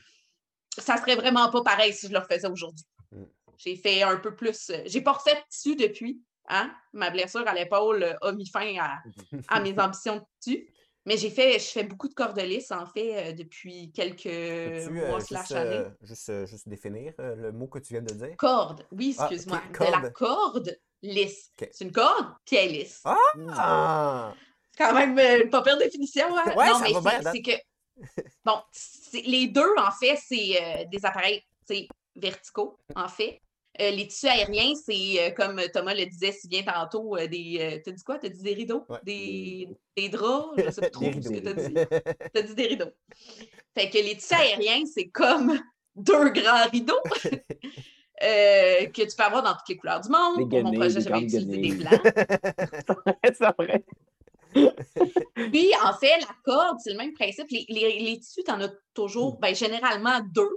ça 0.78 0.98
serait 0.98 1.15
vraiment 1.15 1.50
pas 1.50 1.62
pareil 1.63 1.93
si 1.93 2.08
je 2.08 2.13
le 2.13 2.19
refaisais 2.19 2.48
aujourd'hui. 2.48 2.86
Mm. 3.12 3.24
J'ai 3.58 3.76
fait 3.76 4.02
un 4.04 4.17
peu 4.17 4.36
plus. 4.36 4.69
euh, 4.72 4.82
J'ai 4.86 5.02
pas 5.02 5.13
refait 5.13 5.36
de 5.36 5.41
tissu 5.50 5.76
depuis. 5.76 6.22
Hein? 6.50 6.74
Ma 6.91 7.10
blessure 7.10 7.48
à 7.48 7.54
l'épaule 7.54 8.04
euh, 8.04 8.15
a 8.22 8.32
mis 8.34 8.50
fin 8.50 8.76
à, 8.80 9.02
à 9.48 9.60
mes 9.62 9.80
ambitions 9.80 10.17
de 10.17 10.24
tissu. 10.39 10.67
Mais 11.05 11.17
j'ai 11.17 11.29
fait, 11.29 11.59
je 11.59 11.65
fais 11.65 11.83
beaucoup 11.83 12.07
de 12.07 12.13
cordes 12.13 12.39
lisses, 12.39 12.71
en 12.71 12.85
fait, 12.85 13.31
euh, 13.31 13.33
depuis 13.33 13.91
quelques 13.91 14.23
Peux-tu 14.23 14.89
mois 14.91 15.17
euh, 15.17 15.19
slash 15.19 15.41
juste, 15.47 15.51
années. 15.51 15.75
euh, 15.77 15.89
juste, 16.01 16.29
euh, 16.29 16.45
juste 16.45 16.69
définir 16.69 17.13
euh, 17.19 17.35
le 17.35 17.51
mot 17.51 17.67
que 17.67 17.79
tu 17.79 17.93
viens 17.93 18.01
de 18.01 18.13
dire? 18.13 18.37
Corde, 18.37 18.85
oui, 18.91 19.13
Ah, 19.19 19.27
excuse-moi. 19.29 19.61
ok, 19.69 19.79
De 19.85 19.91
la 20.03 20.09
corde. 20.11 20.79
lisse. 21.01 21.51
C'est 21.59 21.83
une 21.83 21.91
corde, 21.91 22.27
puis 22.45 22.55
elle 22.55 22.69
est 22.75 22.79
lisse. 22.83 23.01
Ah! 23.03 23.17
Ah! 23.49 24.33
C'est 24.71 24.83
quand 24.85 24.93
même 24.93 25.19
euh, 25.19 25.49
pas 25.49 25.61
pire 25.61 25.77
définition. 25.77 26.25
Hein? 26.37 26.55
Ouais, 26.55 26.67
non, 26.67 26.75
ça 26.75 26.85
mais 26.85 27.31
c'est- 27.31 27.41
que. 27.41 27.51
Bon, 28.45 28.59
les 29.25 29.47
deux, 29.47 29.75
en 29.77 29.91
fait, 29.91 30.17
c'est 30.25 30.57
euh, 30.61 30.85
des 30.91 31.05
appareils 31.05 31.43
c'est 31.67 31.87
verticaux, 32.15 32.79
en 32.95 33.07
fait. 33.07 33.41
Euh, 33.81 33.89
les 33.89 34.07
tissus 34.07 34.27
aériens, 34.27 34.73
c'est 34.75 35.15
euh, 35.19 35.31
comme 35.31 35.59
Thomas 35.73 35.95
le 35.95 36.05
disait 36.05 36.31
si 36.31 36.47
bien 36.47 36.62
tantôt, 36.63 37.17
euh, 37.17 37.27
des. 37.27 37.57
euh, 37.59 37.79
t'as 37.83 37.91
dit 37.91 38.03
quoi? 38.03 38.19
T'as 38.19 38.29
dit 38.29 38.43
des 38.43 38.53
rideaux? 38.53 38.86
Ouais. 38.88 38.99
Des, 39.03 39.67
des 39.97 40.09
draps? 40.09 40.49
Je 40.63 40.69
sais 40.69 40.81
pas 40.81 40.89
trop 40.91 41.05
ce 41.05 41.27
que 41.29 41.33
rideaux. 41.33 41.53
t'as 41.53 41.67
dit. 41.67 41.73
T'as 42.33 42.41
dit 42.43 42.55
des 42.55 42.67
rideaux. 42.67 42.91
Fait 43.75 43.89
que 43.89 43.97
les 43.97 44.15
tissus 44.15 44.36
aériens, 44.36 44.83
c'est 44.86 45.07
comme 45.07 45.59
deux 45.95 46.29
grands 46.29 46.67
rideaux 46.71 46.99
euh, 48.23 48.86
que 48.88 49.01
tu 49.09 49.15
peux 49.17 49.23
avoir 49.23 49.41
dans 49.41 49.53
toutes 49.53 49.69
les 49.69 49.77
couleurs 49.77 50.01
du 50.01 50.09
monde. 50.09 50.38
Des 50.38 50.62
Pour 50.62 50.63
mon 50.71 50.73
projet, 50.79 51.01
j'avais 51.01 51.21
utilisé 51.21 51.57
des 51.57 51.71
blancs. 51.73 52.01
c'est 53.23 53.55
vrai. 53.57 53.83
Puis, 55.51 55.71
en 55.83 55.93
fait, 55.97 56.19
la 56.21 56.36
corde, 56.43 56.77
c'est 56.83 56.91
le 56.91 56.97
même 56.97 57.13
principe. 57.13 57.47
Les, 57.49 57.65
les- 57.69 57.99
les 57.99 58.19
tissus, 58.19 58.43
tu 58.43 58.51
en 58.51 58.62
as 58.62 58.69
toujours, 58.93 59.39
ben, 59.39 59.55
généralement 59.55 60.19
deux. 60.31 60.51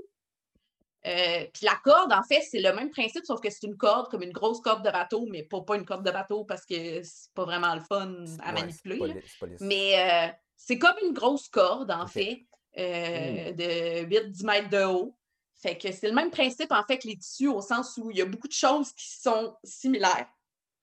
Euh, 1.06 1.46
puis 1.52 1.64
la 1.64 1.76
corde, 1.84 2.12
en 2.12 2.22
fait, 2.24 2.40
c'est 2.42 2.58
le 2.60 2.72
même 2.72 2.90
principe, 2.90 3.24
sauf 3.24 3.40
que 3.40 3.48
c'est 3.48 3.62
une 3.66 3.76
corde 3.76 4.08
comme 4.10 4.22
une 4.22 4.32
grosse 4.32 4.60
corde 4.60 4.84
de 4.84 4.90
bateau, 4.90 5.26
mais 5.30 5.44
pas, 5.44 5.60
pas 5.60 5.76
une 5.76 5.84
corde 5.84 6.04
de 6.04 6.10
bateau 6.10 6.44
parce 6.44 6.66
que 6.66 7.02
c'est 7.02 7.32
pas 7.34 7.44
vraiment 7.44 7.74
le 7.74 7.80
fun 7.80 8.24
à 8.42 8.48
Ouais, 8.48 8.52
manipuler. 8.52 8.98
pas 8.98 9.06
pas. 9.46 9.46
Mais 9.60 9.94
euh, 9.98 10.32
c'est 10.56 10.78
comme 10.78 10.96
une 11.04 11.12
grosse 11.12 11.48
corde, 11.48 11.90
en 11.92 12.06
fait, 12.08 12.46
euh, 12.78 13.52
de 13.52 14.04
8-10 14.06 14.44
mètres 14.44 14.68
de 14.70 14.84
haut. 14.84 15.16
Fait 15.54 15.78
que 15.78 15.92
c'est 15.92 16.08
le 16.08 16.14
même 16.14 16.30
principe, 16.30 16.72
en 16.72 16.82
fait, 16.82 16.98
que 16.98 17.08
les 17.08 17.16
tissus, 17.16 17.48
au 17.48 17.60
sens 17.60 17.96
où 17.98 18.10
il 18.10 18.18
y 18.18 18.22
a 18.22 18.26
beaucoup 18.26 18.48
de 18.48 18.52
choses 18.52 18.92
qui 18.92 19.08
sont 19.08 19.56
similaires. 19.64 20.28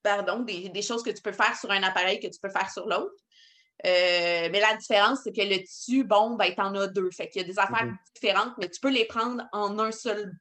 Pardon, 0.01 0.39
des, 0.39 0.69
des 0.69 0.81
choses 0.81 1.03
que 1.03 1.11
tu 1.11 1.21
peux 1.21 1.31
faire 1.31 1.55
sur 1.57 1.69
un 1.71 1.83
appareil 1.83 2.19
que 2.19 2.27
tu 2.27 2.39
peux 2.41 2.49
faire 2.49 2.69
sur 2.71 2.87
l'autre. 2.87 3.13
Euh, 3.85 4.49
mais 4.51 4.59
la 4.61 4.75
différence, 4.77 5.19
c'est 5.23 5.33
que 5.33 5.41
le 5.41 5.57
tissu, 5.61 6.03
bon, 6.05 6.35
ben, 6.35 6.53
t'en 6.55 6.73
as 6.75 6.87
deux. 6.87 7.11
Fait 7.11 7.27
qu'il 7.27 7.41
y 7.41 7.45
a 7.45 7.47
des 7.47 7.59
affaires 7.59 7.85
Mhm. 7.85 7.97
différentes, 8.15 8.53
mais 8.57 8.69
tu 8.69 8.79
peux 8.79 8.89
les 8.91 9.05
prendre 9.05 9.43
en 9.51 9.77
un 9.79 9.91
seul 9.91 10.31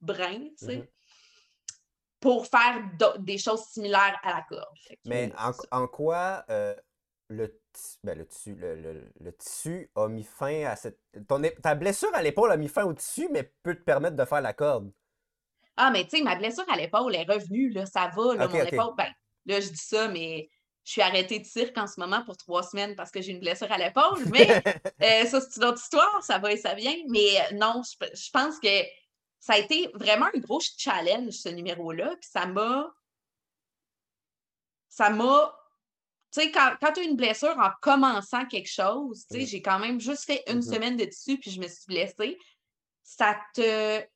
brin, 0.00 0.38
tu 0.38 0.66
sais, 0.66 0.76
Mhm. 0.76 0.86
pour 2.20 2.46
faire 2.46 2.80
des 3.18 3.38
choses 3.38 3.64
similaires 3.64 4.18
à 4.22 4.34
la 4.34 4.42
corde. 4.42 4.68
Mais 5.04 5.32
en, 5.72 5.86
quoi 5.88 6.44
euh, 6.50 6.74
le, 7.28 7.60
ben, 8.04 8.18
le 8.18 8.26
tissu, 8.26 8.54
le, 8.54 8.76
le- 8.76 9.12
le 9.20 9.32
tissu 9.36 9.90
a 9.96 10.06
mis 10.08 10.22
fin 10.22 10.64
à 10.64 10.76
cette. 10.76 11.00
Ton, 11.26 11.42
ta 11.60 11.74
blessure 11.74 12.14
à 12.14 12.22
l'épaule 12.22 12.52
a 12.52 12.56
mis 12.56 12.68
fin 12.68 12.84
au 12.84 12.94
tissu, 12.94 13.28
mais 13.32 13.52
peut 13.62 13.74
te 13.74 13.82
permettre 13.82 14.16
de 14.16 14.24
faire 14.24 14.40
la 14.40 14.52
corde? 14.52 14.92
Ah, 15.76 15.90
mais 15.90 16.04
tu 16.04 16.18
sais, 16.18 16.22
ma 16.22 16.36
blessure 16.36 16.68
à 16.70 16.76
l'épaule 16.76 17.14
est 17.16 17.24
revenue, 17.28 17.70
là, 17.70 17.86
ça 17.86 18.10
va, 18.14 18.34
là, 18.36 18.46
mon 18.46 18.64
épaule. 18.64 18.94
Ben, 18.96 19.10
là, 19.46 19.60
je 19.60 19.70
dis 19.70 19.76
ça, 19.76 20.08
mais 20.08 20.48
je 20.84 20.92
suis 20.92 21.02
arrêtée 21.02 21.38
de 21.38 21.44
cirque 21.44 21.78
en 21.78 21.86
ce 21.86 22.00
moment 22.00 22.24
pour 22.24 22.36
trois 22.36 22.62
semaines 22.64 22.96
parce 22.96 23.10
que 23.12 23.20
j'ai 23.22 23.32
une 23.32 23.40
blessure 23.40 23.70
à 23.70 23.78
l'épaule. 23.78 24.24
Mais 24.30 24.48
euh, 25.02 25.26
ça, 25.26 25.40
c'est 25.40 25.56
une 25.60 25.64
autre 25.64 25.80
histoire, 25.80 26.22
ça 26.24 26.38
va 26.38 26.52
et 26.52 26.56
ça 26.56 26.74
vient. 26.74 26.96
Mais 27.08 27.40
euh, 27.40 27.54
non, 27.56 27.82
je, 27.84 28.06
je 28.14 28.30
pense 28.30 28.58
que 28.58 28.68
ça 29.38 29.54
a 29.54 29.58
été 29.58 29.90
vraiment 29.94 30.26
un 30.34 30.38
gros 30.40 30.60
challenge, 30.78 31.32
ce 31.34 31.48
numéro-là. 31.50 32.10
Puis 32.20 32.30
ça 32.32 32.46
m'a. 32.46 32.92
Ça 34.88 35.10
m'a. 35.10 35.54
Tu 36.32 36.40
sais, 36.42 36.50
quand, 36.50 36.74
quand 36.80 36.92
tu 36.92 37.00
as 37.00 37.04
une 37.04 37.16
blessure 37.16 37.56
en 37.58 37.70
commençant 37.80 38.46
quelque 38.46 38.70
chose, 38.70 39.26
tu 39.30 39.40
sais, 39.40 39.46
j'ai 39.46 39.60
quand 39.62 39.78
même 39.78 40.00
juste 40.00 40.24
fait 40.24 40.42
une 40.48 40.56
Mhm. 40.56 40.62
semaine 40.62 40.96
de 40.96 41.04
dessus, 41.04 41.38
puis 41.38 41.50
je 41.50 41.60
me 41.60 41.68
suis 41.68 41.86
blessée. 41.86 42.38
Ça 43.02 43.38
te. 43.54 44.00
Tu 44.00 44.06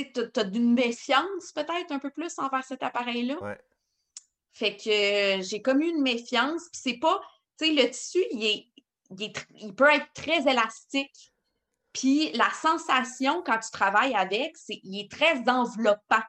sais, 0.00 0.10
t'as- 0.12 0.26
t'as 0.28 0.44
d'une 0.44 0.74
méfiance 0.74 1.52
peut-être 1.54 1.90
un 1.90 1.98
peu 1.98 2.10
plus 2.10 2.38
envers 2.38 2.62
cet 2.64 2.82
appareil-là? 2.82 3.42
Ouais. 3.42 3.58
Fait 4.52 4.76
que 4.76 5.38
euh, 5.38 5.42
j'ai 5.42 5.62
comme 5.62 5.80
eu 5.82 5.88
une 5.88 6.02
méfiance, 6.02 6.68
puis 6.72 6.80
c'est 6.82 6.98
pas. 6.98 7.20
Tu 7.58 7.66
sais, 7.66 7.72
le 7.72 7.90
tissu, 7.90 8.24
il, 8.32 8.44
est, 8.44 8.68
il, 9.10 9.22
est 9.24 9.36
tr- 9.36 9.46
il 9.56 9.74
peut 9.74 9.90
être 9.92 10.12
très 10.14 10.40
élastique. 10.50 11.32
Puis 11.92 12.30
la 12.32 12.50
sensation 12.50 13.42
quand 13.42 13.58
tu 13.58 13.70
travailles 13.70 14.14
avec, 14.14 14.56
c'est 14.56 14.80
il 14.84 15.00
est 15.00 15.10
très 15.10 15.48
enveloppant. 15.48 16.22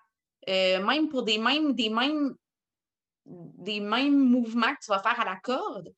Euh, 0.47 0.83
même 0.85 1.09
pour 1.09 1.23
des 1.23 1.37
mêmes, 1.37 1.73
des 1.73 1.89
mêmes 1.89 2.35
des 3.25 3.79
mêmes 3.79 4.17
mouvements 4.17 4.73
que 4.73 4.79
tu 4.83 4.89
vas 4.89 4.99
faire 5.03 5.19
à 5.19 5.25
la 5.25 5.35
corde, 5.37 5.93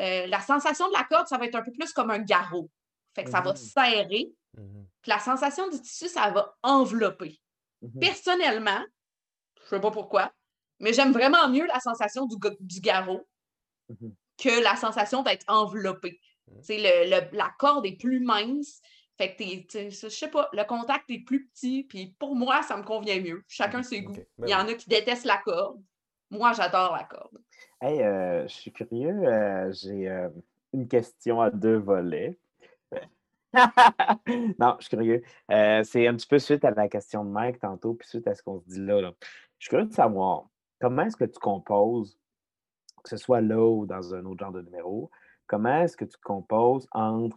euh, 0.00 0.26
la 0.26 0.40
sensation 0.40 0.88
de 0.88 0.92
la 0.94 1.04
corde, 1.04 1.28
ça 1.28 1.38
va 1.38 1.44
être 1.46 1.54
un 1.54 1.62
peu 1.62 1.70
plus 1.72 1.92
comme 1.92 2.10
un 2.10 2.18
garrot. 2.18 2.68
Fait 3.14 3.24
que 3.24 3.30
ça 3.30 3.40
va 3.40 3.50
Mhm. 3.50 3.56
serrer. 3.56 4.32
Mhm. 4.56 4.86
Puis 5.02 5.10
la 5.10 5.18
sensation 5.20 5.68
du 5.68 5.80
tissu, 5.80 6.08
ça 6.08 6.30
va 6.30 6.56
envelopper. 6.62 7.38
Mhm. 7.82 8.00
Personnellement, 8.00 8.84
je 9.62 9.68
sais 9.68 9.80
pas 9.80 9.90
pourquoi, 9.90 10.32
mais 10.82 10.92
j'aime 10.92 11.12
vraiment 11.12 11.48
mieux 11.48 11.64
la 11.66 11.80
sensation 11.80 12.26
du, 12.26 12.36
du 12.60 12.80
garrot 12.80 13.26
Mhm. 13.88 14.14
que 14.38 14.62
la 14.62 14.76
sensation 14.76 15.22
d'être 15.22 15.44
enveloppé. 15.48 16.20
Mhm. 16.48 16.60
Le- 16.68 17.10
le- 17.10 17.36
la 17.36 17.50
corde 17.58 17.86
est 17.86 17.96
plus 17.98 18.20
mince. 18.20 18.80
Fait 19.18 19.34
que 19.36 19.90
je 19.90 20.08
sais 20.08 20.28
pas, 20.28 20.48
le 20.52 20.64
contact 20.64 21.04
est 21.10 21.20
plus 21.24 21.46
petit, 21.48 21.84
puis 21.84 22.14
pour 22.18 22.34
moi, 22.34 22.62
ça 22.62 22.76
me 22.76 22.82
convient 22.82 23.20
mieux. 23.20 23.44
Chacun 23.46 23.82
ses 23.82 24.02
goûts. 24.02 24.14
Ben 24.38 24.46
Il 24.48 24.50
y 24.50 24.54
en 24.54 24.66
a 24.66 24.74
qui 24.74 24.88
détestent 24.88 25.26
la 25.26 25.38
corde. 25.38 25.80
Moi, 26.30 26.52
j'adore 26.54 26.96
la 26.96 27.04
corde. 27.04 27.38
Hey, 27.80 28.00
euh, 28.02 28.42
je 28.48 28.52
suis 28.54 28.72
curieux. 28.72 29.10
euh, 29.28 29.70
J'ai 29.72 30.08
euh, 30.08 30.30
une 30.72 30.88
question 30.88 31.40
à 31.42 31.50
deux 31.50 31.76
volets. 31.76 32.38
non, 34.58 34.76
je 34.78 34.86
suis 34.86 34.96
curieux. 34.96 35.22
Euh, 35.50 35.84
c'est 35.84 36.06
un 36.06 36.14
petit 36.16 36.26
peu 36.26 36.38
suite 36.38 36.64
à 36.64 36.70
la 36.70 36.88
question 36.88 37.24
de 37.24 37.30
Mike 37.30 37.60
tantôt, 37.60 37.94
puis 37.94 38.08
suite 38.08 38.26
à 38.26 38.34
ce 38.34 38.42
qu'on 38.42 38.60
se 38.60 38.64
dit 38.66 38.80
là, 38.80 39.00
là. 39.00 39.12
Je 39.58 39.66
suis 39.66 39.68
curieux 39.70 39.86
de 39.86 39.92
savoir 39.92 40.46
comment 40.82 41.02
est-ce 41.02 41.16
que 41.16 41.24
tu 41.24 41.38
composes, 41.38 42.18
que 43.04 43.08
ce 43.10 43.16
soit 43.16 43.40
là 43.40 43.64
ou 43.64 43.86
dans 43.86 44.14
un 44.14 44.24
autre 44.26 44.40
genre 44.44 44.52
de 44.52 44.62
numéro, 44.62 45.10
comment 45.46 45.82
est-ce 45.82 45.96
que 45.96 46.04
tu 46.04 46.16
composes 46.24 46.88
entre 46.90 47.36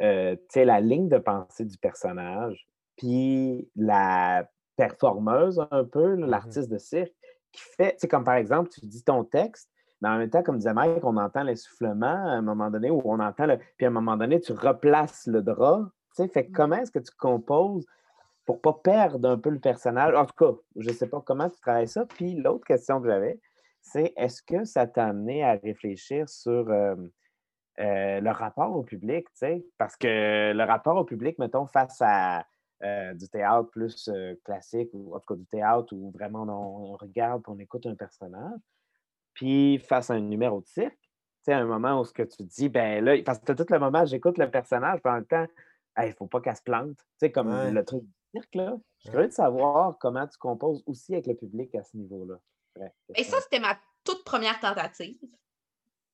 euh, 0.00 0.34
la 0.54 0.80
ligne 0.80 1.08
de 1.08 1.18
pensée 1.18 1.66
du 1.66 1.76
personnage, 1.76 2.66
puis 2.96 3.70
la 3.76 4.48
performeuse 4.76 5.62
un 5.70 5.84
peu, 5.84 6.16
Mhm. 6.16 6.24
l'artiste 6.26 6.70
de 6.70 6.78
cirque, 6.78 7.12
qui 7.52 7.62
fait, 7.62 7.92
tu 7.92 8.00
sais, 8.00 8.08
comme 8.08 8.24
par 8.24 8.34
exemple, 8.36 8.70
tu 8.70 8.80
dis 8.86 9.04
ton 9.04 9.24
texte, 9.24 9.70
mais 10.00 10.08
en 10.08 10.18
même 10.18 10.30
temps, 10.30 10.42
comme 10.42 10.56
disait 10.56 10.74
Mike, 10.74 11.04
on 11.04 11.16
entend 11.18 11.42
l'essoufflement 11.42 12.06
à 12.06 12.30
un 12.32 12.42
moment 12.42 12.70
donné, 12.70 12.90
ou 12.90 13.00
on 13.04 13.20
entend 13.20 13.46
le. 13.46 13.58
Puis 13.76 13.84
à 13.86 13.88
un 13.88 13.92
moment 13.92 14.16
donné, 14.16 14.40
tu 14.40 14.52
replaces 14.52 15.26
le 15.26 15.42
drap. 15.42 15.90
Tu 16.14 16.22
sais, 16.22 16.28
fait 16.28 16.48
Mm. 16.48 16.52
comment 16.52 16.76
est-ce 16.76 16.90
que 16.92 16.98
tu 16.98 17.12
composes 17.18 17.86
pour 18.46 18.60
pas 18.60 18.72
perdre 18.72 19.28
un 19.28 19.38
peu 19.38 19.50
le 19.50 19.58
personnage? 19.60 20.14
En 20.14 20.24
tout 20.24 20.34
cas, 20.38 20.58
je 20.76 20.90
sais 20.90 21.08
pas 21.08 21.20
comment 21.20 21.50
tu 21.50 21.60
travailles 21.60 21.88
ça. 21.88 22.06
Puis 22.06 22.34
l'autre 22.34 22.64
question 22.64 23.00
que 23.00 23.08
j'avais, 23.08 23.40
c'est 23.82 24.12
est-ce 24.16 24.42
que 24.42 24.64
ça 24.64 24.86
t'a 24.86 25.06
amené 25.06 25.44
à 25.44 25.52
réfléchir 25.52 26.28
sur 26.28 26.70
euh, 26.70 26.96
euh, 27.80 28.20
le 28.20 28.30
rapport 28.30 28.74
au 28.74 28.82
public, 28.82 29.26
tu 29.30 29.38
sais? 29.38 29.66
Parce 29.78 29.96
que 29.96 30.52
le 30.52 30.64
rapport 30.64 30.96
au 30.96 31.04
public, 31.04 31.38
mettons, 31.38 31.66
face 31.66 31.98
à 32.00 32.46
euh, 32.82 33.14
du 33.14 33.28
théâtre 33.28 33.70
plus 33.70 34.10
classique, 34.44 34.90
ou 34.92 35.14
en 35.14 35.20
tout 35.20 35.34
cas 35.34 35.36
du 35.36 35.46
théâtre 35.46 35.92
où 35.94 36.10
vraiment 36.12 36.42
on, 36.42 36.92
on 36.92 36.96
regarde 36.96 37.42
et 37.46 37.50
on 37.50 37.58
écoute 37.58 37.86
un 37.86 37.94
personnage, 37.94 38.60
puis 39.34 39.78
face 39.78 40.10
à 40.10 40.14
un 40.14 40.20
numéro 40.20 40.60
de 40.60 40.66
cirque, 40.66 40.98
tu 41.00 41.52
sais, 41.52 41.52
un 41.52 41.64
moment 41.64 42.00
où 42.00 42.04
ce 42.04 42.12
que 42.12 42.22
tu 42.22 42.42
dis, 42.44 42.68
ben 42.68 43.04
là, 43.04 43.16
parce 43.24 43.38
que 43.38 43.52
tout 43.52 43.66
le 43.70 43.78
moment, 43.78 44.04
j'écoute 44.04 44.38
le 44.38 44.50
personnage, 44.50 45.00
en 45.04 45.12
même 45.12 45.26
temps, 45.26 45.46
il 45.98 46.08
ne 46.08 46.12
faut 46.12 46.26
pas 46.26 46.40
qu'elle 46.40 46.56
se 46.56 46.62
plante. 46.62 46.96
Tu 46.98 47.04
sais, 47.18 47.32
comme 47.32 47.48
Ouais. 47.48 47.70
le 47.70 47.84
truc 47.84 48.02
du 48.34 48.40
cirque, 48.40 48.54
là. 48.54 48.76
Je 48.98 49.02
suis 49.02 49.10
curieux 49.10 49.28
de 49.28 49.32
savoir 49.32 49.96
comment 49.98 50.26
tu 50.26 50.38
composes 50.38 50.82
aussi 50.86 51.12
avec 51.14 51.26
le 51.26 51.36
public 51.36 51.74
à 51.74 51.82
ce 51.82 51.96
niveau-là. 51.96 52.36
Et 52.76 53.14
question. 53.14 53.36
ça, 53.36 53.40
c'était 53.42 53.60
ma 53.60 53.78
toute 54.04 54.24
première 54.24 54.60
tentative. 54.60 55.18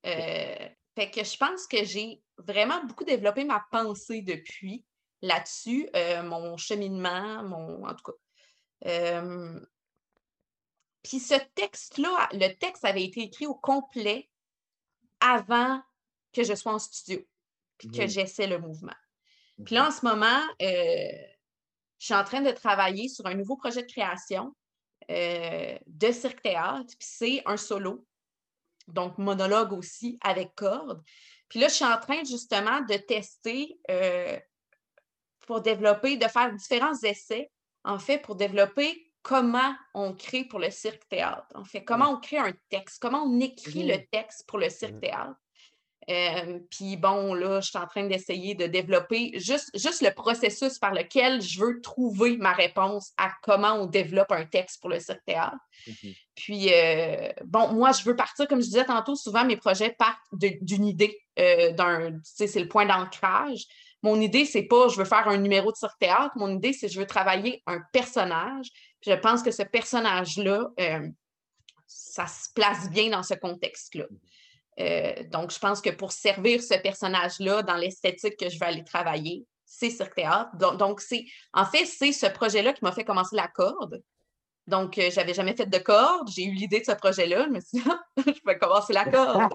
Euh, 0.06 0.68
fait 0.94 1.10
que 1.10 1.24
je 1.24 1.36
pense 1.36 1.66
que 1.66 1.84
j'ai 1.84 2.22
vraiment 2.38 2.84
beaucoup 2.84 3.04
développé 3.04 3.44
ma 3.44 3.64
pensée 3.70 4.22
depuis 4.22 4.84
là-dessus, 5.22 5.88
euh, 5.96 6.22
mon 6.22 6.56
cheminement, 6.56 7.42
mon. 7.44 7.84
En 7.86 7.94
tout 7.94 8.12
cas. 8.12 8.18
Euh, 8.86 9.60
Puis 11.02 11.18
ce 11.18 11.34
texte-là, 11.54 12.28
le 12.32 12.52
texte 12.54 12.84
avait 12.84 13.02
été 13.04 13.22
écrit 13.22 13.46
au 13.46 13.54
complet 13.54 14.28
avant 15.20 15.82
que 16.32 16.44
je 16.44 16.54
sois 16.54 16.72
en 16.74 16.78
studio, 16.78 17.20
puis 17.78 17.88
que 17.90 18.02
Mhm. 18.02 18.08
j'essaie 18.08 18.46
le 18.46 18.58
mouvement. 18.58 18.94
Puis 19.64 19.74
là, 19.74 19.88
en 19.88 19.90
ce 19.90 20.04
moment, 20.06 20.40
euh, 20.60 21.08
je 22.02 22.06
suis 22.06 22.14
en 22.14 22.24
train 22.24 22.40
de 22.40 22.50
travailler 22.50 23.08
sur 23.08 23.26
un 23.26 23.34
nouveau 23.34 23.56
projet 23.56 23.82
de 23.82 23.86
création 23.86 24.56
euh, 25.08 25.78
de 25.86 26.10
cirque-théâtre, 26.10 26.96
puis 26.98 27.08
c'est 27.08 27.42
un 27.46 27.56
solo, 27.56 28.04
donc 28.88 29.18
monologue 29.18 29.72
aussi 29.72 30.18
avec 30.20 30.52
corde. 30.56 31.00
Puis 31.48 31.60
là, 31.60 31.68
je 31.68 31.74
suis 31.74 31.84
en 31.84 32.00
train 32.00 32.24
justement 32.24 32.80
de 32.80 32.96
tester 32.96 33.78
euh, 33.88 34.36
pour 35.46 35.60
développer, 35.60 36.16
de 36.16 36.26
faire 36.26 36.52
différents 36.52 36.98
essais, 37.04 37.52
en 37.84 38.00
fait, 38.00 38.18
pour 38.18 38.34
développer 38.34 39.12
comment 39.22 39.72
on 39.94 40.12
crée 40.12 40.44
pour 40.44 40.58
le 40.58 40.72
cirque-théâtre. 40.72 41.46
En 41.54 41.64
fait, 41.64 41.84
comment 41.84 42.10
on 42.10 42.18
crée 42.18 42.38
un 42.38 42.52
texte, 42.68 43.00
comment 43.00 43.22
on 43.22 43.38
écrit 43.38 43.84
Mhm. 43.84 43.90
le 43.90 44.06
texte 44.10 44.48
pour 44.48 44.58
le 44.58 44.68
cirque-théâtre. 44.70 45.38
Euh, 46.08 46.58
puis 46.70 46.96
bon, 46.96 47.34
là, 47.34 47.60
je 47.60 47.68
suis 47.68 47.78
en 47.78 47.86
train 47.86 48.06
d'essayer 48.06 48.54
de 48.54 48.66
développer 48.66 49.32
juste, 49.34 49.70
juste 49.74 50.02
le 50.02 50.12
processus 50.12 50.78
par 50.78 50.92
lequel 50.92 51.40
je 51.40 51.60
veux 51.60 51.80
trouver 51.80 52.36
ma 52.36 52.52
réponse 52.52 53.12
à 53.16 53.30
comment 53.42 53.74
on 53.74 53.86
développe 53.86 54.32
un 54.32 54.44
texte 54.44 54.80
pour 54.80 54.90
le 54.90 54.98
cirque-théâtre. 54.98 55.56
Mhm. 55.86 56.12
Puis, 56.34 56.72
euh, 56.72 57.32
bon, 57.44 57.68
moi, 57.72 57.92
je 57.92 58.04
veux 58.04 58.16
partir, 58.16 58.48
comme 58.48 58.60
je 58.60 58.66
disais 58.66 58.84
tantôt, 58.84 59.14
souvent 59.14 59.44
mes 59.44 59.56
projets 59.56 59.94
partent 59.96 60.18
d'une 60.32 60.86
idée, 60.86 61.16
euh, 61.38 61.72
d'un, 61.72 62.12
tu 62.12 62.20
sais, 62.24 62.46
c'est 62.46 62.60
le 62.60 62.68
point 62.68 62.86
d'ancrage. 62.86 63.64
Mon 64.02 64.20
idée, 64.20 64.44
c'est 64.44 64.64
pas 64.64 64.88
je 64.88 64.96
veux 64.96 65.04
faire 65.04 65.28
un 65.28 65.36
numéro 65.36 65.70
de 65.70 65.76
cirque-théâtre. 65.76 66.32
Mon 66.36 66.56
idée, 66.56 66.72
c'est 66.72 66.88
je 66.88 66.98
veux 66.98 67.06
travailler 67.06 67.62
un 67.66 67.80
personnage. 67.92 68.66
Puis 69.00 69.12
je 69.12 69.16
pense 69.16 69.42
que 69.42 69.52
ce 69.52 69.62
personnage-là, 69.62 70.70
ça 71.86 72.26
se 72.26 72.48
place 72.52 72.90
bien 72.90 73.10
dans 73.10 73.22
ce 73.22 73.34
contexte-là. 73.34 74.06
Euh, 74.80 75.22
donc, 75.30 75.52
je 75.52 75.58
pense 75.58 75.80
que 75.80 75.90
pour 75.90 76.12
servir 76.12 76.62
ce 76.62 76.74
personnage-là 76.74 77.62
dans 77.62 77.74
l'esthétique 77.76 78.36
que 78.38 78.48
je 78.48 78.58
vais 78.58 78.66
aller 78.66 78.84
travailler, 78.84 79.44
c'est 79.64 79.90
Cirque 79.90 80.14
Théâtre. 80.14 80.50
Donc, 80.76 81.00
c'est, 81.00 81.24
en 81.52 81.64
fait, 81.66 81.84
c'est 81.86 82.12
ce 82.12 82.26
projet-là 82.26 82.72
qui 82.72 82.84
m'a 82.84 82.92
fait 82.92 83.04
commencer 83.04 83.36
la 83.36 83.48
corde. 83.48 84.02
Donc, 84.66 84.96
euh, 84.98 85.10
j'avais 85.10 85.34
jamais 85.34 85.56
fait 85.56 85.66
de 85.66 85.78
corde. 85.78 86.28
J'ai 86.30 86.44
eu 86.44 86.52
l'idée 86.52 86.80
de 86.80 86.84
ce 86.84 86.92
projet-là. 86.92 87.44
Je 87.44 87.50
me 87.50 87.60
suis 87.60 87.80
dit, 87.80 87.90
je 88.26 88.40
vais 88.46 88.58
commencer 88.58 88.92
la 88.92 89.04
corde. 89.04 89.52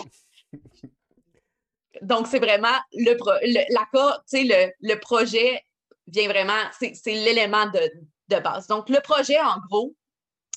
Donc, 2.02 2.28
c'est 2.28 2.40
vraiment 2.40 2.78
le, 2.94 3.16
pro- 3.16 3.32
le- 3.42 3.74
la 3.74 3.86
corde, 3.92 4.22
tu 4.30 4.38
sais, 4.38 4.44
le, 4.44 4.72
le 4.94 5.00
projet 5.00 5.64
vient 6.06 6.28
vraiment, 6.28 6.62
c'est, 6.78 6.94
c'est 6.94 7.14
l'élément 7.14 7.66
de, 7.68 7.80
de 8.28 8.40
base. 8.40 8.68
Donc, 8.68 8.90
le 8.90 9.00
projet, 9.02 9.40
en 9.40 9.58
gros, 9.68 9.96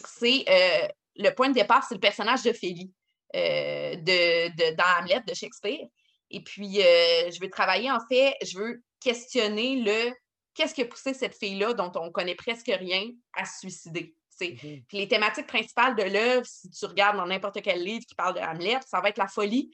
c'est 0.04 0.44
euh, 0.48 0.88
le 1.16 1.30
point 1.30 1.48
de 1.48 1.54
départ, 1.54 1.84
c'est 1.88 1.94
le 1.94 2.00
personnage 2.00 2.42
d'Ophélie 2.42 2.92
euh, 3.36 3.96
de, 3.96 4.48
de, 4.56 4.76
dans 4.76 4.84
Hamlet 4.98 5.22
de 5.26 5.34
Shakespeare. 5.34 5.86
Et 6.30 6.42
puis, 6.42 6.80
euh, 6.80 7.30
je 7.30 7.40
veux 7.40 7.50
travailler, 7.50 7.90
en 7.90 8.00
fait, 8.08 8.36
je 8.42 8.58
veux 8.58 8.82
questionner 9.00 9.76
le 9.76 10.12
qu'est-ce 10.54 10.74
qui 10.74 10.82
a 10.82 10.86
poussé 10.86 11.14
cette 11.14 11.36
fille-là, 11.36 11.74
dont 11.74 11.92
on 11.94 12.10
connaît 12.10 12.34
presque 12.34 12.70
rien, 12.70 13.08
à 13.34 13.44
se 13.44 13.60
suicider. 13.60 14.14
Mhm. 14.40 14.84
Puis 14.88 14.98
les 14.98 15.08
thématiques 15.08 15.46
principales 15.46 15.96
de 15.96 16.02
l'œuvre, 16.02 16.46
si 16.46 16.70
tu 16.70 16.86
regardes 16.86 17.16
dans 17.16 17.26
n'importe 17.26 17.60
quel 17.62 17.82
livre 17.82 18.04
qui 18.06 18.14
parle 18.14 18.34
de 18.34 18.40
Hamlet, 18.40 18.78
ça 18.86 19.00
va 19.00 19.10
être 19.10 19.18
la 19.18 19.28
folie, 19.28 19.70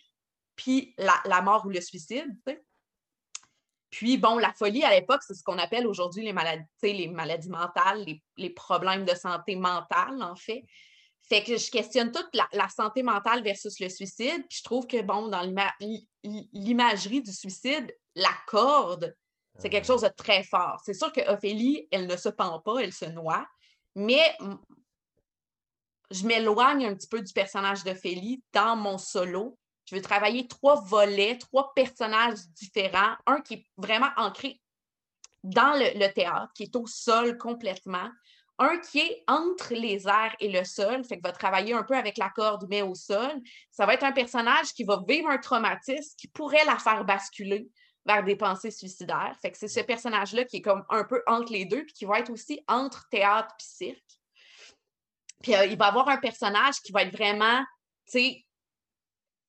puis 0.56 0.94
la, 0.98 1.20
la 1.24 1.40
mort 1.40 1.64
ou 1.66 1.70
le 1.70 1.80
suicide. 1.80 2.34
Puis, 3.90 4.18
bon, 4.18 4.38
la 4.38 4.52
folie 4.52 4.82
à 4.82 4.90
l'époque, 4.90 5.22
c'est 5.26 5.34
ce 5.34 5.42
qu'on 5.42 5.58
appelle 5.58 5.86
aujourd'hui 5.86 6.24
les 6.24 6.32
maladies, 6.32 6.64
les 6.82 7.08
maladies 7.08 7.48
mentales, 7.48 8.04
les, 8.04 8.22
les 8.36 8.50
problèmes 8.50 9.04
de 9.04 9.14
santé 9.14 9.56
mentale, 9.56 10.22
en 10.22 10.34
fait. 10.34 10.64
Fait 11.28 11.42
que 11.42 11.56
je 11.56 11.70
questionne 11.70 12.12
toute 12.12 12.28
la, 12.34 12.48
la 12.52 12.68
santé 12.68 13.02
mentale 13.02 13.42
versus 13.42 13.80
le 13.80 13.88
suicide. 13.88 14.46
Puis 14.48 14.58
je 14.58 14.62
trouve 14.62 14.86
que, 14.86 15.02
bon, 15.02 15.28
dans 15.28 15.42
l'ima- 15.42 15.74
l'i- 15.80 16.08
l'i- 16.22 16.48
l'imagerie 16.52 17.20
du 17.20 17.32
suicide, 17.32 17.92
la 18.14 18.30
corde, 18.46 19.14
c'est 19.58 19.70
quelque 19.70 19.86
chose 19.86 20.02
de 20.02 20.08
très 20.08 20.44
fort. 20.44 20.80
C'est 20.84 20.94
sûr 20.94 21.10
que 21.12 21.22
Ophélie, 21.32 21.88
elle 21.90 22.06
ne 22.06 22.16
se 22.16 22.28
pend 22.28 22.60
pas, 22.60 22.78
elle 22.78 22.92
se 22.92 23.06
noie. 23.06 23.46
Mais 23.94 24.36
je 26.10 26.26
m'éloigne 26.26 26.86
un 26.86 26.94
petit 26.94 27.08
peu 27.08 27.22
du 27.22 27.32
personnage 27.32 27.82
d'Ophélie 27.82 28.42
dans 28.52 28.76
mon 28.76 28.98
solo. 28.98 29.58
Je 29.86 29.96
veux 29.96 30.02
travailler 30.02 30.46
trois 30.46 30.80
volets, 30.82 31.38
trois 31.38 31.72
personnages 31.74 32.38
différents. 32.48 33.16
Un 33.26 33.40
qui 33.40 33.54
est 33.54 33.66
vraiment 33.76 34.10
ancré 34.16 34.60
dans 35.42 35.72
le, 35.72 35.98
le 35.98 36.12
théâtre, 36.12 36.52
qui 36.54 36.64
est 36.64 36.76
au 36.76 36.86
sol 36.86 37.38
complètement. 37.38 38.10
Un 38.58 38.78
qui 38.78 39.00
est 39.00 39.22
entre 39.28 39.74
les 39.74 40.08
airs 40.08 40.34
et 40.40 40.48
le 40.48 40.64
sol, 40.64 41.04
fait 41.04 41.18
que 41.18 41.22
va 41.22 41.32
travailler 41.32 41.74
un 41.74 41.82
peu 41.82 41.94
avec 41.94 42.16
la 42.16 42.30
corde, 42.30 42.66
mais 42.70 42.80
au 42.80 42.94
sol. 42.94 43.40
Ça 43.70 43.84
va 43.84 43.94
être 43.94 44.04
un 44.04 44.12
personnage 44.12 44.72
qui 44.72 44.84
va 44.84 45.02
vivre 45.06 45.28
un 45.28 45.38
traumatisme 45.38 46.14
qui 46.16 46.28
pourrait 46.28 46.64
la 46.64 46.78
faire 46.78 47.04
basculer 47.04 47.68
vers 48.06 48.24
des 48.24 48.36
pensées 48.36 48.70
suicidaires. 48.70 49.36
Fait 49.42 49.50
que 49.50 49.58
c'est 49.58 49.68
ce 49.68 49.80
personnage-là 49.80 50.44
qui 50.44 50.58
est 50.58 50.62
comme 50.62 50.84
un 50.88 51.04
peu 51.04 51.22
entre 51.26 51.52
les 51.52 51.66
deux, 51.66 51.84
puis 51.84 51.92
qui 51.92 52.04
va 52.06 52.20
être 52.20 52.30
aussi 52.30 52.62
entre 52.66 53.06
théâtre 53.10 53.54
et 53.60 53.62
cirque. 53.62 54.20
Puis 55.42 55.54
euh, 55.54 55.66
il 55.66 55.76
va 55.76 55.86
avoir 55.86 56.08
un 56.08 56.16
personnage 56.16 56.80
qui 56.80 56.92
va 56.92 57.02
être 57.02 57.14
vraiment, 57.14 57.60
tu 58.06 58.18
sais, 58.18 58.46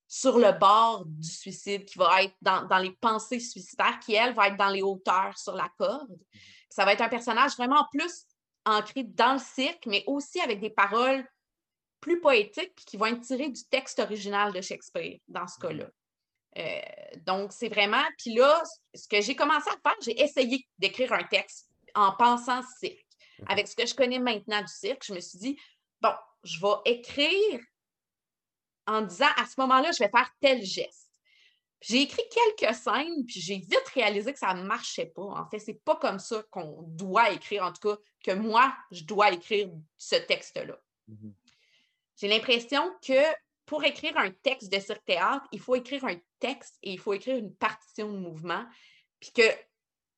sur 0.08 0.38
le 0.38 0.52
bord 0.54 1.06
du 1.06 1.30
suicide, 1.30 1.86
qui 1.86 1.98
va 1.98 2.24
être 2.24 2.36
dans, 2.42 2.66
dans 2.66 2.78
les 2.78 2.92
pensées 2.92 3.40
suicidaires, 3.40 4.00
qui, 4.00 4.16
elle, 4.16 4.34
va 4.34 4.48
être 4.48 4.58
dans 4.58 4.70
les 4.70 4.82
hauteurs 4.82 5.38
sur 5.38 5.54
la 5.54 5.70
corde. 5.78 6.18
Ça 6.70 6.86
va 6.86 6.94
être 6.94 7.02
un 7.02 7.10
personnage 7.10 7.56
vraiment 7.58 7.86
plus 7.92 8.26
ancré 8.68 9.04
dans 9.04 9.34
le 9.34 9.40
cirque, 9.40 9.86
mais 9.86 10.04
aussi 10.08 10.40
avec 10.42 10.60
des 10.60 10.70
paroles 10.70 11.28
plus 12.00 12.20
poétiques, 12.20 12.74
puis 12.76 12.86
qui 12.86 12.98
vont 12.98 13.08
être 13.08 13.22
tirées 13.22 13.50
du 13.50 13.64
texte 13.66 14.00
original 14.00 14.54
de 14.54 14.62
Shakespeare, 14.62 15.18
dans 15.28 15.48
ce 15.48 15.60
cas-là. 15.60 15.86
Euh, 16.58 16.82
donc, 17.26 17.54
c'est 17.54 17.70
vraiment. 17.70 18.04
Puis 18.18 18.34
là, 18.34 18.62
ce 18.94 19.08
que 19.08 19.22
j'ai 19.22 19.36
commencé 19.36 19.70
à 19.70 19.90
faire, 19.90 19.98
j'ai 20.02 20.22
essayé 20.22 20.68
d'écrire 20.78 21.14
un 21.14 21.24
texte 21.24 21.70
en 21.96 22.12
pensant 22.14 22.62
cirque. 22.80 23.06
Mhm. 23.40 23.46
Avec 23.50 23.68
ce 23.68 23.76
que 23.76 23.86
je 23.86 23.96
connais 23.96 24.20
maintenant 24.20 24.62
du 24.62 24.74
cirque, 24.74 25.04
je 25.06 25.14
me 25.14 25.20
suis 25.20 25.40
dit, 25.40 25.60
bon, 26.02 26.14
je 26.44 26.60
vais 26.60 26.92
écrire 26.92 27.60
en 28.86 29.02
disant 29.02 29.30
à 29.36 29.46
ce 29.46 29.60
moment-là, 29.60 29.92
je 29.92 30.00
vais 30.00 30.10
faire 30.10 30.30
tel 30.40 30.64
geste. 30.64 31.07
J'ai 31.82 32.02
écrit 32.02 32.24
quelques 32.32 32.74
scènes, 32.76 33.26
puis 33.26 33.40
j'ai 33.40 33.58
vite 33.58 33.88
réalisé 33.94 34.34
que 34.34 34.40
ça 34.40 34.54
ne 34.54 34.64
marchait 34.64 35.06
pas. 35.06 35.22
En 35.22 35.48
fait, 35.48 35.60
c'est 35.60 35.82
pas 35.84 35.96
comme 35.96 36.20
ça 36.20 36.44
qu'on 36.50 36.82
doit 36.82 37.32
écrire, 37.32 37.64
en 37.64 37.72
tout 37.72 37.90
cas, 37.90 37.98
que 38.24 38.32
moi, 38.32 38.76
je 38.92 39.04
dois 39.04 39.32
écrire 39.32 39.70
ce 39.98 40.16
texte-là. 40.16 40.80
Mhm. 41.08 41.34
J'ai 42.16 42.28
l'impression 42.28 42.92
que 43.06 43.22
pour 43.66 43.84
écrire 43.84 44.18
un 44.18 44.32
texte 44.32 44.72
de 44.72 44.80
cirque-théâtre, 44.80 45.46
il 45.52 45.60
faut 45.60 45.76
écrire 45.76 46.04
un 46.06 46.18
texte 46.40 46.78
et 46.82 46.94
il 46.94 47.00
faut 47.00 47.14
écrire 47.14 47.38
une 47.38 47.54
partition 47.54 48.12
de 48.12 48.18
mouvement, 48.18 48.66
puis 49.20 49.32
que 49.32 49.44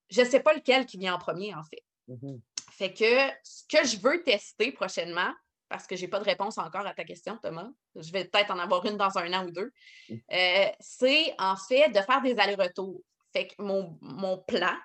je 0.10 0.22
ne 0.22 0.26
sais 0.26 0.40
pas 0.40 0.54
lequel 0.54 0.86
qui 0.86 0.98
vient 0.98 1.16
en 1.16 1.20
premier, 1.20 1.54
en 1.54 1.64
fait. 1.64 1.84
Mhm. 2.08 2.42
Fait 2.72 2.94
que 2.94 3.36
ce 3.44 3.64
que 3.68 3.86
je 3.86 3.98
veux 3.98 4.24
tester 4.24 4.72
prochainement, 4.72 5.34
parce 5.70 5.86
que 5.88 5.96
je 5.96 6.02
n'ai 6.02 6.08
pas 6.08 6.20
de 6.20 6.26
réponse 6.26 6.58
encore 6.58 6.86
à 6.86 6.94
ta 6.94 7.04
question, 7.04 7.38
Thomas, 7.42 7.70
je 7.96 8.12
vais 8.12 8.26
peut-être 8.26 8.52
en 8.52 8.60
avoir 8.60 8.86
une 8.86 8.98
dans 8.98 9.18
un 9.18 9.32
an 9.34 9.46
ou 9.46 9.52
deux, 9.52 9.72
euh, 10.12 10.66
c'est 10.80 11.34
en 11.40 11.56
fait 11.56 11.90
de 11.90 12.02
faire 12.02 12.22
des 12.22 12.38
allers-retours. 12.40 13.02
Fait 13.32 13.48
que 13.48 13.54
mon, 13.62 13.98
mon 14.02 14.40
plan, 14.40 14.76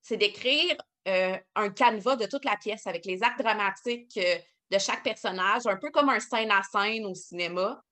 c'est 0.00 0.16
d'écrire 0.16 0.76
euh, 1.08 1.36
un 1.54 1.70
canevas 1.70 2.16
de 2.16 2.26
toute 2.26 2.44
la 2.44 2.56
pièce 2.56 2.86
avec 2.86 3.04
les 3.06 3.22
actes 3.22 3.40
dramatiques 3.40 4.16
euh, 4.18 4.36
de 4.70 4.78
chaque 4.78 5.02
personnage, 5.04 5.66
un 5.66 5.76
peu 5.76 5.90
comme 5.90 6.08
un 6.10 6.20
scène 6.20 6.50
à 6.50 6.62
scène 6.62 7.06
au 7.06 7.14
cinéma. 7.14 7.82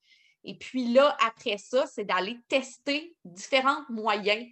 Et 0.43 0.57
puis 0.57 0.93
là, 0.93 1.17
après 1.25 1.59
ça, 1.59 1.87
c'est 1.87 2.05
d'aller 2.05 2.39
tester 2.49 3.15
différents 3.25 3.83
moyens 3.91 4.47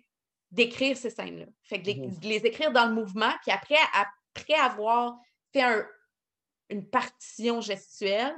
d'écrire 0.51 0.97
ces 0.97 1.11
scènes-là. 1.11 1.47
Fait 1.65 1.81
que 1.81 1.87
de 1.87 1.91
les, 1.93 1.97
Mhm. 1.97 2.19
de 2.21 2.27
les 2.29 2.47
écrire 2.47 2.71
dans 2.73 2.87
le 2.87 2.95
mouvement, 2.95 3.33
puis 3.43 3.51
après, 3.51 3.77
après 3.95 4.55
avoir 4.55 5.17
fait 5.53 5.63
un- 5.63 5.87
une 6.71 6.89
partition 6.89 7.61
gestuelle, 7.61 8.37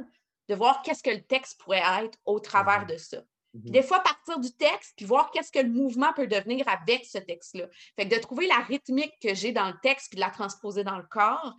de 0.48 0.54
voir 0.54 0.82
qu'est-ce 0.82 1.02
que 1.02 1.10
le 1.10 1.22
texte 1.22 1.60
pourrait 1.60 1.82
être 2.04 2.18
au 2.24 2.40
travers 2.40 2.80
Mhm. 2.82 2.86
de 2.88 2.96
ça. 2.96 3.18
Puis 3.52 3.62
Mhm. 3.66 3.70
des 3.72 3.82
fois, 3.82 4.00
partir 4.00 4.38
du 4.38 4.52
texte, 4.56 4.92
puis 4.96 5.06
voir 5.06 5.30
qu'est-ce 5.30 5.50
que 5.52 5.58
le 5.58 5.68
mouvement 5.70 6.12
peut 6.12 6.26
devenir 6.26 6.68
avec 6.68 7.04
ce 7.04 7.18
texte-là. 7.18 7.66
Fait 7.96 8.08
que 8.08 8.14
de 8.14 8.20
trouver 8.20 8.46
la 8.46 8.58
rythmique 8.58 9.14
que 9.20 9.34
j'ai 9.34 9.52
dans 9.52 9.68
le 9.68 9.78
texte, 9.82 10.08
puis 10.10 10.16
de 10.16 10.20
la 10.20 10.30
transposer 10.30 10.84
dans 10.84 10.96
le 10.98 11.06
corps. 11.06 11.54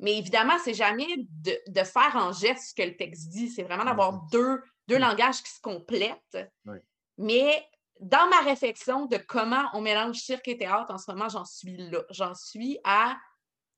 Mais 0.00 0.16
évidemment, 0.18 0.56
c'est 0.62 0.74
jamais 0.74 1.06
de, 1.16 1.58
de 1.66 1.82
faire 1.84 2.14
en 2.14 2.32
geste 2.32 2.70
ce 2.70 2.74
que 2.74 2.82
le 2.88 2.96
texte 2.96 3.28
dit. 3.28 3.48
C'est 3.48 3.64
vraiment 3.64 3.84
d'avoir 3.84 4.12
Mhm. 4.12 4.20
deux, 4.32 4.62
deux 4.88 4.98
langages 4.98 5.42
qui 5.42 5.50
se 5.50 5.60
complètent. 5.60 6.38
Mais 7.16 7.64
dans 8.00 8.28
ma 8.28 8.40
réflexion 8.42 9.06
de 9.06 9.16
comment 9.16 9.64
on 9.72 9.80
mélange 9.80 10.16
cirque 10.18 10.46
et 10.48 10.56
théâtre, 10.56 10.92
en 10.92 10.98
ce 10.98 11.10
moment, 11.10 11.28
j'en 11.28 11.44
suis 11.44 11.76
là. 11.76 12.02
J'en 12.10 12.34
suis 12.34 12.78
à. 12.84 13.16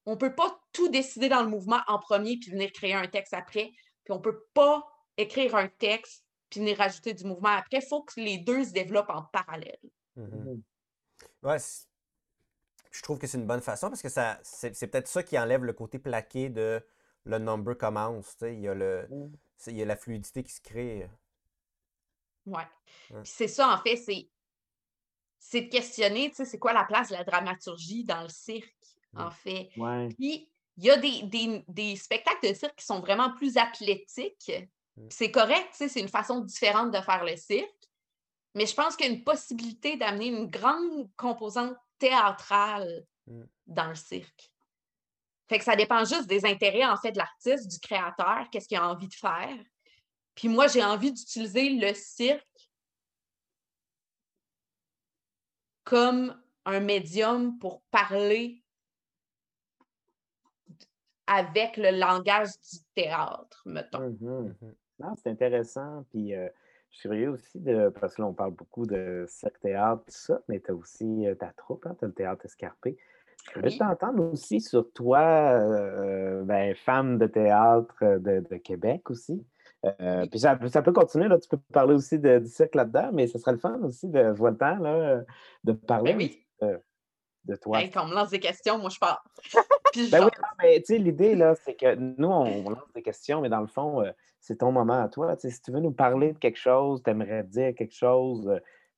On 0.07 0.13
ne 0.13 0.17
peut 0.17 0.35
pas 0.35 0.61
tout 0.73 0.89
décider 0.89 1.29
dans 1.29 1.43
le 1.43 1.49
mouvement 1.49 1.81
en 1.87 1.99
premier 1.99 2.39
puis 2.39 2.51
venir 2.51 2.73
créer 2.73 2.95
un 2.95 3.07
texte 3.07 3.35
après. 3.35 3.73
Puis 4.05 4.13
on 4.13 4.17
ne 4.17 4.23
peut 4.23 4.45
pas 4.55 4.87
écrire 5.17 5.55
un 5.57 5.69
texte 5.69 6.25
puis 6.49 6.61
venir 6.61 6.79
rajouter 6.79 7.15
du 7.15 7.25
mouvement 7.25 7.51
après. 7.51 7.79
Il 7.79 7.87
faut 7.87 8.03
que 8.03 8.19
les 8.21 8.39
deux 8.39 8.65
se 8.65 8.73
développent 8.73 9.11
en 9.11 9.23
parallèle. 9.25 9.79
Ouais, 11.43 11.59
c'est- 11.59 11.87
je 12.91 13.03
trouve 13.03 13.19
que 13.19 13.27
c'est 13.27 13.39
une 13.39 13.47
bonne 13.47 13.61
façon 13.61 13.89
parce 13.89 14.03
que 14.03 14.09
ça, 14.09 14.41
c'est 14.43 14.89
peut-être 14.89 15.07
ça 15.09 15.23
qui 15.23 15.39
enlève 15.39 15.65
le 15.65 15.73
côté 15.73 15.99
plaqué 15.99 16.49
de 16.49 16.85
le 17.25 17.39
number 17.39 17.77
commence. 17.77 18.33
tu 18.33 18.47
sais, 18.47 18.55
Il 18.55 18.61
y 18.61 18.69
a 18.69 18.75
le, 18.75 19.07
Mhm. 19.11 19.33
il 19.69 19.77
y 19.77 19.83
a 19.83 19.85
la 19.85 19.97
fluidité 19.97 20.43
qui 20.43 20.53
se 20.53 20.61
crée. 20.61 21.09
Ouais. 22.47 22.67
Puis 23.09 23.19
c'est 23.25 23.49
ça, 23.49 23.69
en 23.73 23.79
fait, 23.83 23.97
c'est 23.97 24.29
c'est 25.43 25.63
de 25.63 25.69
questionner, 25.71 26.29
tu 26.31 26.37
sais, 26.37 26.45
c'est 26.45 26.59
quoi 26.59 26.73
la 26.75 26.85
place 26.85 27.09
de 27.09 27.15
la 27.15 27.25
dramaturgie 27.25 28.05
dans 28.05 28.23
le 28.23 28.29
cirque, 28.29 28.77
en 29.17 29.31
fait. 29.31 29.71
Ouais. 29.77 30.09
Puis, 30.19 30.51
il 30.77 30.85
y 30.85 30.91
a 30.91 30.97
des, 30.97 31.23
des- 31.25 31.65
des 31.69 31.97
spectacles 31.97 32.49
de 32.49 32.55
cirque 32.55 32.77
qui 32.77 32.85
sont 32.87 33.01
vraiment 33.01 33.33
plus 33.35 33.57
athlétiques. 33.57 34.53
Mm. 34.97 35.07
C'est 35.11 35.31
correct, 35.31 35.69
c'est 35.73 35.95
une 36.01 36.09
façon 36.09 36.41
différente 36.41 36.91
de 36.91 37.01
faire 37.01 37.25
le 37.25 37.37
cirque. 37.37 37.69
Mais 38.55 38.67
je 38.67 38.75
pense 38.75 38.97
qu'il 38.97 39.07
y 39.07 39.11
a 39.11 39.13
une 39.13 39.25
possibilité 39.25 39.97
d'amener 39.97 40.27
une 40.27 40.47
grande 40.49 41.09
composante 41.17 41.77
théâtrale 41.99 43.05
Mm. 43.27 43.43
dans 43.67 43.89
le 43.89 43.95
cirque. 43.95 44.51
Fait 45.49 45.59
que 45.59 45.65
ça 45.65 45.77
dépend 45.77 46.05
juste 46.05 46.27
des 46.27 46.45
intérêts, 46.47 46.87
en 46.87 46.97
fait, 46.97 47.13
de 47.13 47.19
l'artiste, 47.19 47.69
du 47.71 47.79
créateur, 47.81 48.49
qu'est-ce 48.51 48.67
qu'il 48.69 48.79
a 48.79 48.89
envie 48.89 49.09
de 49.09 49.15
faire. 49.15 49.59
Puis 50.35 50.49
moi, 50.49 50.69
j'ai 50.69 50.83
envie 50.83 51.13
d'utiliser 51.13 51.71
le 51.71 51.93
cirque 51.93 52.71
comme 55.85 56.41
un 56.65 56.81
médium 56.81 57.59
pour 57.59 57.83
parler 57.91 58.63
avec 61.33 61.76
le 61.76 61.97
langage 61.99 62.49
du 62.49 62.78
théâtre, 62.95 63.62
mettons. 63.64 64.01
Mhm. 64.20 64.55
Mhm. 64.61 64.74
Non, 64.99 65.14
c'est 65.16 65.31
intéressant. 65.31 66.05
Puis 66.11 66.35
euh, 66.35 66.49
je 66.91 66.99
suis 66.99 67.09
curieux 67.09 67.31
aussi 67.31 67.61
de. 67.61 67.89
Parce 67.89 68.16
que 68.16 68.22
là, 68.22 68.28
on 68.28 68.35
parle 68.35 68.51
beaucoup 68.53 68.85
de 68.85 69.24
cirque 69.28 69.61
théâtre, 69.61 70.03
tout 70.07 70.12
ça, 70.12 70.41
mais 70.49 70.61
tu 70.61 70.72
as 70.72 70.74
aussi 70.74 71.26
euh, 71.26 71.35
ta 71.35 71.53
troupe, 71.57 71.87
hein, 71.87 71.95
tu 71.99 72.05
as 72.05 72.09
le 72.09 72.14
théâtre 72.14 72.45
escarpé. 72.45 72.97
Je 73.57 73.61
Oui. 73.62 73.78
t'entendre 73.78 74.33
aussi 74.33 74.61
sur 74.61 74.93
toi, 74.93 75.20
euh, 75.22 76.43
ben, 76.45 76.74
femme 76.74 77.16
de 77.16 77.26
théâtre 77.26 77.97
de, 78.18 78.41
de 78.51 78.57
Québec 78.57 79.09
aussi. 79.11 79.43
Euh, 79.87 79.93
Oui. 80.22 80.28
puis 80.28 80.41
ça, 80.41 80.59
ça 80.68 80.83
peut 80.83 80.93
continuer, 80.93 81.26
là, 81.28 81.39
tu 81.39 81.49
peux 81.49 81.57
parler 81.72 81.95
aussi 81.95 82.18
de- 82.18 82.39
du 82.41 82.49
cirque 82.49 82.74
là-dedans, 82.74 83.11
mais 83.14 83.26
ce 83.28 83.39
serait 83.39 83.53
le 83.53 83.59
fun 83.59 83.78
aussi 83.83 84.09
de 84.09 84.18
je 84.24 84.39
vois 84.39 84.51
le 84.51 84.59
temps 84.59 84.76
là, 84.78 85.22
de 85.64 85.72
parler 85.72 86.12
Ben 86.12 86.18
oui. 86.18 86.47
de, 86.61 86.81
de 87.45 87.57
toi. 87.57 87.80
Hey, 87.80 87.91
quand 87.91 88.05
on 88.05 88.09
me 88.09 88.14
lance 88.14 88.30
des 88.30 88.41
questions, 88.41 88.78
moi, 88.78 88.91
je 88.91 88.99
pars. 88.99 89.24
Puis 89.93 90.07
je 90.07 90.11
Ben 90.11 90.24
oui, 90.24 90.30
non, 90.38 90.49
mais 90.62 90.78
tu 90.80 90.86
sais, 90.95 90.99
l'idée, 90.99 91.34
là, 91.34 91.55
c'est 91.55 91.74
que 91.74 91.95
nous, 91.95 92.28
on, 92.28 92.66
on 92.66 92.70
lance 92.70 92.93
des 92.95 93.03
questions, 93.03 93.41
mais 93.41 93.49
dans 93.49 93.61
le 93.61 93.66
fond, 93.66 94.03
euh, 94.03 94.12
c'est 94.41 94.59
ton 94.59 94.72
moment 94.72 95.03
à 95.03 95.09
toi. 95.09 95.36
Si 95.38 95.61
tu 95.61 95.72
veux 95.72 95.80
nous 95.80 95.93
parler 95.93 96.32
de 96.32 96.38
quelque 96.38 96.59
chose, 96.59 97.03
tu 97.03 97.11
aimerais 97.11 97.43
dire 97.45 97.74
quelque 97.74 97.95
chose, 97.95 98.49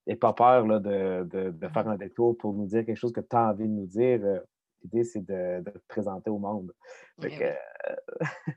euh, 0.09 0.17
pas 0.17 0.33
peur 0.33 0.67
là, 0.67 0.79
de, 0.81 1.25
de- 1.31 1.51
de 1.51 1.69
faire 1.69 1.89
un 1.89 1.97
détour 1.97 2.37
pour 2.37 2.53
nous 2.53 2.67
dire 2.67 2.85
quelque 2.85 2.97
chose 2.97 3.13
que 3.13 3.21
tu 3.21 3.35
as 3.37 3.49
envie 3.51 3.65
de 3.69 3.73
nous 3.73 3.87
dire. 3.87 4.21
Euh, 4.23 4.41
L'idée, 4.85 5.05
c'est 5.05 5.25
de, 5.25 5.63
de 5.63 5.71
te 5.71 5.79
présenter 5.87 6.29
au 6.29 6.39
monde. 6.39 6.73
Fait 7.21 7.29
Ben 7.29 7.39
que, 7.39 7.45
oui. 8.21 8.27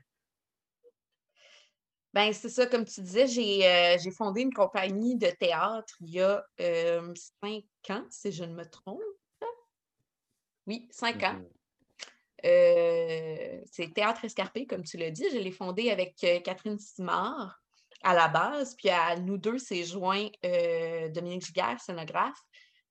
Ben, 2.12 2.32
c'est 2.32 2.48
ça, 2.48 2.66
comme 2.66 2.84
tu 2.86 3.00
disais, 3.02 3.26
j'ai 3.26 3.64
euh, 3.68 3.96
j'ai 4.02 4.10
fondé 4.10 4.40
une 4.40 4.52
compagnie 4.52 5.16
de 5.16 5.26
théâtre 5.38 5.94
il 6.00 6.14
y 6.14 6.20
a 6.20 6.42
euh, 6.60 7.12
cinq 7.42 7.64
ans, 7.90 8.04
si 8.08 8.32
je 8.32 8.42
ne 8.44 8.54
me 8.54 8.64
trompe. 8.64 8.98
Oui, 10.66 10.88
cinq 10.90 11.22
ans. 11.22 11.38
mhm, 11.38 11.48
Euh, 12.44 13.60
c'est 13.66 13.92
Théâtre 13.94 14.24
Escarpé, 14.24 14.66
comme 14.66 14.84
tu 14.84 14.96
l'as 14.98 15.10
dit. 15.10 15.24
Je 15.32 15.38
l'ai 15.38 15.50
fondé 15.52 15.90
avec 15.90 16.22
euh, 16.24 16.40
Catherine 16.40 16.78
Simard 16.78 17.60
à 18.02 18.14
la 18.14 18.28
base. 18.28 18.74
Puis 18.76 18.88
à 18.90 19.16
nous 19.16 19.38
deux 19.38 19.58
s'est 19.58 19.84
joint 19.84 20.28
euh, 20.44 21.08
Dominique 21.08 21.46
Giguère, 21.46 21.80
scénographe, 21.80 22.38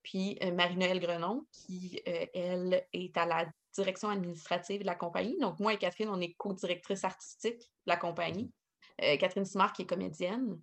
puis 0.04 0.38
euh, 0.44 0.52
Marie-Noëlle 0.54 1.00
Grenon, 1.00 1.46
qui, 1.52 2.02
euh, 2.08 2.26
elle, 2.34 2.86
est 2.94 3.16
à 3.18 3.26
la 3.26 3.46
direction 3.74 4.10
administrative 4.10 4.82
de 4.82 4.86
la 4.86 4.96
compagnie. 4.96 5.38
Donc, 5.40 5.60
moi 5.60 5.74
et 5.74 5.78
Catherine, 5.78 6.10
on 6.10 6.22
est 6.22 6.34
co-directrice 6.34 7.04
artistique 7.04 7.60
de 7.60 7.92
la 7.92 7.98
compagnie. 7.98 8.52
euh, 9.04 9.18
Catherine 9.18 9.46
Simard 9.46 9.74
qui 9.74 9.84
est 9.84 9.86
comédienne, 9.88 10.60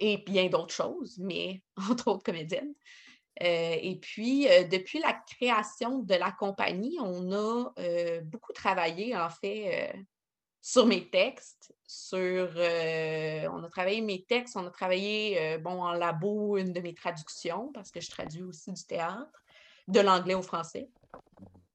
et 0.00 0.18
bien 0.18 0.48
d'autres 0.48 0.74
choses, 0.74 1.18
mais 1.18 1.62
entre 1.90 2.08
autres 2.08 2.22
comédienne. 2.24 2.74
Euh, 3.42 3.76
et 3.80 3.96
puis, 3.96 4.48
euh, 4.48 4.64
depuis 4.64 5.00
la 5.00 5.12
création 5.12 5.98
de 5.98 6.14
la 6.14 6.30
compagnie, 6.30 6.98
on 7.00 7.32
a 7.32 7.72
euh, 7.78 8.20
beaucoup 8.22 8.52
travaillé, 8.52 9.16
en 9.16 9.28
fait, 9.28 9.94
sur 10.60 10.86
mes 10.86 11.10
textes, 11.10 11.74
sur... 11.86 12.48
on 12.56 13.64
a 13.64 13.68
travaillé 13.70 14.00
mes 14.00 14.24
textes, 14.24 14.56
on 14.56 14.66
a 14.66 14.70
travaillé, 14.70 15.58
bon, 15.58 15.82
en 15.82 15.92
labo, 15.92 16.56
une 16.56 16.72
de 16.72 16.80
mes 16.80 16.94
traductions, 16.94 17.70
parce 17.74 17.90
que 17.90 18.00
je 18.00 18.08
traduis 18.08 18.42
aussi 18.42 18.72
du 18.72 18.84
théâtre, 18.84 19.42
de 19.88 20.00
l'anglais 20.00 20.34
au 20.34 20.42
français, 20.42 20.88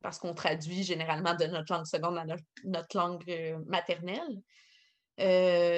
parce 0.02 0.18
qu'on 0.18 0.34
traduit 0.34 0.84
généralement 0.84 1.36
de 1.36 1.46
notre 1.46 1.72
langue 1.72 1.86
seconde 1.86 2.18
à 2.18 2.26
notre, 2.26 2.44
notre 2.64 2.98
langue 2.98 3.64
maternelle. 3.68 4.42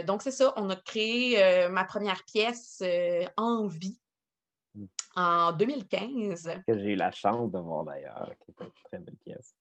Donc, 0.05 0.21
c'est 0.21 0.31
ça, 0.31 0.53
on 0.55 0.69
a 0.69 0.77
créé 0.77 1.67
ma 1.67 1.83
première 1.83 2.23
pièce, 2.23 2.81
Envie, 3.35 3.99
Mm. 4.10 4.10
En 5.15 5.51
2015. 5.53 6.49
Que 6.67 6.77
j'ai 6.77 6.91
eu 6.91 6.95
la 6.95 7.11
chance 7.11 7.51
de 7.51 7.59
voir 7.59 7.83
d'ailleurs, 7.85 8.31
qui 8.43 8.51
était 8.51 8.63
une 8.63 8.71
très 8.85 8.99
belle 8.99 9.17
pièce. 9.23 9.55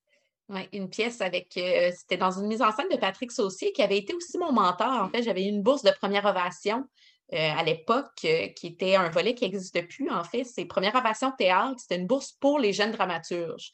Ouais, 0.49 0.69
une 0.73 0.91
pièce 0.91 1.21
avec. 1.21 1.57
euh, 1.57 1.93
c'était 1.97 2.17
dans 2.17 2.33
une 2.33 2.49
mise 2.49 2.61
en 2.61 2.73
scène 2.73 2.89
de 2.91 2.97
Patrick 2.97 3.31
Saucier, 3.31 3.73
qui 3.73 3.83
avait 3.83 3.99
été 3.99 4.15
aussi 4.15 4.37
mon 4.37 4.53
mentor. 4.53 5.03
En 5.03 5.09
fait, 5.09 5.23
j'avais 5.23 5.45
eu 5.45 5.49
une 5.49 5.63
bourse 5.63 5.83
de 5.83 5.93
première 5.93 6.25
ovation 6.25 6.85
euh, 7.33 7.51
à 7.57 7.63
l'époque, 7.63 8.25
euh, 8.25 8.49
qui 8.49 8.67
était 8.67 8.97
un 8.97 9.11
volet 9.11 9.37
qui 9.37 9.45
n'existe 9.45 9.87
plus. 9.87 10.11
En 10.11 10.25
fait, 10.25 10.43
c'est 10.43 10.65
Première 10.65 10.97
ovation 10.97 11.31
théâtre. 11.31 11.77
C'était 11.79 11.97
une 11.97 12.09
bourse 12.09 12.33
pour 12.33 12.59
les 12.59 12.73
jeunes 12.73 12.91
dramaturges. 12.91 13.71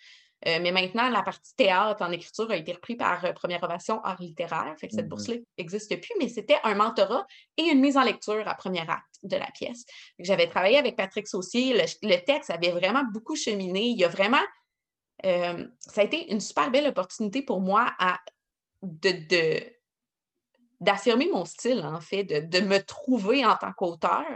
Euh, 0.47 0.59
mais 0.61 0.71
maintenant, 0.71 1.09
la 1.09 1.23
partie 1.23 1.55
théâtre 1.57 2.03
en 2.05 2.13
écriture 2.13 2.51
a 2.51 2.57
été 2.57 2.73
reprise 2.73 2.99
par 2.99 3.25
euh, 3.25 3.33
Première 3.33 3.63
ovation 3.63 4.03
art 4.05 4.21
littéraire. 4.21 4.75
Fait 4.79 4.87
que 4.87 4.95
cette 4.95 5.05
Mhm. 5.07 5.09
bourse-là 5.11 5.37
n'existe 5.59 5.99
plus, 6.01 6.13
mais 6.19 6.29
c'était 6.29 6.59
un 6.63 6.75
mentorat 6.75 7.27
et 7.57 7.63
une 7.65 7.81
mise 7.81 7.97
en 7.97 8.03
lecture 8.03 8.47
à 8.47 8.55
premier 8.55 8.81
acte 8.83 9.17
de 9.23 9.37
la 9.37 9.51
pièce. 9.53 9.85
J'avais 10.19 10.47
travaillé 10.47 10.77
avec 10.77 10.95
Patrick 10.95 11.27
Saucier. 11.27 11.73
Le, 11.73 11.85
le 12.09 12.17
texte 12.25 12.51
avait 12.51 12.71
vraiment 12.71 13.05
beaucoup 13.13 13.35
cheminé. 13.35 13.87
Il 13.87 13.99
y 13.99 14.05
a 14.05 14.09
vraiment 14.09 14.43
euh, 15.25 15.67
ça 15.81 16.03
a 16.03 16.05
été 16.05 16.31
une 16.31 16.41
super 16.41 16.71
belle 16.71 16.87
opportunité 16.89 17.41
pour 17.41 17.61
moi 17.61 17.91
à, 17.99 18.21
de, 18.83 19.13
de- 19.13 19.73
d'affirmer 20.81 21.31
mon 21.33 21.47
style, 21.47 21.81
en 21.81 22.01
fait, 22.03 22.25
de, 22.25 22.41
de 22.41 22.61
me 22.65 22.79
trouver 22.79 23.45
en 23.47 23.57
tant 23.57 23.73
qu'auteur. 23.73 24.27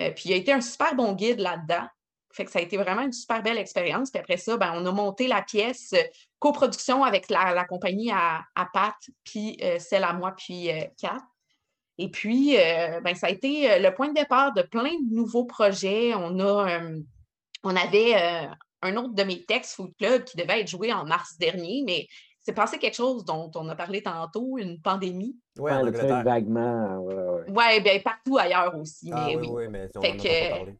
Euh, 0.00 0.10
puis 0.12 0.30
il 0.30 0.32
a 0.32 0.36
été 0.36 0.50
un 0.52 0.62
super 0.62 0.94
bon 0.94 1.12
guide 1.12 1.40
là-dedans. 1.40 1.86
Fait 2.32 2.44
que 2.44 2.50
ça 2.50 2.58
a 2.58 2.62
été 2.62 2.76
vraiment 2.76 3.02
une 3.02 3.12
super 3.12 3.42
belle 3.42 3.58
expérience. 3.58 4.10
Puis 4.10 4.20
après 4.20 4.36
ça, 4.36 4.56
ben, 4.56 4.72
on 4.76 4.84
a 4.86 4.92
monté 4.92 5.26
la 5.28 5.42
pièce 5.42 5.92
euh, 5.94 6.02
coproduction 6.38 7.02
avec 7.04 7.30
la, 7.30 7.54
la 7.54 7.64
compagnie 7.64 8.10
à, 8.12 8.42
à 8.54 8.66
Pat, 8.72 8.94
puis 9.24 9.56
euh, 9.62 9.78
celle 9.78 10.04
à 10.04 10.12
moi, 10.12 10.34
puis 10.36 10.70
euh, 10.70 10.84
Kat. 11.00 11.16
Et 12.00 12.10
puis, 12.10 12.56
euh, 12.56 13.00
ben, 13.00 13.14
ça 13.16 13.26
a 13.26 13.30
été 13.30 13.80
le 13.80 13.92
point 13.92 14.08
de 14.08 14.14
départ 14.14 14.52
de 14.52 14.62
plein 14.62 14.84
de 14.92 15.14
nouveaux 15.14 15.44
projets. 15.46 16.14
On 16.14 16.38
a, 16.38 16.70
euh, 16.80 17.00
on 17.64 17.74
avait 17.74 18.14
euh, 18.14 18.46
un 18.82 18.96
autre 18.96 19.14
de 19.14 19.22
mes 19.24 19.44
textes, 19.44 19.74
Food 19.74 19.96
Club, 19.98 20.22
qui 20.22 20.36
devait 20.36 20.60
être 20.60 20.68
joué 20.68 20.92
en 20.92 21.04
mars 21.04 21.36
dernier, 21.38 21.82
mais 21.84 22.06
c'est 22.40 22.52
passé 22.52 22.78
quelque 22.78 22.94
chose 22.94 23.24
dont 23.24 23.50
on 23.56 23.68
a 23.68 23.74
parlé 23.74 24.00
tantôt, 24.02 24.58
une 24.58 24.80
pandémie. 24.80 25.36
Ouais, 25.58 25.72
en 25.72 25.80
Angleterre. 25.80 26.22
vaguement. 26.22 26.98
ouais, 26.98 27.14
ouais. 27.14 27.50
Ouais, 27.50 27.80
bien 27.80 27.98
partout 27.98 28.38
ailleurs 28.38 28.76
aussi, 28.76 29.10
Ah 29.12 29.24
mais 29.26 29.36
oui, 29.36 29.42
oui. 29.48 29.48
oui, 29.64 29.68
mais 29.68 29.88
on 29.96 30.00
Fait 30.00 30.08
en 30.08 30.12
entend 30.12 30.22
que- 30.22 30.50
pas 30.50 30.56
parler. 30.56 30.74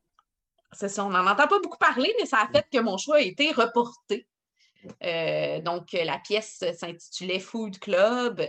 C'est 0.73 0.89
ça, 0.89 1.05
on 1.05 1.11
n'en 1.11 1.27
entend 1.27 1.49
pas 1.49 1.61
beaucoup 1.61 1.79
parler, 1.79 2.14
mais 2.21 2.27
ça 2.27 2.41
a 2.43 2.49
fait 2.49 2.66
que 2.71 2.79
mon 2.79 2.99
choix 2.99 3.16
a 3.16 3.21
été 3.21 3.53
reporté. 3.53 4.27
Euh, 5.03 5.61
donc, 5.61 5.93
la 5.93 6.19
pièce 6.19 6.62
s'intitulait 6.79 7.41
Food 7.41 7.79
Club. 7.79 8.41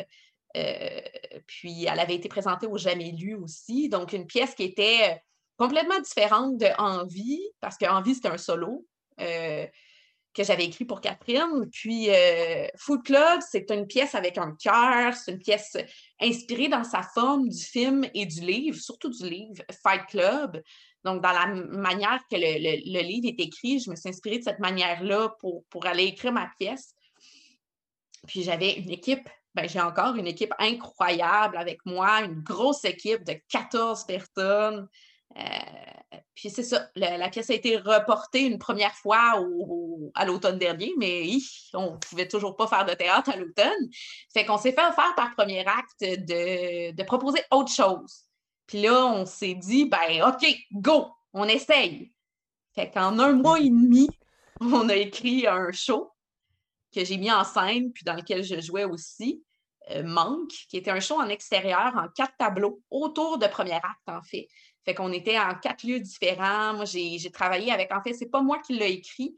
euh, 0.57 1.01
puis, 1.47 1.86
elle 1.86 1.99
avait 1.99 2.15
été 2.15 2.28
présentée 2.30 2.67
au 2.67 2.78
Jamais 2.78 3.11
Lu 3.11 3.36
aussi. 3.36 3.89
Donc, 3.89 4.13
une 4.13 4.28
pièce 4.28 4.53
qui 4.55 4.63
était 4.63 5.22
complètement 5.57 5.99
différente 5.99 6.57
de 6.57 6.67
Envie, 6.78 7.41
parce 7.61 7.78
que 7.78 7.86
Envie, 7.86 8.15
c'était 8.15 8.30
un 8.30 8.38
solo 8.38 8.86
euh, 9.20 9.65
que 10.34 10.43
j'avais 10.43 10.65
écrit 10.65 10.86
pour 10.86 11.01
Catherine. 11.01 11.70
Puis, 11.72 12.09
Food 12.78 13.03
Club, 13.03 13.39
c'est 13.49 13.72
une 13.72 13.88
pièce 13.88 14.13
avec 14.13 14.38
un 14.38 14.55
cœur, 14.61 15.13
c'est 15.13 15.32
une 15.32 15.39
pièce 15.39 15.78
inspirée 16.22 16.67
dans 16.67 16.84
sa 16.84 17.01
forme 17.01 17.49
du 17.49 17.63
film 17.63 18.05
et 18.13 18.26
du 18.26 18.41
livre, 18.41 18.78
surtout 18.78 19.09
du 19.09 19.28
livre 19.28 19.63
Fight 19.84 20.05
Club. 20.07 20.61
Donc, 21.05 21.21
dans 21.21 21.31
la 21.31 21.45
manière 21.47 22.19
que 22.29 22.35
le, 22.35 22.59
le- 22.59 23.01
livre 23.03 23.27
est 23.27 23.39
écrit, 23.41 23.79
je 23.79 23.89
me 23.89 23.95
suis 23.95 24.09
inspirée 24.09 24.39
de 24.39 24.43
cette 24.43 24.59
manière-là 24.59 25.29
pour, 25.39 25.63
pour 25.69 25.85
aller 25.85 26.03
écrire 26.05 26.31
ma 26.33 26.49
pièce. 26.59 26.93
Puis 28.27 28.43
j'avais 28.43 28.73
une 28.73 28.89
équipe, 28.91 29.27
ben, 29.55 29.67
j'ai 29.67 29.79
encore 29.79 30.15
une 30.15 30.27
équipe 30.27 30.53
incroyable 30.59 31.57
avec 31.57 31.79
moi, 31.85 32.21
une 32.21 32.41
grosse 32.41 32.83
équipe 32.85 33.23
de 33.23 33.33
14 33.47 34.05
personnes. 34.05 34.87
Euh, 35.37 35.41
puis 36.35 36.49
c'est 36.49 36.63
ça, 36.63 36.89
la, 36.95 37.29
pièce 37.29 37.49
a 37.49 37.53
été 37.53 37.77
reportée 37.77 38.41
une 38.45 38.57
première 38.57 38.93
fois 38.95 39.39
au- 39.41 40.11
à 40.15 40.25
l'automne 40.25 40.57
dernier, 40.57 40.91
mais 40.97 41.29
on 41.73 41.91
ne 41.93 41.97
pouvait 41.97 42.27
toujours 42.27 42.55
pas 42.55 42.67
faire 42.67 42.85
de 42.85 42.93
théâtre 42.93 43.29
à 43.29 43.35
l'automne. 43.37 43.89
Fait 44.33 44.45
qu'on 44.45 44.57
s'est 44.57 44.71
fait 44.73 44.85
offert 44.85 45.13
par 45.15 45.35
premier 45.35 45.65
acte 45.65 46.01
de, 46.01 46.91
de 46.91 47.03
proposer 47.03 47.41
autre 47.51 47.71
chose. 47.71 48.28
Puis 48.70 48.84
là, 48.84 49.03
on 49.07 49.26
s'est 49.26 49.55
dit, 49.55 49.86
ben 49.86 50.22
OK, 50.28 50.45
go, 50.72 51.07
on 51.34 51.45
essaye. 51.45 52.11
Fait 52.76 52.91
qu'en 52.91 53.17
un 53.17 53.34
mois 53.34 53.59
et 53.59 53.70
demi, 53.70 54.07
on 54.61 54.88
a 54.89 54.95
écrit 54.95 55.47
un 55.47 55.72
show 55.72 56.11
que 56.93 57.03
j'ai 57.03 57.17
mis 57.17 57.32
en 57.32 57.43
scène, 57.43 57.91
puis 57.91 58.03
dans 58.03 58.13
lequel 58.13 58.43
je 58.43 58.61
jouais 58.61 58.84
aussi, 58.84 59.43
euh, 59.89 60.03
Manque, 60.03 60.51
qui 60.70 60.78
était 60.78 60.91
un 60.91 60.99
show 60.99 61.20
en 61.20 61.30
extérieur, 61.30 61.95
en 61.95 62.09
quatre 62.09 62.38
tableaux, 62.38 62.80
autour 62.91 63.39
de 63.39 63.47
premier 63.47 63.74
acte, 63.74 64.07
en 64.07 64.22
fait. 64.22 64.47
Fait 64.86 64.93
qu'on 64.93 65.13
était 65.13 65.39
en 65.39 65.55
quatre 65.55 65.84
lieux 65.88 65.99
différents. 65.99 66.76
Moi, 66.76 66.86
j'ai 66.86 67.32
travaillé 67.32 67.72
avec, 67.72 67.91
en 67.91 68.03
fait, 68.03 68.13
c'est 68.13 68.30
pas 68.30 68.43
moi 68.43 68.59
qui 68.59 68.74
l'ai 68.74 68.91
écrit. 68.91 69.36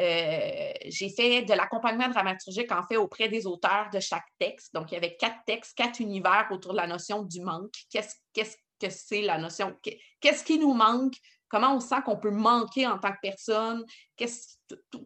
Euh, 0.00 0.72
j'ai 0.86 1.08
fait 1.08 1.42
de 1.42 1.54
l'accompagnement 1.54 2.08
dramaturgique, 2.08 2.72
en 2.72 2.82
fait, 2.82 2.96
auprès 2.96 3.28
des 3.28 3.46
auteurs 3.46 3.90
de 3.92 4.00
chaque 4.00 4.26
texte. 4.40 4.74
Donc, 4.74 4.90
il 4.90 4.94
y 4.94 4.96
avait 4.96 5.14
quatre 5.14 5.38
textes, 5.46 5.76
quatre 5.76 6.00
univers 6.00 6.48
autour 6.50 6.72
de 6.72 6.78
la 6.78 6.88
notion 6.88 7.22
du 7.22 7.40
manque. 7.42 7.74
Qu'est-ce 7.88 8.16
qu'est-ce 8.32 8.56
que 8.88 8.90
c'est 8.90 9.22
la 9.22 9.38
notion? 9.38 9.76
Qu'est- 9.82 10.00
Qu'est-ce 10.20 10.44
qui 10.44 10.58
nous 10.58 10.74
manque? 10.74 11.14
Comment 11.48 11.74
on 11.74 11.80
sent 11.80 12.02
qu'on 12.04 12.16
peut 12.18 12.30
manquer 12.30 12.86
en 12.86 12.98
tant 12.98 13.12
que 13.12 13.18
personne? 13.22 13.84
Qu'est-ce- 14.16 14.56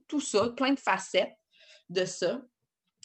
tout- 0.09 0.21
ça, 0.21 0.51
plein 0.51 0.73
de 0.73 0.81
facettes 0.81 1.35
de 1.89 2.05
ça. 2.05 2.41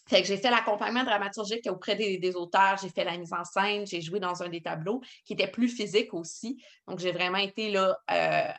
Fait 0.07 0.21
que 0.21 0.27
j'ai 0.27 0.37
fait 0.37 0.49
l'accompagnement 0.49 1.03
dramaturgique 1.03 1.67
auprès 1.69 1.95
des, 1.95 2.17
des 2.17 2.35
auteurs, 2.35 2.77
j'ai 2.81 2.89
fait 2.89 3.03
la 3.03 3.17
mise 3.17 3.33
en 3.33 3.43
scène, 3.43 3.85
j'ai 3.85 4.01
joué 4.01 4.19
dans 4.19 4.41
un 4.43 4.49
des 4.49 4.61
tableaux 4.61 5.01
qui 5.25 5.33
était 5.33 5.47
plus 5.47 5.69
physique 5.69 6.13
aussi. 6.13 6.61
Donc, 6.87 6.99
j'ai 6.99 7.11
vraiment 7.11 7.37
été 7.37 7.71
là, 7.71 7.97
euh, 8.11 8.51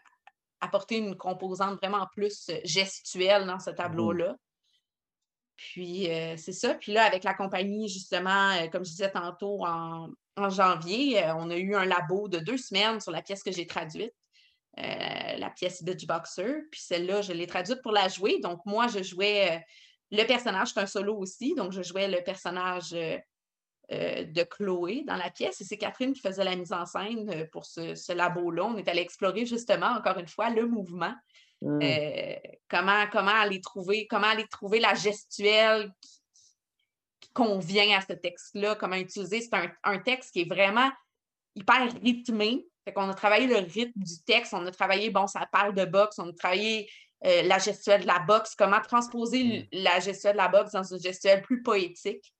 apporter 0.61 0.99
une 0.99 1.17
composante 1.17 1.77
vraiment 1.79 2.07
plus 2.13 2.49
euh, 2.49 2.59
gestuelle 2.65 3.47
dans 3.47 3.59
ce 3.59 3.71
tableau-là. 3.71 4.37
Puis, 5.57 6.11
euh, 6.11 6.37
c'est 6.37 6.53
ça. 6.53 6.75
Puis 6.75 6.93
là, 6.93 7.05
avec 7.05 7.25
la 7.25 7.35
compagnie, 7.35 7.89
justement, 7.89 8.51
euh, 8.53 8.69
comme 8.69 8.85
je 8.85 8.91
disais 8.91 9.11
tantôt, 9.11 9.65
en, 9.65 10.09
janvier, 10.49 11.23
euh, 11.23 11.35
on 11.37 11.51
a 11.51 11.57
eu 11.57 11.75
un 11.75 11.85
labo 11.85 12.27
de 12.27 12.39
deux 12.39 12.57
semaines 12.57 13.01
sur 13.01 13.13
la 13.13 13.23
pièce 13.23 13.43
que 13.43 13.53
j'ai 13.53 13.67
traduite, 13.67 14.15
la 14.77 15.51
pièce 15.51 15.83
Bitch 15.83 16.07
Boxer. 16.07 16.63
Puis 16.71 16.81
celle-là, 16.81 17.21
je 17.21 17.33
l'ai 17.33 17.47
traduite 17.47 17.83
pour 17.83 17.93
la 17.93 18.09
jouer. 18.09 18.41
Donc, 18.41 18.61
moi, 18.65 18.89
je 18.89 19.03
jouais 19.03 19.63
le 20.11 20.25
personnage, 20.25 20.69
c'est 20.73 20.81
un 20.81 20.87
solo 20.87 21.17
aussi. 21.17 21.55
Donc, 21.55 21.73
je 21.73 21.83
jouais 21.83 22.09
le 22.09 22.23
personnage 22.25 22.93
de 23.91 24.43
Chloé 24.45 25.05
dans 25.07 25.17
la 25.17 25.31
pièce. 25.31 25.61
Et 25.61 25.65
c'est 25.65 25.77
Catherine 25.77 26.15
qui 26.15 26.21
faisait 26.21 26.45
la 26.45 26.57
mise 26.57 26.73
en 26.73 26.87
scène 26.87 27.47
pour 27.53 27.67
ce, 27.67 27.95
ce 27.95 28.15
labo-là. 28.15 28.65
On 28.65 28.79
est 28.79 28.89
allé 28.89 29.03
explorer 29.03 29.45
justement, 29.45 29.89
encore 29.89 30.19
une 30.19 30.29
fois, 30.29 30.49
le 30.49 30.67
mouvement. 30.67 31.15
Hmm. 31.65 31.81
Euh, 31.81 32.35
comment, 32.69 33.07
comment 33.13 33.31
aller 33.31 33.61
trouver, 33.61 34.09
comment 34.09 34.27
aller 34.27 34.49
trouver 34.49 34.81
la 34.81 34.95
gestuelle 34.95 35.93
qui, 36.01 36.19
qui 37.21 37.31
convient 37.33 37.97
à 37.97 38.01
ce 38.01 38.15
texte-là, 38.15 38.75
comment 38.75 38.97
utiliser. 38.97 39.41
C'est 39.43 39.55
un, 39.55 39.71
un 39.85 39.99
texte 40.01 40.33
qui 40.33 40.41
est 40.41 40.49
vraiment 40.49 40.91
hyper 41.55 41.93
rythmé. 42.03 42.67
Fait 42.85 42.93
qu'on 42.93 43.09
a 43.09 43.15
travaillé 43.15 43.47
le 43.47 43.59
rythme 43.59 44.01
du 44.01 44.21
texte, 44.27 44.53
on 44.55 44.67
a 44.67 44.73
travaillé, 44.73 45.11
bon, 45.11 45.29
ça 45.29 45.47
parle 45.53 45.73
de 45.73 45.85
boxe, 45.85 46.19
on 46.19 46.29
a 46.31 46.33
travaillé 46.33 46.91
euh, 47.25 47.43
la 47.43 47.59
gestuelle 47.59 48.03
de 48.03 48.09
la 48.09 48.19
boxe, 48.19 48.57
comment 48.57 48.81
transposer 48.81 49.41
l- 49.41 49.69
la 49.71 50.01
gestuelle 50.01 50.33
de 50.33 50.39
la 50.39 50.49
boxe 50.49 50.73
dans 50.73 50.83
une 50.83 50.99
gestuelle 51.01 51.43
plus 51.43 51.63
poétique. 51.63 52.35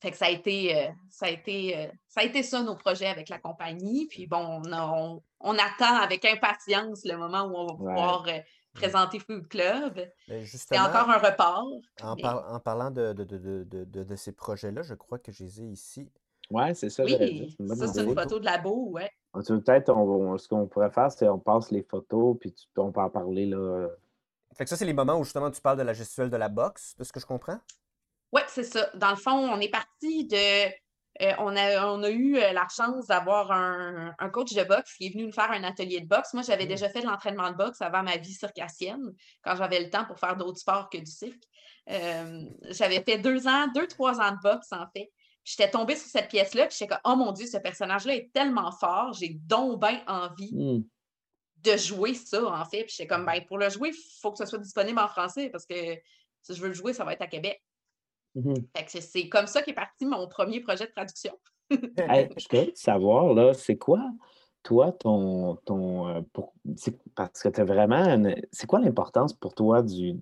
Fait 0.00 0.10
que 0.10 0.16
ça 0.16 0.26
a 0.26 0.30
été, 0.30 0.76
euh, 0.76 0.90
ça 1.08 1.26
a 1.26 1.28
été, 1.28 1.76
euh, 1.76 1.86
ça 2.08 2.22
a 2.22 2.24
été 2.24 2.42
ça 2.42 2.60
nos 2.64 2.74
projets 2.74 3.06
avec 3.06 3.28
la 3.28 3.38
compagnie. 3.38 4.08
Puis 4.08 4.26
bon, 4.26 4.44
on, 4.66 4.72
a- 4.72 4.88
on- 4.88 5.22
on 5.42 5.54
attend 5.54 5.96
avec 6.02 6.24
impatience 6.24 7.04
le 7.04 7.16
moment 7.16 7.42
où 7.44 7.56
on 7.56 7.66
va 7.66 7.74
pouvoir 7.74 8.24
euh, 8.28 8.38
présenter 8.74 9.18
Food 9.18 9.48
Club. 9.48 10.00
Mais 10.28 10.44
C'est 10.46 10.78
encore 10.78 11.10
un 11.10 11.18
report. 11.18 11.66
en, 12.02 12.14
mais- 12.16 12.22
par- 12.22 12.52
en 12.52 12.60
parlant 12.60 12.90
de, 12.90 13.12
de, 13.12 13.24
de, 13.24 13.38
de, 13.38 13.64
de- 13.64 13.84
de- 13.84 14.04
de 14.04 14.16
ces 14.16 14.32
projets-là, 14.32 14.82
je 14.82 14.94
crois 14.94 15.18
que 15.18 15.30
je 15.32 15.44
les 15.44 15.60
ai 15.60 15.64
ici. 15.66 16.10
Ouais, 16.50 16.74
c'est 16.74 16.90
ça. 16.90 17.04
Oui, 17.04 17.56
ça, 17.68 17.86
c'est 17.88 18.04
une 18.04 18.14
photo 18.14 18.38
de 18.38 18.44
labo, 18.44 18.90
ouais. 18.90 19.10
Ah, 19.34 19.38
Peut-être, 19.46 19.88
on, 19.90 20.32
on- 20.32 20.38
ce 20.38 20.46
qu'on 20.48 20.66
pourrait 20.66 20.90
faire, 20.90 21.10
c'est 21.10 21.28
on 21.28 21.38
passe 21.38 21.70
les 21.70 21.82
photos, 21.82 22.36
puis 22.38 22.52
tu- 22.52 22.66
on 22.76 22.92
peut 22.92 23.00
en 23.00 23.08
parler 23.10 23.46
là. 23.46 23.88
Fait 24.54 24.64
que 24.64 24.70
ça, 24.70 24.76
c'est 24.76 24.84
les 24.84 24.92
moments 24.92 25.18
où 25.18 25.24
justement 25.24 25.50
tu 25.50 25.60
parles 25.62 25.78
de 25.78 25.82
la 25.82 25.94
gestuelle 25.94 26.28
de 26.28 26.36
la 26.36 26.50
boxe, 26.50 26.94
de 26.98 27.04
ce 27.04 27.12
que 27.12 27.20
je 27.20 27.24
comprends? 27.26 27.58
Oui, 28.32 28.42
c'est 28.48 28.64
ça. 28.64 28.90
Dans 28.94 29.10
le 29.10 29.16
fond, 29.16 29.32
on 29.32 29.58
est 29.60 29.70
parti 29.70 30.26
de. 30.26 30.70
Euh, 31.20 31.32
on, 31.38 31.54
a, 31.56 31.86
on 31.88 32.02
a 32.02 32.10
eu 32.10 32.36
euh, 32.38 32.52
la 32.52 32.66
chance 32.74 33.06
d'avoir 33.06 33.52
un, 33.52 34.14
un 34.18 34.30
coach 34.30 34.54
de 34.54 34.64
boxe 34.64 34.94
qui 34.96 35.06
est 35.06 35.10
venu 35.10 35.26
nous 35.26 35.32
faire 35.32 35.50
un 35.50 35.62
atelier 35.62 36.00
de 36.00 36.06
boxe. 36.06 36.32
Moi, 36.32 36.42
j'avais 36.42 36.64
Mm. 36.64 36.68
déjà 36.68 36.88
fait 36.88 37.02
de 37.02 37.06
l'entraînement 37.06 37.50
de 37.50 37.56
boxe 37.56 37.82
avant 37.82 38.02
ma 38.02 38.16
vie 38.16 38.32
circassienne, 38.32 39.12
quand 39.42 39.54
j'avais 39.56 39.80
le 39.80 39.90
temps 39.90 40.04
pour 40.06 40.18
faire 40.18 40.36
d'autres 40.36 40.58
sports 40.58 40.88
que 40.88 40.98
du 40.98 41.10
cirque. 41.10 41.42
Euh, 41.90 42.40
j'avais 42.70 43.02
fait 43.02 43.18
deux 43.18 43.46
ans, 43.46 43.66
deux, 43.74 43.86
trois 43.86 44.20
ans 44.20 44.32
de 44.32 44.38
boxe, 44.42 44.72
en 44.72 44.86
fait. 44.96 45.10
J'étais 45.44 45.70
tombée 45.70 45.96
sur 45.96 46.08
cette 46.08 46.28
pièce-là, 46.28 46.66
puis 46.66 46.76
j'étais 46.78 46.88
comme, 46.88 47.00
oh 47.12 47.16
mon 47.16 47.32
Dieu, 47.32 47.46
ce 47.46 47.58
personnage-là 47.58 48.14
est 48.14 48.30
tellement 48.32 48.70
fort, 48.72 49.12
j'ai 49.12 49.30
donc 49.46 49.80
bien 49.80 50.00
envie 50.06 50.54
Hmm. 50.54 50.82
de 51.58 51.76
jouer 51.76 52.14
ça, 52.14 52.44
en 52.44 52.64
fait. 52.64 52.84
Puis 52.84 52.94
j'étais 52.96 53.06
comme, 53.08 53.26
ben, 53.26 53.44
pour 53.46 53.58
le 53.58 53.68
jouer, 53.68 53.90
il 53.90 54.20
faut 54.20 54.30
que 54.32 54.38
ce 54.38 54.46
soit 54.46 54.58
disponible 54.58 54.98
en 54.98 55.08
français 55.08 55.50
parce 55.50 55.66
que 55.66 55.74
si 56.42 56.54
je 56.54 56.60
veux 56.60 56.68
le 56.68 56.74
jouer, 56.74 56.92
ça 56.92 57.04
va 57.04 57.12
être 57.12 57.22
à 57.22 57.26
Québec. 57.26 57.60
Mhm. 58.34 58.54
C'est- 58.86 59.28
comme 59.28 59.46
ça 59.46 59.62
qu'est 59.62 59.72
parti 59.74 60.06
mon 60.06 60.26
premier 60.28 60.60
projet 60.60 60.86
de 60.86 60.92
traduction. 60.92 61.32
Hey, 61.98 62.28
je 62.36 62.44
voudrais 62.50 62.72
te 62.72 62.78
savoir, 62.78 63.34
là, 63.34 63.54
c'est 63.54 63.76
quoi, 63.76 64.00
toi, 64.62 64.92
ton. 64.92 65.56
ton 65.64 66.08
euh, 66.08 66.20
pour- 66.32 66.52
parce 67.14 67.42
que 67.42 67.48
tu 67.48 67.60
as 67.60 67.64
vraiment. 67.64 68.22
C'est 68.52 68.66
quoi 68.66 68.80
l'importance 68.80 69.32
pour 69.32 69.54
toi 69.54 69.82
du. 69.82 70.14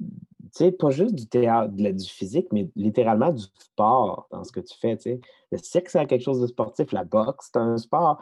Tu 0.00 0.64
sais, 0.64 0.72
pas 0.72 0.90
juste 0.90 1.14
du 1.14 1.26
théâtre, 1.28 1.72
de 1.74 1.90
du 1.90 2.08
physique, 2.08 2.48
mais 2.52 2.68
littéralement 2.74 3.30
du 3.32 3.44
sport 3.58 4.28
dans 4.30 4.42
ce 4.44 4.50
que 4.52 4.60
tu 4.60 4.76
fais, 4.78 4.96
tu 4.96 5.02
sais. 5.02 5.20
Le 5.52 5.58
cirque, 5.58 5.88
c'est 5.90 6.06
quelque 6.06 6.22
chose 6.24 6.40
de 6.40 6.46
sportif, 6.46 6.90
la 6.92 7.04
boxe, 7.04 7.50
c'est 7.52 7.58
un 7.58 7.76
sport. 7.76 8.18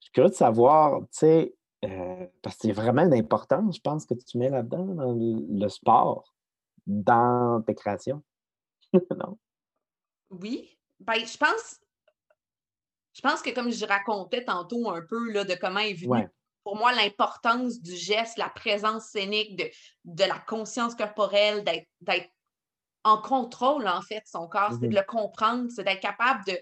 Je 0.00 0.04
suis 0.06 0.12
curieux 0.12 0.30
de 0.30 0.34
savoir, 0.34 1.00
tu 1.02 1.06
sais, 1.12 1.54
euh, 1.84 2.26
parce 2.42 2.56
que 2.56 2.62
c'est 2.62 2.72
vraiment 2.72 3.02
une 3.02 3.14
importance, 3.14 3.76
je 3.76 3.80
pense, 3.80 4.06
que 4.06 4.14
tu 4.14 4.38
mets 4.38 4.50
là-dedans, 4.50 4.84
dans 4.86 5.12
le, 5.12 5.46
le 5.48 5.68
sport, 5.68 6.24
dans 6.86 7.62
tes 7.62 7.74
créations. 7.74 8.22
non? 9.16 9.38
Oui. 10.30 10.78
Ben, 11.00 11.24
je 11.26 11.36
pense. 11.36 11.80
Je 13.14 13.20
pense 13.20 13.42
que 13.42 13.50
comme 13.50 13.70
je 13.72 13.84
racontais 13.84 14.44
tantôt 14.44 14.90
un 14.90 15.02
peu 15.02 15.32
là, 15.32 15.44
de 15.44 15.54
comment 15.54 15.80
est 15.80 15.94
venu 15.94 16.08
Ouais. 16.08 16.28
pour 16.62 16.76
moi 16.76 16.92
l'importance 16.92 17.80
du 17.80 17.96
geste, 17.96 18.38
la 18.38 18.48
présence 18.48 19.06
scénique, 19.06 19.56
de, 19.56 19.64
de 20.04 20.24
la 20.24 20.38
conscience 20.38 20.94
corporelle, 20.94 21.64
d'être 21.64 22.30
en 23.04 23.20
contrôle 23.20 23.88
en 23.88 24.02
fait 24.02 24.22
son 24.26 24.46
corps, 24.48 24.72
c'est 24.72 24.80
de 24.80 24.86
Mhm. 24.88 24.94
le 24.96 25.02
comprendre, 25.02 25.70
c'est 25.70 25.82
d'être 25.84 26.00
capable 26.00 26.44
de, 26.46 26.58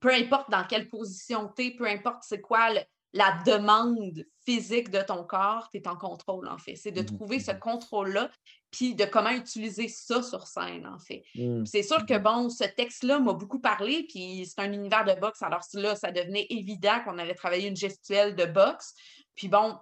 peu 0.00 0.12
importe 0.12 0.50
dans 0.50 0.64
quelle 0.66 0.88
position 0.88 1.52
tu 1.54 1.66
es, 1.66 1.70
peu 1.72 1.86
importe 1.86 2.22
c'est 2.22 2.40
quoi 2.40 2.72
le- 2.72 2.80
la 3.12 3.42
demande 3.44 4.24
physique 4.44 4.90
de 4.90 5.00
ton 5.02 5.24
corps, 5.24 5.68
tu 5.70 5.78
es 5.78 5.88
en 5.88 5.96
contrôle 5.96 6.48
en 6.48 6.58
fait. 6.58 6.76
C'est 6.76 6.92
de 6.92 7.00
Mhm, 7.00 7.06
trouver 7.06 7.40
ce 7.40 7.50
mhm. 7.52 7.58
contrôle-là, 7.58 8.30
puis 8.70 8.94
de 8.94 9.04
comment 9.04 9.30
utiliser 9.30 9.88
ça 9.88 10.22
sur 10.22 10.46
scène 10.46 10.86
en 10.86 10.98
fait. 10.98 11.24
Puis 11.32 11.66
C'est 11.66 11.82
sûr 11.82 12.06
que, 12.06 12.16
bon, 12.18 12.48
ce 12.48 12.64
texte-là 12.64 13.18
m'a 13.18 13.32
beaucoup 13.32 13.60
parlé, 13.60 14.06
puis 14.08 14.46
c'est 14.46 14.60
un 14.60 14.72
univers 14.72 15.04
de 15.04 15.18
boxe. 15.20 15.42
Alors 15.42 15.62
là, 15.74 15.96
ça 15.96 16.12
devenait 16.12 16.46
évident 16.50 17.02
qu'on 17.04 17.18
allait 17.18 17.34
travailler 17.34 17.68
une 17.68 17.76
gestuelle 17.76 18.36
de 18.36 18.44
boxe. 18.46 18.94
Puis 19.34 19.48
bon, 19.48 19.76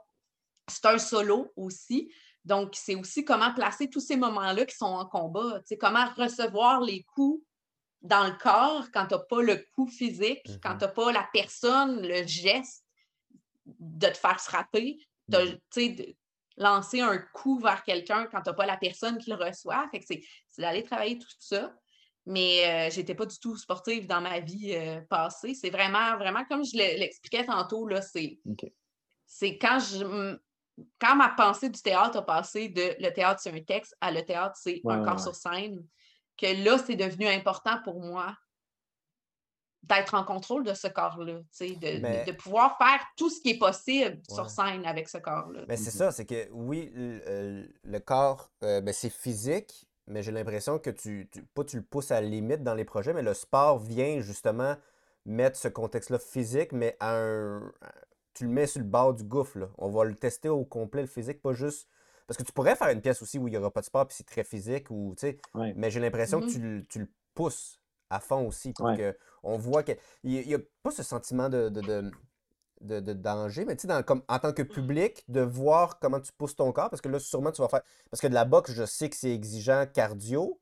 c'est 0.69 0.87
un 0.87 0.99
solo 0.99 1.53
aussi. 1.57 2.11
Donc, 2.45 2.75
c'est 2.75 2.95
aussi 2.95 3.25
comment 3.25 3.53
placer 3.53 3.91
tous 3.91 4.01
ces 4.01 4.17
moments-là 4.17 4.65
qui 4.65 4.77
sont 4.77 4.87
en 4.87 5.05
combat. 5.05 5.61
Tu 5.61 5.67
sais, 5.67 5.77
comment 5.77 6.07
recevoir 6.17 6.81
les 6.81 7.05
coups 7.15 7.45
dans 8.01 8.25
le 8.27 8.33
corps 8.39 8.87
quand 8.93 9.07
tu 9.07 9.15
n'as 9.15 9.21
pas 9.21 9.43
le 9.43 9.57
coup 9.75 9.87
physique, 9.87 10.47
quand 10.63 10.79
tu 10.79 10.85
n'as 10.85 10.91
pas 10.91 11.13
la 11.13 11.29
personne, 11.33 12.01
le 12.01 12.27
geste 12.27 12.85
de 13.79 14.09
te 14.09 14.17
faire 14.17 14.41
frapper. 14.41 14.99
Sais, 15.71 15.89
de 15.91 16.17
lancer 16.57 17.01
un 17.01 17.19
coup 17.19 17.59
vers 17.61 17.83
quelqu'un 17.85 18.27
quand 18.27 18.43
tu 18.43 18.51
n'as 18.51 18.55
pas 18.55 18.67
la 18.67 18.77
personne 18.77 19.19
qui 19.19 19.31
le 19.31 19.37
reçoit. 19.37 19.87
Fait 19.91 20.01
que 20.01 20.07
c'est, 20.07 20.23
d'aller 20.59 20.83
travailler 20.83 21.19
tout 21.19 21.29
ça. 21.39 21.75
Mais 22.27 22.91
je 22.91 22.97
j'étais 22.97 23.15
pas 23.15 23.25
du 23.27 23.39
tout 23.39 23.57
sportive 23.57 24.07
dans 24.07 24.21
ma 24.21 24.41
vie 24.41 24.75
euh, 24.75 25.01
passée. 25.09 25.55
C'est 25.55 25.71
vraiment, 25.71 26.17
vraiment, 26.19 26.45
comme 26.45 26.65
je 26.65 26.77
l'e- 26.77 26.99
l'expliquais 26.99 27.47
tantôt, 27.47 27.87
là, 27.87 28.03
c'est, 28.03 28.41
c'est 29.27 29.57
quand 29.59 29.79
je 29.79 30.39
quand 31.01 31.17
ma 31.17 31.31
pensée 31.31 31.71
du 31.71 31.81
théâtre 31.81 32.19
a 32.19 32.23
passé 32.23 32.69
de 32.69 32.95
le 33.01 33.11
théâtre, 33.11 33.41
c'est 33.43 33.53
un 33.53 33.63
texte 33.63 33.97
à 34.01 34.11
le 34.13 34.25
théâtre, 34.25 34.57
c'est 34.57 34.81
Ouais, 34.85 34.95
un 34.95 35.01
corps 35.01 35.19
ouais. 35.19 35.23
sur 35.23 35.35
scène, 35.35 35.85
que 36.37 36.65
là, 36.65 36.79
c'est 36.79 36.97
devenu 36.97 37.27
important 37.27 37.81
pour 37.83 38.01
moi 38.01 38.37
d'être 39.85 40.15
en 40.15 40.25
contrôle 40.25 40.65
de 40.65 40.75
ce 40.75 40.89
corps-là, 40.89 41.39
tu 41.39 41.45
sais, 41.53 41.71
de, 41.77 41.97
de- 41.97 42.03
Mais- 42.03 42.25
de 42.25 42.33
pouvoir 42.33 42.77
faire 42.79 43.01
tout 43.17 43.31
ce 43.31 43.41
qui 43.41 43.51
est 43.51 43.59
possible 43.59 44.17
Ouais. 44.29 44.35
sur 44.35 44.51
scène 44.51 44.85
avec 44.85 45.09
ce 45.09 45.19
corps-là. 45.19 45.63
Mais 45.69 45.77
c'est 45.77 45.93
Mhm. 45.95 45.99
ça, 45.99 46.13
c'est 46.13 46.27
que 46.27 46.49
oui, 46.53 46.91
le, 46.95 47.21
euh, 47.27 47.67
le 47.85 47.99
corps, 48.01 48.51
euh, 48.65 48.81
ben, 48.81 48.93
c'est 48.93 49.09
physique, 49.11 49.87
mais 50.07 50.23
j'ai 50.23 50.33
l'impression 50.33 50.79
que 50.79 50.91
tu, 50.91 51.29
tu- 51.33 51.43
pas 51.43 51.65
tu 51.65 51.77
le 51.77 51.83
pousses 51.83 52.11
à 52.11 52.21
la 52.21 52.27
limite 52.27 52.63
dans 52.63 52.75
les 52.75 52.85
projets, 52.85 53.13
mais 53.15 53.23
le 53.23 53.35
sport 53.35 53.79
vient 53.79 54.21
justement 54.21 54.75
mettre 55.25 55.57
ce 55.59 55.69
contexte-là 55.69 56.19
physique, 56.19 56.73
mais 56.73 56.97
à 57.01 57.17
un, 57.17 57.73
tu 58.35 58.45
le 58.45 58.51
mets 58.51 58.67
sur 58.67 58.81
le 58.81 58.87
bord 58.87 59.15
du 59.15 59.25
gouffre. 59.25 59.59
là. 59.59 59.69
On 59.79 59.89
va 59.91 60.05
le 60.05 60.15
tester 60.15 60.49
au 60.49 60.65
complet, 60.65 61.03
le 61.03 61.09
physique, 61.09 61.41
pas 61.43 61.53
juste. 61.53 61.89
Parce 62.27 62.37
que 62.37 62.43
tu 62.43 62.53
pourrais 62.53 62.77
faire 62.77 62.89
une 62.89 63.01
pièce 63.01 63.23
aussi 63.23 63.39
où 63.39 63.49
il 63.49 63.53
n'y 63.53 63.57
aura 63.57 63.71
pas 63.71 63.81
de 63.81 63.87
sport, 63.87 64.07
puis 64.07 64.17
c'est 64.17 64.27
très 64.27 64.45
physique, 64.45 64.91
ou, 64.91 65.15
tu 65.19 65.39
Ouais. 65.55 65.73
mais 65.77 65.91
j'ai 65.91 66.01
l'impression 66.01 66.41
Mhm. 66.41 66.47
que 66.47 66.53
tu, 66.53 66.59
le- 66.59 66.85
tu 66.87 66.99
le 67.01 67.09
pousses 67.35 67.81
à 68.11 68.21
fond 68.21 68.47
aussi 68.47 68.73
pour 68.73 68.87
Ouais. 68.87 68.97
que 68.97 69.17
on 69.43 69.57
voit 69.59 69.83
qu'il 69.83 69.97
n'y 70.25 70.55
a 70.55 70.59
pas 70.83 70.91
ce 70.91 71.03
sentiment 71.03 71.49
de, 71.49 71.69
de, 71.69 71.81
de- 71.81 72.11
de- 72.81 73.01
de 73.01 73.13
danger, 73.13 73.65
mais 73.65 73.77
tu 73.77 73.89
sais, 73.89 74.03
comme, 74.05 74.23
en 74.29 74.39
tant 74.39 74.53
que 74.53 74.63
public, 74.63 75.25
de 75.29 75.41
voir 75.41 75.99
comment 75.99 76.21
tu 76.21 76.33
pousses 76.33 76.57
ton 76.57 76.73
corps, 76.73 76.91
parce 76.91 77.03
que 77.03 77.09
là, 77.09 77.19
sûrement, 77.19 77.53
tu 77.53 77.61
vas 77.63 77.69
faire... 77.69 77.83
Parce 78.11 78.21
que 78.21 78.29
de 78.29 78.35
la 78.35 78.45
boxe, 78.45 78.73
je 78.73 78.85
sais 78.85 79.09
que 79.11 79.17
c'est 79.17 79.33
exigeant 79.33 79.85
cardio, 79.93 80.61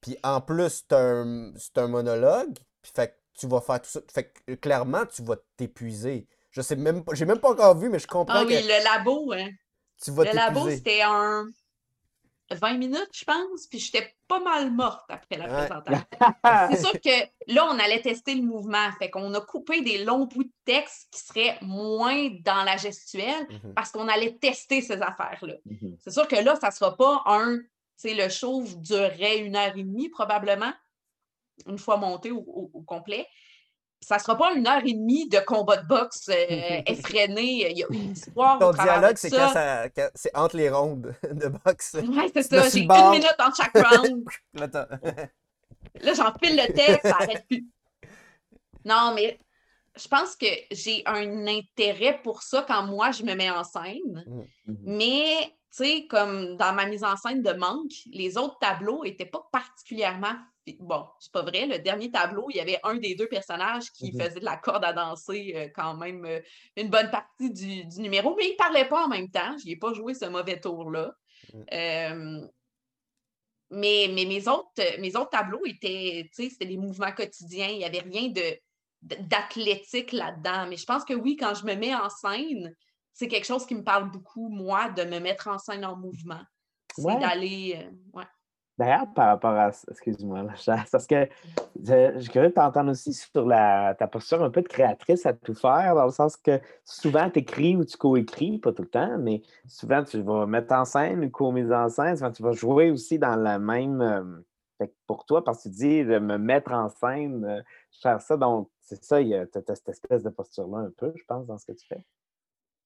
puis 0.00 0.18
en 0.22 0.40
plus, 0.40 0.68
c'est 0.88 0.92
un, 0.94 1.52
un 1.76 1.88
monologue, 1.88 2.54
puis 2.82 2.92
fait 2.94 3.08
que 3.08 3.14
tu 3.40 3.46
vas 3.48 3.60
faire 3.60 3.80
tout 3.82 3.90
ça. 3.90 4.00
Fait 4.12 4.24
que 4.32 4.52
euh, 4.52 4.56
clairement, 4.56 5.06
tu 5.06 5.22
vas 5.22 5.36
t'épuiser. 5.56 6.28
Je 6.50 6.60
sais 6.60 6.76
même 6.76 7.04
pas, 7.04 7.14
j'ai 7.14 7.24
même 7.24 7.40
pas 7.40 7.50
encore 7.50 7.76
vu, 7.76 7.88
mais 7.88 7.98
je 7.98 8.06
comprends 8.06 8.34
Ah 8.40 8.44
oui, 8.46 8.54
que 8.54 8.62
le 8.62 8.84
labo, 8.84 9.32
hein. 9.32 9.48
tu 10.02 10.10
vas 10.12 10.24
Le 10.24 10.32
labo, 10.34 10.68
c'était 10.70 11.02
un 11.02 11.46
20 12.54 12.74
minutes, 12.78 13.10
je 13.12 13.24
pense, 13.24 13.66
puis 13.68 13.78
j'étais 13.78 14.14
pas 14.28 14.40
mal 14.40 14.70
morte 14.70 15.04
après 15.08 15.36
la 15.36 15.46
Ouais. 15.46 15.66
présentation. 15.66 16.06
C'est 16.70 16.80
sûr 16.80 16.92
que 17.00 17.52
là, 17.52 17.66
on 17.70 17.78
allait 17.78 18.00
tester 18.02 18.34
le 18.34 18.42
mouvement. 18.42 18.90
Fait 18.98 19.10
qu'on 19.10 19.32
a 19.34 19.40
coupé 19.40 19.82
des 19.82 20.04
longs 20.04 20.26
bouts 20.26 20.44
de 20.44 20.52
texte 20.64 21.08
qui 21.12 21.20
seraient 21.20 21.58
moins 21.62 22.30
dans 22.44 22.62
la 22.64 22.76
gestuelle 22.76 23.46
Mhm. 23.50 23.74
parce 23.74 23.90
qu'on 23.90 24.08
allait 24.08 24.34
tester 24.38 24.80
ces 24.80 25.02
affaires-là. 25.02 25.54
Mhm. 25.66 25.96
C'est 26.00 26.10
sûr 26.12 26.26
que 26.28 26.36
là, 26.36 26.56
ça 26.56 26.68
ne 26.68 26.72
sera 26.72 26.96
pas 26.96 27.22
un. 27.26 27.58
Tu 27.58 28.08
sais, 28.08 28.14
le 28.14 28.28
show 28.28 28.62
durerait 28.78 29.38
une 29.38 29.54
heure 29.56 29.76
et 29.76 29.82
demie 29.84 30.08
probablement, 30.08 30.72
une 31.66 31.78
fois 31.78 31.96
monté 31.96 32.30
au, 32.32 32.38
au- 32.40 32.70
au 32.74 32.82
complet. 32.82 33.26
Ça 34.06 34.16
ne 34.16 34.20
sera 34.20 34.36
pas 34.36 34.52
une 34.54 34.66
heure 34.66 34.82
et 34.84 34.92
demie 34.92 35.28
de 35.28 35.38
combat 35.38 35.78
de 35.78 35.86
boxe 35.86 36.28
euh, 36.28 36.34
effréné. 36.86 37.70
Il 37.70 37.78
y 37.78 37.84
a 37.84 37.86
une 37.90 38.12
histoire. 38.12 38.58
Ton 38.58 38.68
au 38.68 38.72
dialogue, 38.74 39.16
c'est 39.16 39.30
ça. 39.30 39.36
quand 39.46 39.52
ça, 39.52 39.88
quand- 39.90 40.10
c'est 40.14 40.36
entre 40.36 40.56
les 40.56 40.68
rondes 40.68 41.14
de 41.30 41.48
boxe. 41.64 41.94
Ouais, 41.94 42.30
c'est 42.34 42.42
ça. 42.42 42.68
J'ai 42.68 42.80
une 42.80 42.88
minute 43.10 43.34
entre 43.38 43.56
chaque 43.56 43.74
round. 43.86 44.24
Là, 44.54 44.68
t'as- 44.68 44.88
Là, 46.00 46.12
j'enfile 46.14 46.56
le 46.56 46.72
texte, 46.72 47.02
ça 47.02 47.10
n'arrête 47.18 47.46
plus. 47.48 47.66
Non, 48.84 49.12
mais 49.14 49.38
je 49.96 50.06
pense 50.08 50.36
que 50.36 50.46
j'ai 50.70 51.02
un 51.06 51.46
intérêt 51.46 52.20
pour 52.22 52.42
ça 52.42 52.62
quand 52.68 52.82
moi, 52.82 53.10
je 53.12 53.22
me 53.22 53.34
mets 53.34 53.48
en 53.50 53.64
scène. 53.64 54.24
Mhm. 54.66 54.76
Mais, 54.84 55.36
tu 55.74 55.84
sais, 55.84 56.06
comme 56.10 56.56
dans 56.56 56.74
ma 56.74 56.84
mise 56.86 57.02
en 57.04 57.16
scène 57.16 57.42
de 57.42 57.52
manque, 57.52 57.92
les 58.12 58.36
autres 58.36 58.58
tableaux 58.60 59.02
n'étaient 59.04 59.24
pas 59.24 59.46
particulièrement. 59.50 60.34
Bon, 60.80 61.06
c'est 61.20 61.32
pas 61.32 61.42
vrai. 61.42 61.66
Le 61.66 61.78
dernier 61.78 62.10
tableau, 62.10 62.46
il 62.50 62.56
y 62.56 62.60
avait 62.60 62.80
un 62.84 62.94
des 62.96 63.14
deux 63.14 63.28
personnages 63.28 63.90
qui 63.92 64.12
Mhm. 64.12 64.20
faisait 64.20 64.40
de 64.40 64.44
la 64.44 64.56
corde 64.56 64.84
à 64.84 64.92
danser 64.94 65.52
euh, 65.54 65.68
quand 65.74 65.94
même 65.94 66.24
euh, 66.24 66.40
une 66.76 66.88
bonne 66.88 67.10
partie 67.10 67.50
du, 67.52 67.84
du 67.84 68.00
numéro, 68.00 68.34
mais 68.36 68.48
il 68.50 68.56
parlait 68.56 68.88
pas 68.88 69.04
en 69.04 69.08
même 69.08 69.30
temps. 69.30 69.56
Je 69.62 69.66
n'ai 69.66 69.76
pas 69.76 69.92
joué 69.92 70.14
ce 70.14 70.24
mauvais 70.24 70.58
tour-là. 70.60 71.12
Mhm. 71.52 71.64
Euh, 71.74 72.48
mais, 73.70 74.08
mais 74.14 74.24
mes, 74.24 74.46
autres, 74.48 74.70
mes 75.00 75.16
autres 75.16 75.30
tableaux 75.30 75.64
étaient, 75.66 76.28
tu 76.34 76.44
sais, 76.44 76.50
c'était 76.50 76.66
des 76.66 76.76
mouvements 76.76 77.12
quotidiens. 77.12 77.68
Il 77.68 77.78
n'y 77.78 77.84
avait 77.84 78.00
rien 78.00 78.28
de 78.28 78.56
d'athlétique 79.02 80.12
là-dedans. 80.12 80.66
Mais 80.66 80.78
je 80.78 80.86
pense 80.86 81.04
que 81.04 81.12
oui, 81.12 81.36
quand 81.36 81.54
je 81.54 81.66
me 81.66 81.74
mets 81.74 81.94
en 81.94 82.08
scène, 82.08 82.74
c'est 83.12 83.28
quelque 83.28 83.44
chose 83.46 83.66
qui 83.66 83.74
me 83.74 83.84
parle 83.84 84.10
beaucoup, 84.10 84.48
moi, 84.48 84.88
de 84.88 85.04
me 85.04 85.18
mettre 85.20 85.48
en 85.48 85.58
scène 85.58 85.84
en 85.84 85.94
mouvement. 85.94 86.40
C'est 86.96 87.02
Ouais. 87.04 87.18
d'aller. 87.18 87.76
euh, 87.76 87.90
ouais. 88.14 88.24
D'ailleurs, 88.76 89.06
par 89.14 89.28
rapport 89.28 89.52
à 89.52 89.68
excuse-moi, 89.90 90.44
parce 90.90 91.06
que 91.06 91.28
je, 91.82 92.18
je 92.18 92.48
t'entendre 92.48 92.90
aussi 92.90 93.12
sur 93.12 93.46
la, 93.46 93.94
ta 93.96 94.08
posture 94.08 94.42
un 94.42 94.50
peu 94.50 94.62
de 94.62 94.68
créatrice 94.68 95.26
à 95.26 95.32
tout 95.32 95.54
faire, 95.54 95.94
dans 95.94 96.06
le 96.06 96.10
sens 96.10 96.36
que 96.36 96.60
souvent 96.84 97.30
tu 97.30 97.38
écris 97.40 97.76
ou 97.76 97.84
tu 97.84 97.96
coécris, 97.96 98.58
pas 98.58 98.72
tout 98.72 98.82
le 98.82 98.88
temps, 98.88 99.16
mais 99.18 99.42
souvent 99.68 100.02
tu 100.02 100.20
vas 100.22 100.46
mettre 100.46 100.74
en 100.74 100.84
scène 100.84 101.24
ou 101.24 101.30
co-mise 101.30 101.70
en 101.72 101.88
scène, 101.88 102.16
souvent 102.16 102.32
tu 102.32 102.42
vas 102.42 102.52
jouer 102.52 102.90
aussi 102.90 103.18
dans 103.18 103.36
la 103.36 103.58
même. 103.58 104.00
euh, 104.00 104.86
pour 105.06 105.24
toi, 105.24 105.44
parce 105.44 105.58
que 105.64 105.68
tu 105.68 105.74
dis 105.74 106.04
de 106.04 106.18
me 106.18 106.36
mettre 106.36 106.72
en 106.72 106.88
scène, 106.88 107.44
euh, 107.44 107.62
faire 108.02 108.20
ça, 108.20 108.36
donc 108.36 108.70
c'est 108.80 109.02
ça, 109.04 109.20
il 109.20 109.28
y 109.28 109.34
a 109.36 109.46
t'as- 109.46 109.62
t'as 109.62 109.74
cette 109.76 109.88
espèce 109.90 110.22
de 110.24 110.30
posture-là 110.30 110.78
un 110.78 110.90
peu, 110.96 111.12
je 111.16 111.24
pense, 111.26 111.46
dans 111.46 111.58
ce 111.58 111.66
que 111.66 111.72
tu 111.72 111.86
fais. 111.86 112.04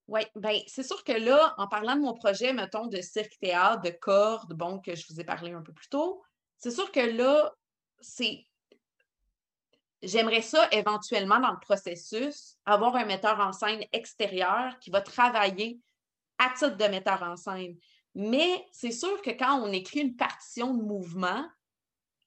Oui, 0.09 0.23
bien, 0.35 0.59
c'est 0.67 0.83
sûr 0.83 1.05
que 1.05 1.13
là, 1.13 1.55
en 1.59 1.69
parlant 1.69 1.95
de 1.95 2.01
mon 2.01 2.15
projet, 2.15 2.55
mettons, 2.55 2.87
de 2.87 3.01
cirque-théâtre, 3.01 3.83
de 3.83 3.91
cordes, 3.91 4.55
bon, 4.55 4.81
que 4.81 4.95
je 4.95 5.07
vous 5.09 5.21
ai 5.21 5.25
parlé 5.25 5.53
un 5.53 5.61
peu 5.61 5.73
plus 5.73 5.89
tôt, 5.89 6.23
c'est 6.57 6.71
sûr 6.71 6.91
que 6.91 7.01
là, 7.01 7.53
c'est. 8.01 8.47
J'aimerais 10.03 10.43
ça 10.43 10.67
éventuellement 10.73 11.41
dans 11.41 11.51
le 11.51 11.61
processus, 11.61 12.57
avoir 12.65 12.97
un 12.97 13.05
metteur 13.05 13.39
en 13.41 13.53
scène 13.53 13.85
extérieur 13.93 14.79
qui 14.79 14.91
va 14.91 15.03
travailler 15.03 15.81
à 16.39 16.51
titre 16.51 16.77
de 16.77 16.85
metteur 16.85 17.23
en 17.23 17.37
scène. 17.37 17.77
Mais 18.15 18.65
c'est 18.73 18.93
sûr 18.93 19.21
que 19.23 19.31
quand 19.31 19.61
on 19.61 19.73
écrit 19.73 20.01
une 20.01 20.17
partition 20.17 20.73
de 20.73 20.83
mouvement 20.83 21.45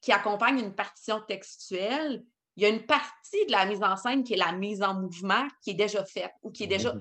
qui 0.01 0.11
accompagne 0.11 0.59
une 0.59 0.75
partition 0.75 1.21
textuelle, 1.21 2.23
il 2.57 2.63
y 2.63 2.65
a 2.65 2.69
une 2.69 2.85
partie 2.85 3.45
de 3.45 3.51
la 3.51 3.65
mise 3.65 3.81
en 3.81 3.95
scène 3.95 4.23
qui 4.23 4.33
est 4.33 4.37
la 4.37 4.51
mise 4.51 4.83
en 4.83 4.93
mouvement 4.93 5.47
qui 5.61 5.71
est 5.71 5.75
déjà 5.75 6.03
faite 6.05 6.33
ou 6.43 6.51
qui 6.51 6.63
est 6.65 6.67
déjà. 6.67 6.93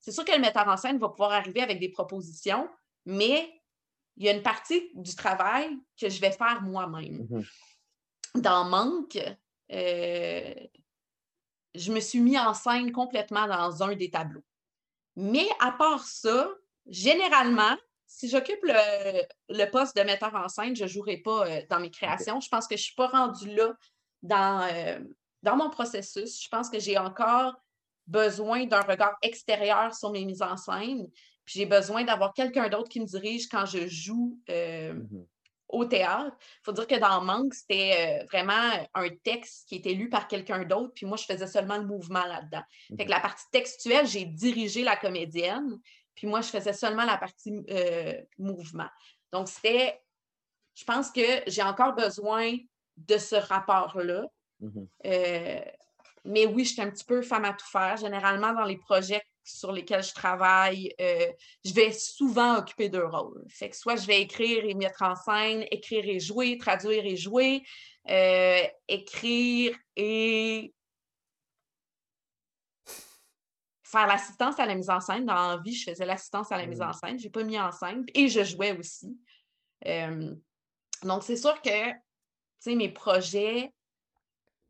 C'est 0.00 0.12
sûr 0.12 0.24
que 0.24 0.32
le 0.32 0.40
metteur 0.40 0.66
en 0.68 0.76
scène 0.76 0.98
va 0.98 1.08
pouvoir 1.08 1.32
arriver 1.32 1.60
avec 1.60 1.78
des 1.78 1.88
propositions, 1.88 2.68
mais 3.06 3.52
il 4.16 4.26
y 4.26 4.28
a 4.28 4.32
une 4.32 4.42
partie 4.42 4.90
du 4.94 5.14
travail 5.14 5.70
que 5.98 6.08
je 6.08 6.20
vais 6.20 6.32
faire 6.32 6.62
moi-même. 6.62 7.26
Mhm. 7.30 7.44
Dans 8.36 8.64
Manque, 8.64 9.18
euh, 9.72 10.54
je 11.74 11.92
me 11.92 12.00
suis 12.00 12.20
mis 12.20 12.38
en 12.38 12.54
scène 12.54 12.92
complètement 12.92 13.46
dans 13.46 13.82
un 13.82 13.94
des 13.94 14.10
tableaux. 14.10 14.44
Mais 15.16 15.46
à 15.60 15.72
part 15.72 16.04
ça, 16.04 16.48
généralement, 16.86 17.76
si 18.06 18.28
j'occupe 18.28 18.62
le, 18.62 19.22
le 19.48 19.70
poste 19.70 19.96
de 19.96 20.02
metteur 20.02 20.34
en 20.34 20.48
scène, 20.48 20.76
je 20.76 20.84
ne 20.84 20.88
jouerai 20.88 21.18
pas 21.18 21.46
euh, 21.46 21.62
dans 21.70 21.80
mes 21.80 21.90
créations. 21.90 22.40
Je 22.40 22.48
pense 22.48 22.66
que 22.66 22.76
je 22.76 22.82
ne 22.82 22.84
suis 22.84 22.94
pas 22.94 23.08
rendue 23.08 23.54
là 23.54 23.74
dans, 24.22 24.68
euh, 24.70 25.00
dans 25.42 25.56
mon 25.56 25.70
processus. 25.70 26.42
Je 26.42 26.48
pense 26.48 26.68
que 26.68 26.78
j'ai 26.78 26.98
encore 26.98 27.54
besoin 28.12 28.66
d'un 28.66 28.82
regard 28.82 29.16
extérieur 29.22 29.94
sur 29.94 30.10
mes 30.10 30.24
mises 30.24 30.42
en 30.42 30.56
scène. 30.56 31.08
Puis 31.44 31.58
j'ai 31.58 31.66
besoin 31.66 32.04
d'avoir 32.04 32.32
quelqu'un 32.34 32.68
d'autre 32.68 32.88
qui 32.88 33.00
me 33.00 33.06
dirige 33.06 33.48
quand 33.48 33.66
je 33.66 33.86
joue 33.88 34.38
euh, 34.48 34.92
Mhm. 34.92 35.26
au 35.68 35.84
théâtre. 35.86 36.36
Il 36.40 36.64
faut 36.64 36.72
dire 36.72 36.86
que 36.86 37.00
dans 37.00 37.20
Manque, 37.22 37.54
c'était 37.54 38.20
euh, 38.22 38.24
vraiment 38.26 38.70
un 38.94 39.08
texte 39.24 39.66
qui 39.68 39.76
était 39.76 39.94
lu 39.94 40.08
par 40.08 40.28
quelqu'un 40.28 40.64
d'autre, 40.64 40.92
puis 40.94 41.06
moi, 41.06 41.16
je 41.16 41.24
faisais 41.24 41.46
seulement 41.46 41.78
le 41.78 41.86
mouvement 41.86 42.24
là-dedans. 42.26 42.62
Fait 42.96 43.06
que 43.06 43.10
la 43.10 43.20
partie 43.20 43.46
textuelle, 43.50 44.06
j'ai 44.06 44.26
dirigé 44.26 44.82
la 44.84 44.96
comédienne, 44.96 45.78
puis 46.14 46.26
moi, 46.26 46.42
je 46.42 46.50
faisais 46.50 46.74
seulement 46.74 47.06
la 47.06 47.16
partie 47.16 47.52
euh, 47.70 48.20
mouvement. 48.38 48.90
Donc, 49.32 49.48
c'était, 49.48 50.00
je 50.74 50.84
pense 50.84 51.10
que 51.10 51.26
j'ai 51.46 51.62
encore 51.62 51.94
besoin 51.94 52.54
de 52.98 53.18
ce 53.18 53.36
rapport-là. 53.36 54.26
Mhm. 54.60 54.86
Euh, 55.06 55.60
mais 56.24 56.46
oui, 56.46 56.64
je 56.64 56.72
suis 56.72 56.82
un 56.82 56.90
petit 56.90 57.04
peu 57.04 57.22
femme 57.22 57.44
à 57.44 57.52
tout 57.52 57.66
faire. 57.66 57.96
Généralement, 57.96 58.52
dans 58.52 58.64
les 58.64 58.78
projets 58.78 59.22
sur 59.44 59.72
lesquels 59.72 60.04
je 60.04 60.14
travaille, 60.14 60.94
euh, 61.00 61.32
je 61.64 61.72
vais 61.72 61.92
souvent 61.92 62.58
occuper 62.58 62.88
deux 62.88 63.04
rôles. 63.04 63.44
Fait 63.48 63.70
que 63.70 63.76
soit 63.76 63.96
je 63.96 64.06
vais 64.06 64.22
écrire 64.22 64.64
et 64.64 64.74
mettre 64.74 65.02
en 65.02 65.16
scène, 65.16 65.66
écrire 65.70 66.04
et 66.06 66.20
jouer, 66.20 66.58
traduire 66.58 67.04
et 67.04 67.16
jouer, 67.16 67.62
euh, 68.08 68.62
écrire 68.86 69.76
et 69.96 70.72
faire 73.82 74.06
l'assistance 74.06 74.58
à 74.58 74.66
la 74.66 74.74
mise 74.74 74.90
en 74.90 75.00
scène. 75.00 75.26
Dans 75.26 75.34
la 75.34 75.56
vie, 75.58 75.74
je 75.74 75.90
faisais 75.90 76.06
l'assistance 76.06 76.52
à 76.52 76.56
la 76.56 76.66
mise 76.66 76.80
en 76.80 76.92
scène. 76.92 77.18
Je 77.18 77.24
n'ai 77.24 77.30
pas 77.30 77.42
mis 77.42 77.58
en 77.58 77.72
scène 77.72 78.04
et 78.14 78.28
je 78.28 78.44
jouais 78.44 78.78
aussi. 78.78 79.18
Euh, 79.86 80.34
donc, 81.02 81.24
c'est 81.24 81.36
sûr 81.36 81.60
que 81.60 81.90
tu 81.90 81.96
sais, 82.70 82.74
mes 82.76 82.90
projets, 82.90 83.72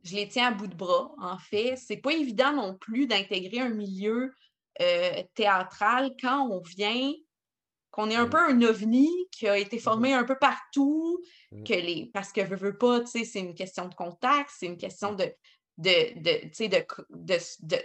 je 0.03 0.15
les 0.15 0.27
tiens 0.27 0.47
à 0.47 0.51
bout 0.51 0.67
de 0.67 0.75
bras, 0.75 1.13
en 1.19 1.37
fait. 1.37 1.75
C'est 1.77 1.97
pas 1.97 2.11
évident 2.13 2.53
non 2.53 2.75
plus 2.77 3.07
d'intégrer 3.07 3.59
un 3.59 3.69
milieu 3.69 4.33
euh, 4.81 5.23
théâtral 5.35 6.13
quand 6.21 6.47
on 6.49 6.59
vient, 6.61 7.11
qu'on 7.91 8.09
est 8.09 8.15
un 8.15 8.25
Mm. 8.25 8.29
peu 8.29 8.39
un 8.39 8.61
ovni 8.63 9.09
qui 9.31 9.47
a 9.47 9.57
été 9.57 9.77
formé 9.79 10.13
un 10.13 10.23
peu 10.23 10.37
partout, 10.39 11.19
Mm. 11.51 11.63
que 11.63 11.73
les, 11.73 12.09
parce 12.13 12.31
que 12.31 12.41
veut, 12.41 12.55
veut 12.55 12.77
pas, 12.77 13.01
tu 13.01 13.07
sais, 13.07 13.23
c'est 13.23 13.39
une 13.39 13.53
question 13.55 13.87
de 13.87 13.93
contact, 13.95 14.49
c'est 14.57 14.65
une 14.65 14.77
question 14.77 15.13
de, 15.13 15.25
de, 15.77 16.19
de, 16.19 16.41
tu 16.47 16.53
sais, 16.53 16.67
de, 16.69 16.83
de, 17.11 17.37
de, 17.61 17.77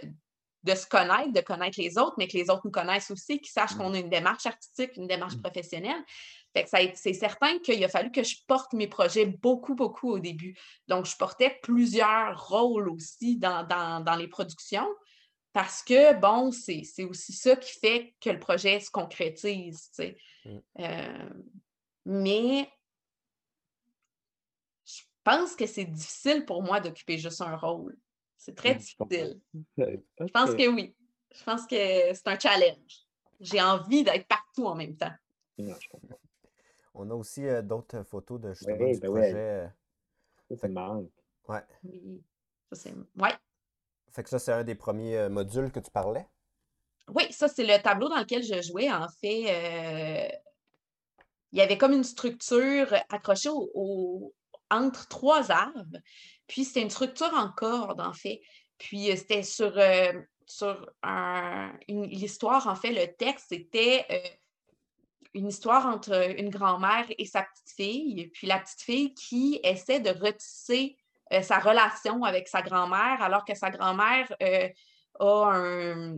de 0.63 0.75
se 0.75 0.87
connaître, 0.87 1.31
de 1.31 1.41
connaître 1.41 1.79
les 1.79 1.97
autres, 1.97 2.15
mais 2.17 2.27
que 2.27 2.35
les 2.37 2.49
autres 2.49 2.61
nous 2.65 2.71
connaissent 2.71 3.11
aussi, 3.11 3.39
qu'ils 3.39 3.51
sachent 3.51 3.75
Mm. 3.75 3.77
qu'on 3.77 3.93
a 3.93 3.99
une 3.99 4.09
démarche 4.09 4.45
artistique, 4.47 4.97
une 4.97 5.07
démarche 5.07 5.35
Mm. 5.37 5.41
professionnelle. 5.43 6.03
Fait 6.53 6.63
que 6.63 6.69
ça 6.69 6.79
c'est 6.95 7.13
certain 7.13 7.59
qu'il 7.59 7.83
a 7.83 7.87
fallu 7.87 8.11
que 8.11 8.23
je 8.23 8.37
porte 8.47 8.73
mes 8.73 8.87
projets 8.87 9.25
beaucoup, 9.27 9.75
beaucoup 9.75 10.09
au 10.11 10.19
début. 10.19 10.57
Donc, 10.87 11.05
je 11.05 11.15
portais 11.15 11.59
plusieurs 11.61 12.47
rôles 12.47 12.89
aussi 12.89 13.37
dans, 13.37 13.63
dans- 13.67 14.03
dans 14.03 14.15
les 14.15 14.27
productions 14.27 14.87
parce 15.53 15.81
que, 15.83 16.13
bon, 16.19 16.51
c'est 16.51 16.83
c'est 16.83 17.03
aussi 17.05 17.33
ça 17.33 17.55
qui 17.55 17.71
fait 17.79 18.15
que 18.21 18.29
le 18.29 18.39
projet 18.39 18.79
se 18.79 18.89
concrétise, 18.91 19.89
tu 19.89 19.95
sais. 20.03 20.17
Mm. 20.45 20.57
Euh, 20.79 21.29
mais 22.05 22.69
je 24.85 25.01
pense 25.23 25.55
que 25.55 25.65
c'est 25.67 25.85
difficile 25.85 26.45
pour 26.45 26.63
moi 26.63 26.79
d'occuper 26.79 27.17
juste 27.17 27.41
un 27.41 27.55
rôle. 27.55 27.97
C'est 28.37 28.55
très 28.55 28.75
Mm, 28.75 28.77
difficile. 28.77 29.41
Je 29.77 30.31
pense 30.33 30.51
que 30.55 30.67
oui. 30.67 30.95
Je 31.35 31.43
pense 31.43 31.67
que 31.67 31.75
c'est 32.13 32.27
un 32.27 32.39
challenge. 32.39 33.05
J'ai 33.39 33.61
envie 33.61 34.03
d'être 34.03 34.27
partout 34.27 34.65
en 34.65 34.75
même 34.75 34.95
temps. 34.97 35.13
Non, 35.57 35.75
je 35.79 35.87
comprends. 35.89 36.19
On 37.01 37.09
a 37.11 37.13
aussi 37.13 37.47
euh, 37.47 37.61
d'autres 37.61 38.03
photos 38.03 38.41
de 38.41 38.53
justement 38.53 38.75
du 38.91 38.99
ben 38.99 39.09
ouais. 39.09 39.21
projet. 39.21 39.35
euh, 39.37 39.67
Ça, 40.49 40.55
c'est 40.59 40.67
marrant. 40.67 41.05
ouais. 41.47 41.63
Oui. 41.83 42.21
Ça, 42.71 42.75
c'est... 42.75 42.93
Ouais. 43.17 43.31
Fait 44.11 44.23
que 44.23 44.29
ça, 44.29 44.37
c'est 44.37 44.51
un 44.51 44.65
des 44.65 44.75
premiers 44.75 45.17
euh, 45.17 45.29
modules 45.29 45.71
que 45.71 45.79
tu 45.79 45.89
parlais? 45.91 46.27
Oui, 47.07 47.31
ça, 47.31 47.47
c'est 47.47 47.63
le 47.63 47.81
tableau 47.81 48.09
dans 48.09 48.17
lequel 48.19 48.43
je 48.43 48.61
jouais. 48.61 48.91
En 48.91 49.07
fait, 49.21 49.45
euh, 49.47 50.27
il 51.53 51.57
y 51.59 51.61
avait 51.61 51.77
comme 51.77 51.93
une 51.93 52.03
structure 52.03 52.93
accrochée 53.07 53.49
au, 53.49 53.71
au- 53.73 54.35
entre 54.69 55.07
trois 55.07 55.51
arbres. 55.51 55.97
Puis, 56.47 56.65
c'était 56.65 56.81
une 56.81 56.89
structure 56.89 57.33
en 57.33 57.49
corde, 57.49 58.01
en 58.01 58.13
fait. 58.13 58.41
Puis, 58.77 59.09
euh, 59.09 59.15
c'était 59.15 59.43
sur, 59.43 59.77
euh, 59.77 60.11
sur 60.45 60.91
un- 61.01 61.71
une, 61.87 62.07
l'histoire, 62.07 62.67
en 62.67 62.75
fait, 62.75 62.91
le 62.91 63.15
texte, 63.15 63.45
c'était 63.49 64.05
euh, 64.11 64.19
une 65.33 65.47
histoire 65.47 65.85
entre 65.85 66.37
une 66.39 66.49
grand-mère 66.49 67.05
et 67.17 67.25
sa 67.25 67.43
petite-fille. 67.43 68.27
Puis, 68.33 68.47
la 68.47 68.59
petite-fille 68.59 69.13
qui 69.13 69.59
essaie 69.63 69.99
de 69.99 70.09
retisser 70.09 70.97
euh, 71.31 71.41
sa 71.41 71.59
relation 71.59 72.23
avec 72.23 72.47
sa 72.47 72.61
grand-mère, 72.61 73.21
alors 73.21 73.45
que 73.45 73.53
sa 73.55 73.69
grand-mère 73.69 74.33
euh, 74.41 74.67
a 75.19 75.51
un, 75.53 76.15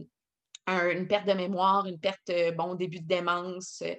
un- 0.67 0.89
une 0.91 1.07
perte 1.07 1.27
de 1.27 1.33
mémoire, 1.33 1.85
une 1.87 1.99
perte, 1.99 2.29
euh, 2.29 2.51
bon, 2.51 2.75
début 2.75 2.99
de 3.01 3.07
démence 3.07 3.81
euh, 3.85 3.93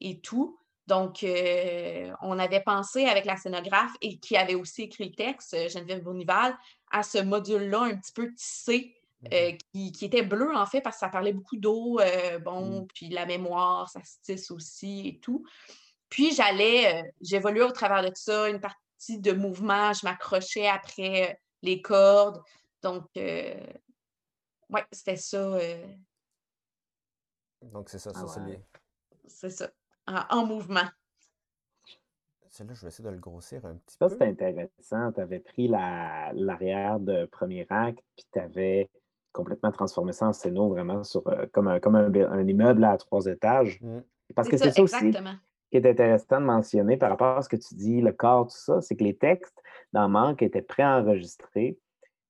et 0.00 0.20
tout. 0.20 0.58
Donc, 0.86 1.22
euh, 1.22 2.12
on 2.22 2.38
avait 2.38 2.62
pensé 2.62 3.04
avec 3.06 3.24
la 3.26 3.36
scénographe 3.36 3.92
et 4.00 4.18
qui 4.18 4.36
avait 4.36 4.54
aussi 4.54 4.82
écrit 4.82 5.08
le 5.10 5.14
texte, 5.14 5.54
euh, 5.54 5.68
Geneviève 5.68 6.02
Bournival, 6.02 6.56
à 6.90 7.02
ce 7.02 7.18
module-là 7.18 7.82
un 7.82 7.96
petit 7.96 8.12
peu 8.12 8.32
tissé, 8.34 8.94
euh, 9.32 9.52
qui, 9.72 9.90
qui 9.92 10.04
était 10.04 10.22
bleu 10.22 10.54
en 10.54 10.64
fait, 10.66 10.80
parce 10.80 10.96
que 10.96 11.00
ça 11.00 11.08
parlait 11.08 11.32
beaucoup 11.32 11.56
d'eau, 11.56 11.98
euh, 12.00 12.38
bon, 12.38 12.86
puis 12.94 13.08
la 13.08 13.26
mémoire, 13.26 13.88
ça 13.88 14.02
se 14.04 14.16
tisse 14.22 14.50
aussi 14.50 15.08
et 15.08 15.18
tout. 15.20 15.44
Puis 16.08 16.32
j'allais, 16.32 17.02
euh, 17.02 17.08
j'évoluais 17.20 17.62
au 17.64 17.72
travers 17.72 18.02
de 18.02 18.08
tout 18.08 18.14
ça, 18.16 18.48
une 18.48 18.60
partie 18.60 19.18
de 19.18 19.32
mouvement, 19.32 19.92
je 19.92 20.06
m'accrochais 20.06 20.68
après 20.68 21.40
les 21.62 21.82
cordes. 21.82 22.40
Donc, 22.82 23.06
euh, 23.16 23.60
ouais, 24.70 24.84
c'était 24.92 25.16
ça. 25.16 25.36
euh, 25.54 25.86
Donc, 27.62 27.88
c'est 27.90 27.98
ça. 27.98 28.12
Ah 28.14 28.20
ça 28.20 28.26
c'est 28.28 28.40
ouais. 28.40 28.50
les- 28.52 28.62
c'est 29.26 29.50
ça, 29.50 29.68
en, 30.06 30.22
en 30.30 30.46
mouvement. 30.46 30.88
Celui-là, 32.50 32.74
je 32.74 32.80
vais 32.82 32.88
essayer 32.88 33.04
de 33.04 33.14
le 33.14 33.20
grossir 33.20 33.64
un 33.66 33.74
petit 33.76 33.96
Ça, 33.98 34.06
peu. 34.06 34.08
c'était 34.08 34.26
intéressant. 34.26 35.12
Tu 35.12 35.20
avais 35.20 35.38
pris 35.40 35.68
la- 35.68 36.32
l'arrière 36.32 36.98
de 36.98 37.26
premier 37.26 37.66
acte, 37.68 38.02
puis 38.16 38.24
tu 38.32 38.38
avais 38.38 38.88
complètement 39.38 39.70
transformé 39.70 40.12
ça 40.12 40.26
en 40.26 40.32
scéno, 40.32 40.68
vraiment 40.68 41.04
sur 41.04 41.26
euh, 41.28 41.46
comme, 41.52 41.68
un, 41.68 41.78
comme 41.78 41.94
un, 41.94 42.46
immeuble 42.46 42.82
à 42.82 42.96
trois 42.96 43.24
étages. 43.26 43.80
Mm. 43.80 44.00
Parce 44.34 44.48
que 44.48 44.56
C'est 44.56 44.64
ça, 44.64 44.72
ça 44.72 44.82
aussi 44.82 45.12
qui 45.70 45.76
est 45.76 45.86
intéressant 45.86 46.40
de 46.40 46.46
mentionner 46.46 46.96
par 46.96 47.10
rapport 47.10 47.38
à 47.38 47.42
ce 47.42 47.48
que 47.48 47.56
tu 47.56 47.74
dis, 47.74 48.00
le 48.00 48.12
corps, 48.12 48.46
tout 48.46 48.56
ça, 48.56 48.80
c'est 48.80 48.96
que 48.96 49.04
les 49.04 49.16
textes 49.16 49.62
dans 49.92 50.08
Manque 50.08 50.42
étaient 50.42 50.62
préenregistrés. 50.62 51.78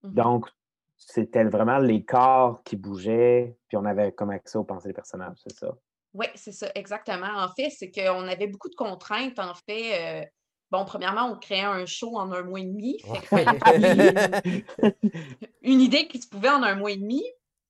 Mhm. 0.03 0.15
Donc, 0.15 0.49
c'était 0.97 1.45
vraiment 1.45 1.79
les 1.79 2.05
corps 2.05 2.63
qui 2.65 2.77
bougeaient, 2.77 3.57
puis 3.69 3.77
on 3.77 3.85
avait 3.85 4.13
comme 4.13 4.31
accès 4.31 4.59
aux 4.59 4.65
pensées 4.65 4.89
des 4.89 4.95
personnages, 4.95 5.37
c'est 5.37 5.57
ça. 5.57 5.73
Oui, 6.15 6.27
c'est 6.35 6.53
ça, 6.53 6.69
exactement. 6.75 7.31
En 7.37 7.49
fait, 7.49 7.71
c'est 7.71 7.93
qu'on 7.93 8.27
avait 8.27 8.49
beaucoup 8.49 8.69
de 8.69 8.75
contraintes. 8.75 9.39
En 9.39 9.55
fait, 9.55 10.25
euh, 10.25 10.27
bon, 10.71 10.85
premièrement, 10.85 11.31
on 11.33 11.37
créait 11.37 11.63
un 11.63 11.87
show 11.87 12.17
en 12.17 12.33
un 12.33 12.43
mois 12.43 12.61
et 12.61 12.65
demi. 12.65 13.01
Fait 13.29 13.45
trouver 13.45 14.65
une 15.63 15.81
idée 15.81 16.09
qui 16.09 16.21
se 16.21 16.29
pouvait 16.29 16.51
en 16.51 16.63
un 16.63 16.75
mois 16.75 16.91
et 16.93 16.97
demi. 16.97 17.25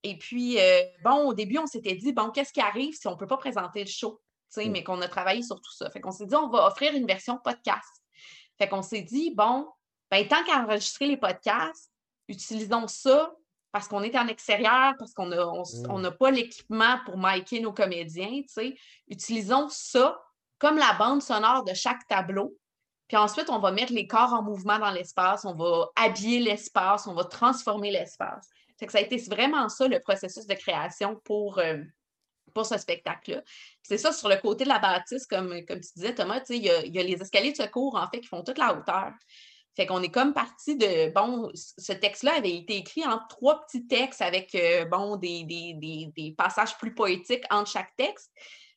Et 0.04 0.16
puis, 0.16 0.58
euh, 0.60 0.82
bon, 1.04 1.26
au 1.28 1.34
début, 1.34 1.58
on 1.58 1.66
s'était 1.66 1.94
dit, 1.96 2.12
bon, 2.12 2.30
qu'est-ce 2.30 2.52
qui 2.52 2.60
arrive 2.60 2.94
si 2.94 3.06
on 3.08 3.12
ne 3.12 3.16
peut 3.16 3.26
pas 3.26 3.36
présenter 3.36 3.80
le 3.80 3.90
show? 3.90 4.20
Tu 4.52 4.62
sais, 4.62 4.68
Mm. 4.68 4.72
Mais 4.72 4.84
qu'on 4.84 5.00
a 5.02 5.08
travaillé 5.08 5.42
sur 5.42 5.60
tout 5.60 5.72
ça. 5.72 5.90
Fait 5.90 6.00
qu'on 6.00 6.12
s'est 6.12 6.26
dit, 6.26 6.36
on 6.36 6.48
va 6.48 6.66
offrir 6.66 6.94
une 6.94 7.06
version 7.06 7.38
podcast. 7.42 8.02
Fait 8.58 8.68
qu'on 8.68 8.82
s'est 8.82 9.02
dit, 9.02 9.34
bon, 9.34 9.68
ben, 10.10 10.26
tant 10.26 10.42
qu'à 10.44 10.62
enregistrer 10.62 11.06
les 11.06 11.16
podcasts, 11.16 11.92
utilisons 12.28 12.86
ça 12.88 13.34
parce 13.70 13.86
qu'on 13.86 14.02
est 14.02 14.16
en 14.16 14.26
extérieur, 14.28 14.94
parce 14.98 15.12
qu'on 15.12 15.26
n'a 15.26 15.46
on, 15.46 15.62
Mm. 15.62 15.90
on 15.90 15.98
n'a 15.98 16.10
pas 16.10 16.30
l'équipement 16.30 16.98
pour 17.04 17.18
micer 17.18 17.60
nos 17.60 17.72
comédiens, 17.72 18.40
tu 18.42 18.48
sais. 18.48 18.76
Utilisons 19.08 19.68
ça 19.68 20.18
comme 20.58 20.78
la 20.78 20.94
bande 20.94 21.22
sonore 21.22 21.64
de 21.64 21.74
chaque 21.74 22.06
tableau. 22.08 22.56
Puis 23.08 23.16
ensuite, 23.16 23.48
on 23.50 23.58
va 23.58 23.72
mettre 23.72 23.92
les 23.92 24.06
corps 24.06 24.34
en 24.34 24.42
mouvement 24.42 24.78
dans 24.78 24.90
l'espace, 24.90 25.44
on 25.44 25.54
va 25.54 25.88
habiller 25.96 26.40
l'espace, 26.40 27.06
on 27.06 27.14
va 27.14 27.24
transformer 27.24 27.90
l'espace. 27.90 28.48
Ça 28.76 28.98
a 28.98 29.00
été 29.00 29.16
vraiment 29.16 29.68
ça 29.68 29.88
le 29.88 29.98
processus 29.98 30.46
de 30.46 30.54
création 30.54 31.16
pour, 31.24 31.58
euh, 31.58 31.78
pour 32.54 32.66
ce 32.66 32.78
spectacle-là. 32.78 33.42
C'est 33.82 33.98
ça, 33.98 34.12
sur 34.12 34.28
le 34.28 34.36
côté 34.36 34.64
de 34.64 34.68
la 34.68 34.78
bâtisse, 34.78 35.26
comme, 35.26 35.64
comme 35.66 35.80
tu 35.80 35.88
disais, 35.96 36.14
Thomas, 36.14 36.42
il 36.50 36.62
y, 36.62 36.70
a, 36.70 36.84
y 36.84 36.98
a 36.98 37.02
les 37.02 37.20
escaliers 37.20 37.52
de 37.52 37.56
secours, 37.56 37.96
en 37.96 38.08
fait, 38.08 38.20
qui 38.20 38.28
font 38.28 38.44
toute 38.44 38.58
la 38.58 38.74
hauteur. 38.74 39.12
Fait 39.74 39.86
qu'on 39.86 40.02
est 40.02 40.10
comme 40.10 40.34
parti 40.34 40.76
de, 40.76 41.10
bon, 41.12 41.50
ce 41.54 41.92
texte-là 41.92 42.34
avait 42.36 42.56
été 42.56 42.76
écrit 42.76 43.06
en 43.06 43.20
trois 43.28 43.64
petits 43.64 43.86
textes 43.86 44.20
avec, 44.20 44.54
euh, 44.54 44.84
bon, 44.84 45.16
des, 45.16 45.44
des, 45.44 45.74
des, 45.74 46.10
des 46.16 46.34
passages 46.36 46.76
plus 46.78 46.94
poétiques 46.94 47.44
entre 47.50 47.70
chaque 47.70 47.94
texte. 47.96 48.30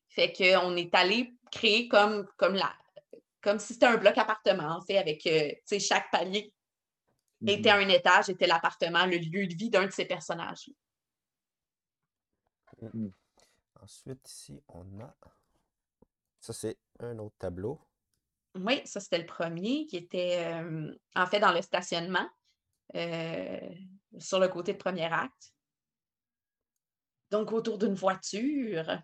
Fait 0.09 0.31
qu'on 0.31 0.75
est 0.77 0.93
allé 0.95 1.33
créer 1.51 1.87
comme, 1.87 2.27
comme, 2.37 2.53
la, 2.53 2.71
comme 3.41 3.59
si 3.59 3.73
c'était 3.73 3.87
un 3.87 3.97
bloc 3.97 4.17
appartement, 4.17 4.77
en 4.77 4.81
fait, 4.81 4.97
avec, 4.97 5.25
euh, 5.25 5.51
chaque 5.79 6.11
palier 6.11 6.53
était 7.45 7.71
un 7.71 7.87
étage, 7.89 8.29
était 8.29 8.47
l'appartement, 8.47 9.05
le 9.05 9.17
lieu 9.17 9.47
de 9.47 9.55
vie 9.55 9.69
d'un 9.69 9.87
de 9.87 9.91
ces 9.91 10.05
personnages. 10.05 10.69
Mhm. 12.81 13.11
Ensuite, 13.81 14.29
ici, 14.29 14.61
on 14.67 14.99
a. 15.01 15.15
Ça, 16.39 16.53
c'est 16.53 16.77
un 16.99 17.17
autre 17.19 17.35
tableau. 17.37 17.79
Oui, 18.55 18.81
ça, 18.85 18.99
c'était 18.99 19.19
le 19.19 19.25
premier 19.25 19.85
qui 19.87 19.97
était, 19.97 20.45
euh, 20.45 20.93
en 21.15 21.25
fait, 21.25 21.39
dans 21.39 21.51
le 21.51 21.61
stationnement, 21.61 22.27
euh, 22.95 23.75
sur 24.19 24.39
le 24.39 24.47
côté 24.49 24.73
de 24.73 24.77
premier 24.77 25.11
acte. 25.11 25.53
Donc, 27.31 27.51
autour 27.53 27.77
d'une 27.77 27.95
voiture, 27.95 29.01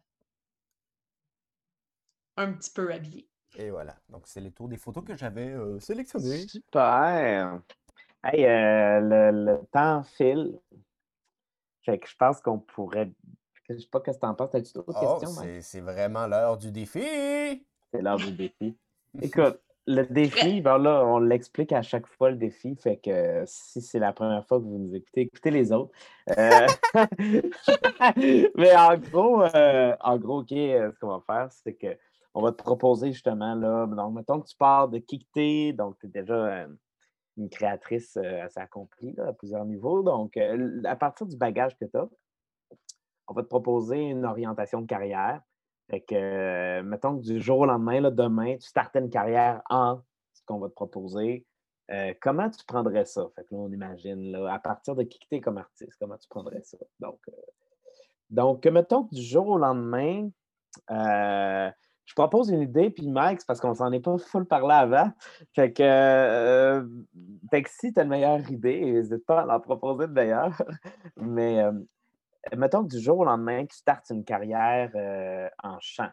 un 2.35 2.53
petit 2.53 2.71
peu 2.71 2.93
habillé. 2.93 3.27
Et 3.57 3.71
voilà. 3.71 3.95
Donc, 4.09 4.23
c'est 4.25 4.39
les 4.39 4.51
tours 4.51 4.69
des 4.69 4.77
photos 4.77 5.03
que 5.03 5.15
j'avais 5.15 5.49
euh, 5.49 5.79
sélectionnées. 5.79 6.47
Super! 6.47 7.59
Hey, 8.23 8.45
euh, 8.45 8.99
le, 8.99 9.45
le 9.45 9.59
temps 9.71 10.03
file. 10.03 10.59
Fait 11.83 11.97
que 11.97 12.07
je 12.07 12.15
pense 12.15 12.39
qu'on 12.39 12.59
pourrait. 12.59 13.11
Je 13.69 13.77
sais 13.77 13.87
pas 13.87 13.99
ce 13.99 14.11
que 14.11 14.19
tu 14.19 14.25
en 14.25 14.35
penses. 14.35 14.53
As-tu 14.53 14.73
d'autres 14.73 14.93
Oh, 14.95 15.19
questions, 15.19 15.41
c'est 15.41 15.61
c'est 15.61 15.81
vraiment 15.81 16.27
l'heure 16.27 16.57
du 16.57 16.71
défi! 16.71 17.65
C'est 17.91 18.01
l'heure 18.01 18.17
du 18.17 18.31
défi. 18.31 18.77
Écoute, 19.21 19.59
le 19.87 20.03
défi, 20.03 20.61
ben 20.61 20.77
là, 20.77 21.03
on 21.05 21.19
l'explique 21.19 21.71
à 21.71 21.81
chaque 21.81 22.07
fois 22.07 22.29
le 22.29 22.35
défi. 22.35 22.75
Fait 22.75 22.97
que 22.97 23.09
euh, 23.09 23.43
si 23.45 23.81
c'est 23.81 23.99
la 23.99 24.11
première 24.11 24.45
fois 24.45 24.59
que 24.59 24.65
vous 24.65 24.77
nous 24.77 24.93
écoutez, 24.93 25.21
écoutez 25.21 25.49
les 25.49 25.71
autres. 25.71 25.91
Euh, 26.37 26.67
Mais 28.55 28.75
en 28.75 28.97
gros, 28.97 29.43
euh, 29.43 29.95
en 30.01 30.17
gros, 30.17 30.41
OK, 30.41 30.49
ce 30.49 30.99
qu'on 30.99 31.17
va 31.17 31.23
faire, 31.25 31.47
c'est 31.51 31.73
que 31.73 31.97
on 32.37 32.41
va 32.43 32.51
te 32.51 32.61
proposer 32.61 33.11
justement 33.11 33.55
là. 33.55 33.87
Donc, 33.87 34.13
mettons 34.13 34.39
que 34.39 34.47
tu 34.47 34.55
pars 34.55 34.87
de 34.87 34.99
qui 34.99 35.73
donc 35.73 35.97
tu 35.97 36.05
es 36.05 36.09
déjà 36.09 36.35
euh, 36.35 36.67
une 37.35 37.49
créatrice 37.49 38.15
euh, 38.17 38.43
assez 38.43 38.59
accomplie 38.59 39.13
là, 39.13 39.29
à 39.29 39.33
plusieurs 39.33 39.65
niveaux. 39.65 40.03
Donc, 40.03 40.37
euh, 40.37 40.79
à 40.85 40.95
partir 40.95 41.25
du 41.25 41.35
bagage 41.35 41.75
que 41.79 41.85
tu 41.85 41.97
as, 41.97 42.07
on 43.27 43.33
va 43.33 43.41
te 43.41 43.47
proposer 43.47 43.97
une 43.97 44.23
orientation 44.23 44.81
de 44.81 44.85
carrière. 44.85 45.41
Fait 45.89 46.01
que, 46.01 46.81
mettons 46.81 47.17
que 47.17 47.23
du 47.23 47.41
jour 47.41 47.59
au 47.59 47.65
lendemain, 47.65 48.01
là, 48.01 48.11
demain, 48.11 48.55
tu 48.57 48.67
startais 48.67 48.99
une 48.99 49.09
carrière 49.09 49.63
en 49.71 49.99
ce 50.33 50.43
qu'on 50.45 50.59
va 50.59 50.69
te 50.69 50.75
proposer. 50.75 51.43
Comment 52.21 52.49
tu 52.51 52.63
prendrais 52.65 53.05
ça? 53.05 53.25
Fait 53.35 53.45
que 53.45 53.55
là, 53.55 53.61
on 53.61 53.71
imagine, 53.71 54.31
là, 54.31 54.53
à 54.53 54.59
partir 54.59 54.95
de 54.95 55.03
qui 55.03 55.41
comme 55.41 55.57
artiste, 55.57 55.93
comment 55.99 56.17
tu 56.17 56.27
prendrais 56.27 56.61
ça? 56.61 56.77
Donc, 56.99 57.19
donc 58.29 58.65
mettons 58.67 59.05
que 59.05 59.15
du 59.15 59.21
jour 59.21 59.47
au 59.47 59.57
lendemain, 59.57 60.29
euh, 60.91 61.71
je 62.07 62.13
propose 62.13 62.49
une 62.49 62.61
idée, 62.61 62.89
puis 62.89 63.07
Mike, 63.07 63.41
c'est 63.41 63.45
parce 63.45 63.59
qu'on 63.59 63.75
s'en 63.75 63.91
est 63.91 63.99
pas 63.99 64.17
full 64.17 64.45
parlé 64.45 64.73
avant. 64.73 65.11
Fait 65.53 65.73
que, 65.73 65.83
euh, 65.83 66.87
fait 67.51 67.63
que 67.63 67.69
si 67.69 67.93
tu 67.93 67.99
as 67.99 68.03
une 68.03 68.09
meilleure 68.09 68.49
idée, 68.49 68.79
n'hésite 68.79 69.25
pas 69.25 69.41
à 69.41 69.55
en 69.57 69.59
proposer 69.59 70.05
une 70.05 70.13
meilleure. 70.13 70.61
Mais 71.17 71.59
euh, 71.61 71.73
mettons 72.55 72.83
que 72.83 72.95
du 72.95 72.99
jour 73.01 73.19
au 73.19 73.25
lendemain, 73.25 73.65
tu 73.65 73.75
startes 73.75 74.09
une 74.09 74.23
carrière 74.23 74.89
euh, 74.95 75.49
en 75.61 75.77
chant. 75.81 76.09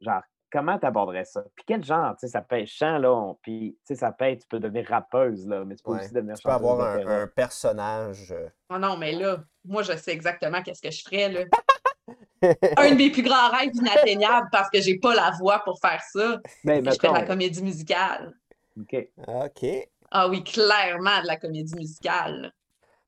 Genre, 0.00 0.22
comment 0.52 0.78
tu 0.78 0.86
aborderais 0.86 1.24
ça? 1.24 1.44
Puis 1.56 1.64
quel 1.66 1.84
genre? 1.84 2.14
Tu 2.14 2.20
sais, 2.20 2.28
ça 2.28 2.40
peut 2.40 2.60
être 2.60 2.68
chant, 2.68 2.98
là, 2.98 3.12
on- 3.12 3.34
puis 3.42 3.76
tu 3.84 3.94
sais, 3.94 3.96
ça 3.96 4.12
peut 4.12 4.26
être, 4.26 4.42
tu 4.42 4.48
peux 4.48 4.60
devenir 4.60 4.86
rappeuse, 4.88 5.48
là, 5.48 5.64
mais 5.64 5.74
tu 5.74 5.82
peux 5.82 5.90
Ouais. 5.90 6.04
aussi 6.04 6.14
devenir 6.14 6.36
Tu 6.36 6.44
peux 6.44 6.52
avoir 6.52 6.80
un, 6.80 7.26
personnage. 7.26 8.32
Oh 8.72 8.78
non, 8.78 8.96
mais 8.96 9.12
là, 9.12 9.42
moi, 9.64 9.82
je 9.82 9.96
sais 9.96 10.12
exactement 10.12 10.62
qu'est-ce 10.62 10.80
que 10.80 10.92
je 10.92 11.02
ferais, 11.02 11.28
là. 11.28 11.40
Un 12.42 12.90
de 12.90 12.94
mes 12.94 13.10
plus 13.10 13.22
grands 13.22 13.50
rêves 13.50 13.70
inatteignables 13.74 14.48
parce 14.50 14.70
que 14.70 14.80
j'ai 14.80 14.98
pas 14.98 15.14
la 15.14 15.30
voix 15.38 15.60
pour 15.64 15.78
faire 15.80 16.00
ça. 16.12 16.38
Ben, 16.64 16.84
je 16.84 16.90
fais 17.00 17.08
de 17.08 17.12
la 17.12 17.24
comédie 17.24 17.62
musicale. 17.62 18.34
OK. 18.78 19.08
OK. 19.26 19.66
Ah 20.10 20.28
oui, 20.28 20.42
clairement 20.42 21.20
de 21.22 21.26
la 21.26 21.36
comédie 21.36 21.74
musicale. 21.74 22.52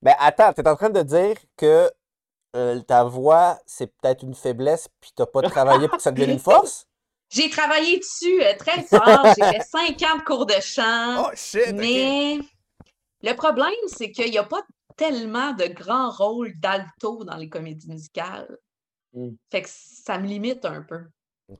Ben 0.02 0.14
attends, 0.18 0.52
tu 0.52 0.60
es 0.60 0.68
en 0.68 0.76
train 0.76 0.90
de 0.90 1.02
dire 1.02 1.36
que 1.56 1.90
euh, 2.54 2.80
ta 2.80 3.04
voix, 3.04 3.58
c'est 3.66 3.86
peut-être 3.86 4.22
une 4.22 4.34
faiblesse, 4.34 4.88
puis 5.00 5.10
tu 5.16 5.22
pas 5.24 5.42
travaillé 5.42 5.88
pour 5.88 5.96
que 5.96 6.02
ça 6.02 6.10
devienne 6.12 6.32
une 6.32 6.38
force? 6.38 6.86
J'ai 7.30 7.48
travaillé 7.48 7.98
dessus 7.98 8.42
euh, 8.42 8.54
très 8.58 8.82
fort. 8.82 9.26
J'ai 9.38 9.44
fait 9.44 9.62
cinq 9.62 10.02
ans 10.02 10.18
de 10.18 10.22
cours 10.22 10.44
de 10.44 10.60
chant. 10.60 11.24
Oh 11.24 11.30
shit! 11.34 11.72
Mais 11.72 12.38
le 13.22 13.34
problème, 13.34 13.72
c'est 13.86 14.10
qu'il 14.10 14.30
n'y 14.30 14.38
a 14.38 14.44
pas 14.44 14.60
tellement 14.96 15.52
de 15.52 15.64
grands 15.64 16.10
rôles 16.10 16.52
d'alto 16.60 17.24
dans 17.24 17.36
les 17.36 17.48
comédies 17.48 17.88
musicales. 17.88 18.58
Mm. 19.14 19.30
Fait 19.50 19.62
que 19.62 19.68
ça 19.70 20.18
me 20.18 20.26
limite 20.26 20.64
un 20.64 20.82
peu. 20.82 21.04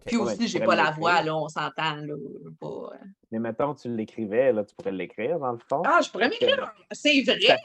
Puis 0.06 0.16
Ouais, 0.16 0.22
aussi, 0.22 0.38
tu 0.38 0.46
j'ai 0.46 0.60
pas 0.60 0.74
la 0.74 0.90
voix, 0.92 1.20
là, 1.22 1.36
on 1.36 1.48
s'entend, 1.48 1.96
là. 1.96 2.14
pas, 2.58 2.66
euh. 2.66 2.98
Mais 3.30 3.38
mettons, 3.38 3.74
tu 3.74 3.94
l'écrivais, 3.94 4.52
là, 4.52 4.64
tu 4.64 4.74
pourrais 4.74 4.92
l'écrire, 4.92 5.38
dans 5.38 5.52
le 5.52 5.58
fond. 5.68 5.82
Ah, 5.84 6.00
je 6.02 6.08
pourrais 6.10 6.28
m'écrire. 6.30 6.62
un- 6.64 6.72
C'est 6.92 7.20
vrai. 7.22 7.58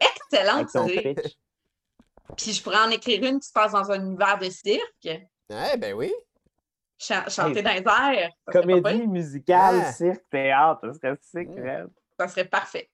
Excellente 0.00 0.72
idée. 0.74 1.14
pitch. 1.14 1.34
Puis 2.36 2.52
je 2.52 2.62
pourrais 2.62 2.78
en 2.78 2.90
écrire 2.90 3.22
une 3.24 3.40
qui 3.40 3.48
se 3.48 3.52
passe 3.52 3.72
dans 3.72 3.90
un 3.90 4.00
univers 4.04 4.38
de 4.38 4.48
cirque. 4.50 5.04
Eh 5.04 5.76
ben 5.78 5.94
oui. 5.94 6.12
Cha- 6.96 7.28
chanter 7.28 7.58
Hey, 7.58 7.64
dans 7.64 7.72
les 7.72 8.18
airs. 8.18 8.30
Comédie 8.46 9.06
musicale, 9.08 9.92
cirque, 9.92 10.24
théâtre, 10.30 10.80
ça 10.92 10.92
serait 10.94 11.16
sick, 11.20 11.48
Mm. 11.48 11.62
raide. 11.62 11.88
ça 12.18 12.28
serait 12.28 12.44
parfait. 12.44 12.88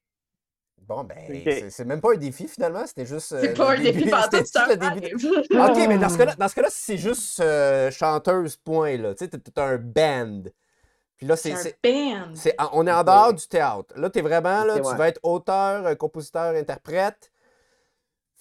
Bon, 0.91 1.05
ben, 1.05 1.71
c'est- 1.71 1.85
même 1.85 2.01
pas 2.01 2.15
un 2.15 2.17
défi 2.17 2.49
finalement, 2.49 2.85
c'était 2.85 3.07
juste. 3.07 3.31
euh, 3.33 3.41
C'est 3.43 3.49
le 3.51 3.55
pas 3.55 3.75
un 3.75 3.79
début- 3.79 4.01
défi 4.01 4.13
un 4.13 4.39
juste 4.39 4.59
le 4.69 4.77
début 4.77 5.01
de-. 5.01 5.71
Ok, 5.71 5.89
mais 5.89 5.99
dans 5.99 6.09
ce 6.09 6.19
cas-là, 6.19 6.35
dans 6.39 6.49
ce 6.49 6.61
c'est 6.69 6.99
juste 6.99 7.39
euh, 7.39 7.93
chanteuse, 7.93 8.57
point, 8.57 8.97
là. 8.97 9.15
Tu 9.15 9.25
sais, 9.25 9.31
t'es- 9.31 9.61
un 9.61 9.77
band. 9.79 10.43
Puis 11.17 11.29
là, 11.29 11.37
c'est. 11.37 11.55
C'est 12.35 12.57
on 12.73 12.87
est 12.89 12.93
en 12.93 13.05
dehors 13.05 13.33
du 13.33 13.47
théâtre. 13.47 13.95
Là, 13.97 14.11
t'es 14.11 14.21
vraiment, 14.21 14.65
là, 14.65 14.81
tu 14.81 14.83
ouais. 14.83 14.97
vas 14.97 15.07
être 15.09 15.21
auteur, 15.23 15.87
euh, 15.87 15.95
compositeur, 15.95 16.57
interprète. 16.57 17.31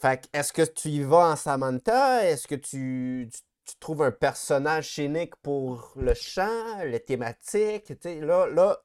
Fait 0.02 0.20
que, 0.20 0.28
est-ce 0.34 0.52
que 0.52 0.64
tu 0.64 0.88
y 0.90 1.04
vas 1.04 1.30
en 1.30 1.36
Samantha? 1.36 2.26
Est-ce 2.26 2.48
que 2.48 2.56
tu, 2.56 3.30
tu, 3.32 3.42
tu 3.66 3.76
trouves 3.80 4.02
un 4.02 4.12
personnage 4.12 4.96
scénique 4.96 5.36
pour 5.44 5.94
le 5.98 6.16
chant, 6.16 6.80
les 6.84 7.00
thématiques? 7.00 7.86
Tu 7.86 7.98
sais, 8.02 8.20
là, 8.22 8.48
là 8.48 8.80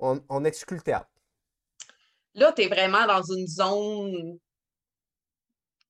on, 0.00 0.20
on 0.28 0.44
exclut 0.44 0.78
le 0.78 0.82
théâtre. 0.82 1.06
Là, 2.34 2.52
tu 2.52 2.62
es 2.62 2.68
vraiment 2.68 3.06
dans 3.06 3.22
une 3.22 3.46
zone 3.46 4.38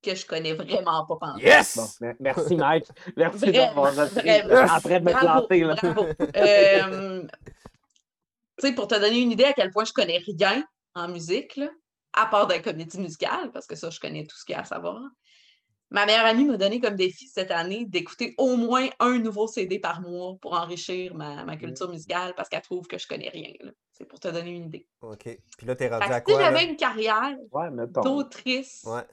que 0.03 0.15
je 0.15 0.27
connais 0.27 0.53
vraiment 0.53 1.07
pas 1.07 1.17
pendant. 1.19 1.37
Yes! 1.39 1.77
Bon, 1.77 1.87
mer- 2.07 2.17
merci, 2.21 2.57
Mike. 2.57 2.87
Merci 3.17 3.51
d'avoir 3.53 3.95
train 3.95 4.11
de 5.01 5.05
me 5.05 5.13
Bravo, 5.13 5.47
planter, 5.47 5.61
là. 5.61 5.75
bravo. 5.75 6.07
Euh, 6.37 7.23
tu 8.59 8.69
sais, 8.69 8.75
pour 8.75 8.87
te 8.87 8.95
donner 8.95 9.21
une 9.21 9.33
idée 9.33 9.45
à 9.45 9.53
quel 9.55 9.71
point 9.71 9.85
je 9.85 9.93
connais 9.93 10.19
rien 10.19 10.63
en 10.95 11.09
musique, 11.09 11.57
là, 11.57 11.69
à 12.13 12.27
part 12.27 12.47
de 12.47 12.53
la 12.53 12.61
comédie 12.61 13.01
musicale, 13.01 13.51
parce 13.53 13.67
que 13.67 13.75
ça, 13.75 13.89
je 13.91 13.99
connais 13.99 14.25
tout 14.27 14.37
ce 14.37 14.45
qu'il 14.45 14.53
y 14.55 14.57
a 14.57 14.61
à 14.61 14.65
savoir. 14.65 15.01
Ma 15.91 16.07
meilleure 16.07 16.27
amie 16.27 16.45
m'a 16.45 16.57
donné 16.57 16.81
comme 16.81 16.97
défi 16.97 17.27
cette 17.29 17.51
année 17.51 17.85
d'écouter 17.87 18.35
au 18.39 18.57
moins 18.57 18.89
un 19.01 19.19
nouveau 19.19 19.47
CD 19.47 19.79
par 19.79 20.01
mois 20.03 20.35
pour 20.41 20.53
enrichir 20.55 21.15
ma, 21.15 21.45
ma 21.45 21.57
culture 21.57 21.89
musicale 21.89 22.35
parce 22.37 22.49
qu'elle 22.49 22.63
trouve 22.63 22.87
que 22.87 22.99
je 22.99 23.07
connais 23.07 23.29
rien. 23.29 23.53
là. 23.61 23.71
C'est 23.97 24.05
pour 24.07 24.19
te 24.19 24.27
donner 24.29 24.51
une 24.51 24.67
idée. 24.67 24.89
OK. 25.03 25.23
Puis 25.57 25.67
là, 25.67 25.77
t'es 25.77 25.89
rendu 25.89 26.07
Fait 26.07 26.15
à 26.15 26.19
si 26.19 26.25
quoi, 26.25 26.39
là? 26.39 26.51
j'avais 26.51 26.65
une 26.65 26.77
carrière 26.77 27.37
Ouais, 27.53 27.69
d'autrice, 28.03 28.83
Ouais. 28.85 29.07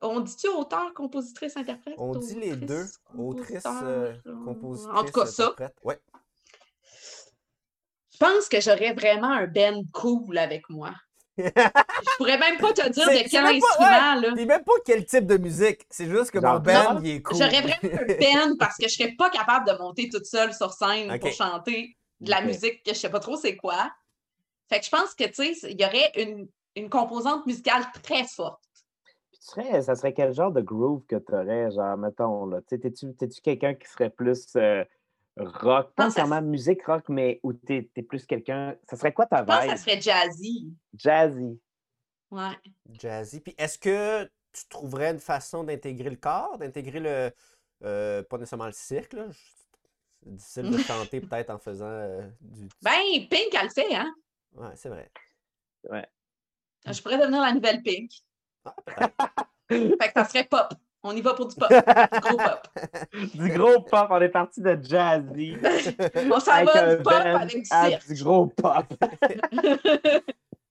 on 0.00 0.20
dit-tu 0.20 0.48
auteur, 0.48 0.94
compositrice, 0.94 1.56
interprète? 1.58 1.94
On 1.98 2.14
dit 2.14 2.34
les 2.36 2.56
deux. 2.56 2.86
Autrice, 3.16 3.62
euh, 3.66 4.14
compositrice. 4.46 4.98
En 4.98 5.04
tout 5.04 5.12
cas, 5.12 5.26
ça, 5.26 5.44
interprète. 5.44 5.76
Ouais. 5.84 6.00
je 8.12 8.18
pense 8.18 8.48
que 8.48 8.60
j'aurais 8.62 8.94
vraiment 8.94 9.30
un 9.30 9.46
band 9.46 9.82
cool 9.92 10.38
avec 10.38 10.68
moi. 10.70 10.92
Je 11.38 12.16
pourrais 12.18 12.38
même 12.38 12.58
pas 12.58 12.72
te 12.72 12.88
dire 12.90 13.06
de 13.06 13.28
quel 13.30 13.44
instrument, 13.46 14.14
là. 14.20 14.32
Puis 14.34 14.44
même 14.44 14.64
pas 14.64 14.72
quel 14.84 15.04
type 15.06 15.26
de 15.26 15.38
musique. 15.38 15.80
C'est 15.88 16.08
juste 16.08 16.30
que 16.30 16.38
mon 16.38 16.58
band, 16.58 16.94
non, 16.94 17.00
il 17.02 17.10
est 17.10 17.22
cool. 17.22 17.38
J'aurais 17.38 17.62
vraiment 17.62 18.00
un 18.00 18.48
band 18.50 18.56
parce 18.58 18.76
que 18.76 18.86
je 18.88 18.94
serais 18.94 19.12
pas 19.16 19.30
capable 19.30 19.66
de 19.66 19.72
monter 19.78 20.08
toute 20.10 20.26
seule 20.26 20.52
sur 20.52 20.72
scène 20.72 21.18
pour 21.18 21.30
chanter 21.32 21.96
de 22.22 22.30
la 22.30 22.40
musique 22.42 22.82
que 22.82 22.92
je 22.94 22.98
sais 22.98 23.10
pas 23.10 23.20
trop 23.20 23.36
c'est 23.36 23.56
quoi. 23.56 23.90
Fait 24.68 24.78
que 24.80 24.86
je 24.86 24.90
pense 24.90 25.14
que, 25.14 25.24
tu 25.24 25.54
sais, 25.54 25.70
il 25.70 25.80
y 25.80 25.84
aurait 25.84 26.10
une, 26.16 26.48
une 26.76 26.88
composante 26.88 27.44
musicale 27.46 27.82
très 28.02 28.24
forte. 28.24 28.62
Puis 29.30 29.40
tu 29.40 29.46
serais, 29.46 29.82
ça 29.82 29.94
serait 29.94 30.14
quel 30.14 30.32
genre 30.32 30.50
de 30.52 30.60
groove 30.62 31.04
que 31.06 31.16
tu 31.16 31.34
aurais, 31.34 31.70
genre, 31.70 31.96
mettons, 31.98 32.46
là? 32.46 32.60
Tu 32.62 32.66
sais, 32.70 32.78
T'es-tu 32.78 33.14
t'es-tu 33.14 33.40
quelqu'un 33.40 33.74
qui 33.74 33.88
serait 33.88 34.08
plus 34.10 34.46
euh, 34.56 34.84
rock, 35.36 35.92
pas 35.94 36.04
ça 36.04 36.22
nécessairement 36.22 36.42
musique 36.42 36.84
rock, 36.86 37.04
mais 37.08 37.40
où 37.42 37.52
tu 37.52 37.90
es, 37.94 38.02
plus 38.02 38.24
quelqu'un. 38.24 38.76
Ça 38.88 38.96
serait 38.96 39.12
quoi 39.12 39.26
ta 39.26 39.38
Je 39.38 39.44
pense 39.44 39.56
que 39.58 39.66
ça 39.66 39.74
vibe? 39.74 39.76
serait 39.84 40.00
jazzy. 40.00 40.72
Jazzy. 40.94 41.60
Ouais. 42.30 42.56
Jazzy. 42.88 43.40
Puis 43.40 43.54
est-ce 43.58 43.78
que 43.78 44.24
tu 44.52 44.68
trouverais 44.68 45.10
une 45.10 45.18
façon 45.20 45.64
d'intégrer 45.64 46.10
le 46.10 46.16
corps, 46.16 46.56
d'intégrer 46.58 47.00
le. 47.00 47.30
euh, 47.84 48.22
pas 48.22 48.38
nécessairement 48.38 48.66
le 48.66 48.72
cirque, 48.72 49.12
là. 49.14 49.26
C'est 50.38 50.62
difficile 50.62 50.70
de 50.70 50.78
chanter 50.78 51.20
peut-être 51.20 51.50
en 51.50 51.58
faisant 51.58 51.86
euh, 51.86 52.22
du. 52.40 52.68
Ben, 52.80 52.92
Pink, 53.28 53.54
elle 53.54 53.64
le 53.64 53.70
fait, 53.70 53.94
hein? 53.94 54.14
Ouais, 54.54 54.70
c'est 54.74 54.88
vrai. 54.88 55.10
Je 56.86 57.02
pourrais 57.02 57.18
devenir 57.18 57.40
la 57.40 57.52
nouvelle 57.52 57.82
Pink. 57.82 58.10
Ah. 58.64 59.10
Fait 59.68 59.96
que 59.96 60.12
ça 60.14 60.24
serait 60.24 60.44
pop. 60.44 60.72
On 61.02 61.16
y 61.16 61.20
va 61.20 61.34
pour 61.34 61.48
du 61.48 61.56
pop. 61.56 61.68
Du 61.68 62.20
gros 62.20 62.36
pop. 62.36 62.68
Du 63.34 63.48
gros 63.50 63.80
pop, 63.82 64.06
on 64.10 64.20
est 64.20 64.28
parti 64.28 64.60
de 64.60 64.78
jazzy. 64.80 65.56
On 66.30 66.38
s'en 66.38 66.64
va 66.64 66.94
du 66.94 67.02
pop 67.02 67.12
avec 67.12 67.56
du 67.56 67.64
cirque. 67.64 68.06
du 68.06 68.22
gros 68.22 68.46
pop. 68.46 68.86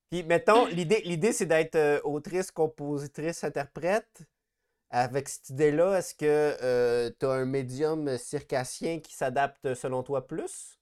Puis, 0.10 0.24
mettons, 0.24 0.66
l'idée, 0.68 1.02
l'idée 1.04 1.34
c'est 1.34 1.46
d'être 1.46 1.76
euh, 1.76 2.00
autrice, 2.04 2.52
compositrice, 2.52 3.44
interprète. 3.44 4.22
Avec 4.92 5.30
cette 5.30 5.50
idée-là, 5.50 5.98
est-ce 5.98 6.14
que 6.14 7.10
tu 7.20 7.26
as 7.26 7.32
un 7.32 7.46
médium 7.46 8.18
circassien 8.18 9.00
qui 9.00 9.14
s'adapte 9.16 9.74
selon 9.74 10.04
toi 10.04 10.28
plus? 10.28 10.78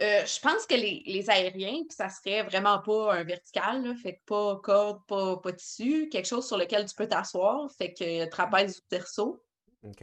Euh, 0.00 0.24
je 0.26 0.40
pense 0.40 0.66
que 0.66 0.74
les, 0.74 1.02
les 1.06 1.30
aériens, 1.30 1.84
puis 1.84 1.94
ça 1.94 2.08
serait 2.08 2.42
vraiment 2.42 2.80
pas 2.80 3.14
un 3.14 3.24
vertical, 3.24 3.84
là, 3.84 3.94
fait 3.94 4.16
que 4.16 4.20
pas 4.26 4.56
corde, 4.62 5.00
pas, 5.06 5.36
pas 5.36 5.52
tissu, 5.52 6.08
quelque 6.08 6.26
chose 6.26 6.46
sur 6.46 6.56
lequel 6.56 6.86
tu 6.86 6.94
peux 6.94 7.06
t'asseoir, 7.08 7.70
fait 7.76 7.92
que 7.94 8.24
trapèze 8.28 8.78
ou 8.78 8.82
terceau. 8.88 9.44
OK. 9.82 10.02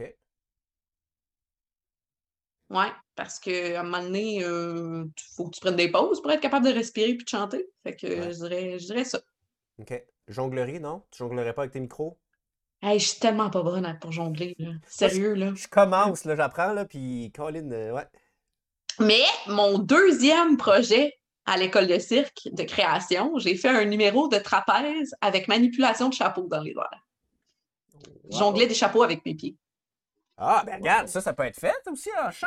Ouais, 2.70 2.90
parce 3.16 3.38
qu'à 3.40 3.80
un 3.80 3.82
moment 3.82 4.02
donné, 4.02 4.36
il 4.36 5.12
faut 5.34 5.46
que 5.48 5.54
tu 5.56 5.60
prennes 5.60 5.76
des 5.76 5.90
pauses 5.90 6.22
pour 6.22 6.30
être 6.30 6.40
capable 6.40 6.66
de 6.66 6.72
respirer 6.72 7.14
puis 7.14 7.24
de 7.24 7.28
chanter. 7.28 7.66
Fait 7.82 7.96
que 7.96 8.06
Ouais. 8.14 8.32
je, 8.32 8.36
dirais, 8.46 8.78
je 8.78 8.86
dirais 8.86 9.04
ça. 9.04 9.20
OK. 9.78 9.92
Jonglerie, 10.30 10.80
non? 10.80 11.02
Tu 11.10 11.18
jonglerais 11.18 11.52
pas 11.52 11.62
avec 11.62 11.72
tes 11.72 11.80
micros? 11.80 12.18
Hey, 12.82 12.98
je 12.98 13.08
suis 13.08 13.20
tellement 13.20 13.50
pas 13.50 13.62
bonne 13.62 13.98
pour 14.00 14.12
jongler, 14.12 14.54
là. 14.58 14.70
Sérieux, 14.86 15.34
là. 15.34 15.52
Je 15.54 15.68
commence, 15.68 16.24
là, 16.24 16.34
j'apprends, 16.34 16.72
là, 16.72 16.86
puis 16.86 17.30
Colin, 17.34 17.70
euh, 17.72 17.92
ouais. 17.92 18.06
Mais 18.98 19.24
mon 19.46 19.78
deuxième 19.78 20.56
projet 20.56 21.14
à 21.46 21.56
l'école 21.56 21.86
de 21.86 21.98
cirque 21.98 22.48
de 22.52 22.62
création, 22.62 23.38
j'ai 23.38 23.56
fait 23.56 23.68
un 23.68 23.84
numéro 23.84 24.28
de 24.28 24.38
trapèze 24.38 25.14
avec 25.20 25.48
manipulation 25.48 26.08
de 26.08 26.14
chapeau 26.14 26.46
dans 26.48 26.60
les 26.60 26.72
airs. 26.72 27.06
Je 28.30 28.38
Jonglais 28.38 28.66
des 28.66 28.74
chapeaux 28.74 29.02
avec 29.02 29.24
mes 29.26 29.34
pieds. 29.34 29.56
Ah, 30.36 30.62
ben 30.64 30.76
regarde, 30.76 31.08
ça, 31.08 31.20
ça 31.20 31.32
peut 31.32 31.44
être 31.44 31.58
fait 31.58 31.74
aussi 31.90 32.08
en 32.22 32.30
chant. 32.30 32.46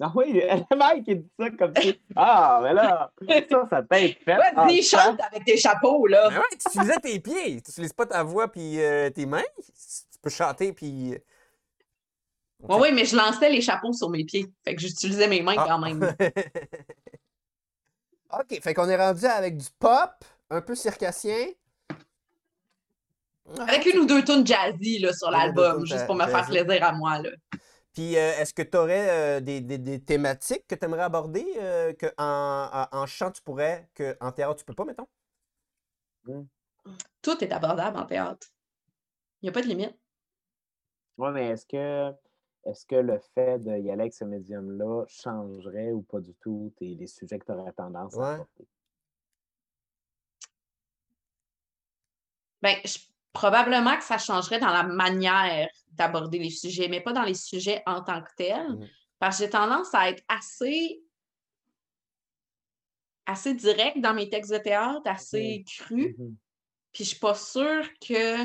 Ah 0.00 0.12
oui, 0.16 0.32
le 0.32 0.40
mec 0.76 1.04
qui 1.04 1.16
dit 1.16 1.30
ça 1.38 1.50
comme 1.50 1.72
si. 1.80 2.00
Ah, 2.16 2.60
mais 2.62 2.74
là, 2.74 3.12
ça, 3.48 3.68
ça 3.70 3.82
peut 3.82 3.96
être 3.96 4.18
fait. 4.24 4.82
Chant. 4.82 4.98
chante 4.98 5.20
avec 5.20 5.44
des 5.44 5.56
chapeaux, 5.56 6.06
là. 6.08 6.30
Ben 6.30 6.38
ouais, 6.38 6.44
tu 6.50 6.68
utilisais 6.68 6.96
tes 7.00 7.20
pieds. 7.20 7.62
Tu 7.62 7.70
utilises 7.70 7.92
pas 7.92 8.06
ta 8.06 8.24
voix 8.24 8.50
puis 8.50 8.82
euh, 8.82 9.10
tes 9.10 9.24
mains. 9.26 9.44
Tu 9.56 10.18
peux 10.20 10.30
chanter 10.30 10.72
puis. 10.72 11.16
Oui, 12.60 12.76
oui, 12.80 12.92
mais 12.92 13.04
je 13.04 13.14
lançais 13.14 13.48
les 13.50 13.60
chapeaux 13.60 13.92
sur 13.92 14.10
mes 14.10 14.24
pieds. 14.24 14.46
Fait 14.64 14.74
que 14.74 14.80
j'utilisais 14.80 15.28
mes 15.28 15.42
mains 15.42 15.54
Ah. 15.58 15.66
quand 15.68 15.78
même. 15.78 16.02
OK, 18.32 18.60
fait 18.60 18.74
qu'on 18.74 18.88
est 18.88 18.96
rendu 18.96 19.26
avec 19.26 19.56
du 19.58 19.68
pop, 19.78 20.10
un 20.50 20.60
peu 20.60 20.74
circassien. 20.74 21.46
Avec 23.58 23.86
une 23.86 24.00
ou 24.00 24.06
deux 24.06 24.24
tunes 24.24 24.44
jazzy 24.46 24.98
là, 24.98 25.12
sur 25.12 25.30
l'album, 25.30 25.84
juste 25.86 26.06
pour 26.06 26.16
me 26.16 26.26
faire 26.26 26.46
plaisir 26.46 26.82
à 26.82 26.92
moi. 26.92 27.20
Là. 27.20 27.30
Puis, 27.94 28.16
euh, 28.16 28.32
est-ce 28.38 28.52
que 28.54 28.62
tu 28.62 28.76
aurais 28.76 29.40
des, 29.40 29.60
des- 29.60 29.78
des 29.78 30.02
thématiques 30.04 30.66
que 30.66 30.74
tu 30.74 30.84
aimerais 30.84 31.02
aborder 31.02 31.46
euh, 31.58 31.92
que 31.94 32.06
en, 32.18 33.06
chant 33.06 33.30
tu 33.30 33.42
pourrais, 33.42 33.88
que 33.94 34.16
en 34.20 34.32
théâtre 34.32 34.56
tu 34.56 34.64
peux 34.64 34.74
pas, 34.74 34.84
mettons? 34.84 35.06
Tout 37.22 37.42
est 37.42 37.50
abordable 37.50 37.98
en 37.98 38.06
théâtre. 38.06 38.46
Il 39.42 39.46
n'y 39.46 39.50
a 39.50 39.52
pas 39.52 39.62
de 39.62 39.68
limite. 39.68 39.98
Oui, 41.18 41.30
mais 41.32 41.48
est-ce 41.48 41.66
que, 41.66 42.12
est-ce 42.64 42.86
que 42.86 42.94
le 42.96 43.18
fait 43.18 43.58
d'y 43.58 43.70
aller 43.70 43.90
avec 43.90 44.14
ce 44.14 44.24
médium-là 44.24 45.04
changerait 45.08 45.90
ou 45.92 46.02
pas 46.02 46.20
du 46.20 46.34
tout 46.36 46.72
tes- 46.76 46.94
les 46.94 47.06
sujets 47.08 47.38
que 47.40 47.46
tu 47.46 47.52
aurais 47.52 47.72
tendance 47.72 48.14
Ouais. 48.14 48.22
à 48.22 48.32
apporter? 48.34 48.68
Ben, 52.62 52.80
je- 52.84 52.98
probablement 53.34 53.96
que 53.98 54.04
ça 54.04 54.16
changerait 54.16 54.60
dans 54.60 54.72
la 54.72 54.84
manière 54.84 55.68
d'aborder 55.90 56.38
les 56.38 56.50
sujets, 56.50 56.88
mais 56.88 57.00
pas 57.02 57.12
dans 57.12 57.24
les 57.24 57.34
sujets 57.34 57.82
en 57.84 58.00
tant 58.02 58.22
que 58.22 58.30
tels. 58.36 58.76
Mhm. 58.78 58.88
Parce 59.18 59.38
que 59.38 59.44
j'ai 59.44 59.50
tendance 59.50 59.94
à 59.94 60.08
être 60.08 60.22
assez, 60.28 61.02
assez 63.26 63.54
direct 63.54 63.98
dans 64.00 64.14
mes 64.14 64.28
textes 64.30 64.52
de 64.52 64.58
théâtre, 64.58 65.02
assez 65.04 65.64
cru. 65.76 66.14
Mhm. 66.18 66.36
Puis 66.92 67.04
je 67.04 67.08
suis 67.10 67.18
pas 67.18 67.34
sûre 67.34 67.88
que 68.00 68.36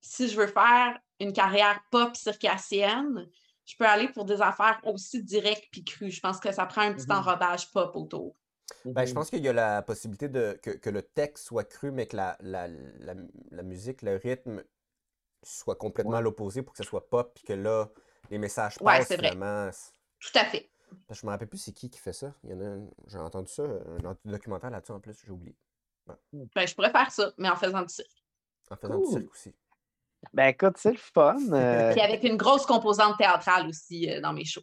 si 0.00 0.28
je 0.28 0.36
veux 0.40 0.46
faire 0.46 0.98
une 1.20 1.32
carrière 1.32 1.80
pop 1.90 2.16
circassienne, 2.16 3.28
je 3.66 3.76
peux 3.76 3.86
aller 3.86 4.08
pour 4.08 4.24
des 4.24 4.40
affaires 4.40 4.80
aussi 4.84 5.22
directes 5.22 5.68
puis 5.70 5.84
crues. 5.84 6.10
Je 6.10 6.20
pense 6.20 6.40
que 6.40 6.50
ça 6.50 6.64
prend 6.64 6.82
un 6.82 6.94
petit 6.94 7.06
Mhm. 7.06 7.16
enrobage 7.18 7.70
pop 7.72 7.94
autour. 7.94 8.36
Ben, 8.84 9.04
je 9.04 9.10
Mhm. 9.10 9.14
pense 9.14 9.30
qu'il 9.30 9.44
y 9.44 9.48
a 9.48 9.52
la 9.52 9.82
possibilité 9.82 10.28
de, 10.28 10.58
que, 10.62 10.70
que 10.70 10.90
le 10.90 11.02
texte 11.02 11.44
soit 11.44 11.64
cru, 11.64 11.90
mais 11.90 12.06
que 12.06 12.16
la, 12.16 12.36
la, 12.40 12.68
la, 12.68 13.14
la 13.50 13.62
musique, 13.62 14.02
le 14.02 14.16
rythme 14.16 14.62
soit 15.42 15.76
complètement 15.76 16.12
Ouais. 16.12 16.18
à 16.18 16.22
l'opposé 16.22 16.62
pour 16.62 16.72
que 16.74 16.82
ce 16.82 16.88
soit 16.88 17.08
pop, 17.08 17.32
puis 17.34 17.44
que 17.44 17.52
là, 17.52 17.88
les 18.30 18.38
messages 18.38 18.78
Ouais, 18.80 18.98
passent 18.98 19.08
c'est 19.08 19.16
vrai. 19.16 19.30
Tout 19.32 20.38
à 20.38 20.44
fait. 20.44 20.70
Parce 21.06 21.20
que 21.20 21.22
Je 21.22 21.26
me 21.26 21.30
rappelle 21.30 21.48
plus 21.48 21.58
c'est 21.58 21.72
qui 21.72 21.88
qui 21.88 21.98
fait 22.00 22.12
ça. 22.12 22.34
Il 22.44 22.50
y 22.50 22.54
en 22.54 22.60
a 22.60 22.76
j'ai 23.06 23.18
entendu 23.18 23.50
ça, 23.52 23.62
un 23.64 24.16
documentaire 24.24 24.70
là-dessus 24.70 24.92
en 24.92 25.00
plus, 25.00 25.16
j'ai 25.24 25.30
oublié. 25.32 25.56
Ben, 26.32 26.66
je 26.66 26.74
pourrais 26.74 26.90
faire 26.90 27.10
ça, 27.10 27.32
mais 27.38 27.48
en 27.48 27.56
faisant 27.56 27.82
du 27.82 27.88
cirque. 27.88 28.24
En 28.70 28.76
faisant 28.76 28.98
du 28.98 29.10
cirque 29.10 29.30
aussi. 29.30 29.54
Ben 30.34 30.48
écoute, 30.48 30.76
c'est 30.76 30.92
le 30.92 30.98
fun. 30.98 31.36
euh, 31.52 31.92
Puis 31.92 32.00
avec 32.00 32.24
une 32.24 32.36
grosse 32.36 32.66
composante 32.66 33.16
théâtrale 33.18 33.68
aussi 33.68 34.10
euh, 34.10 34.20
dans 34.20 34.32
mes 34.32 34.44
shows. 34.44 34.62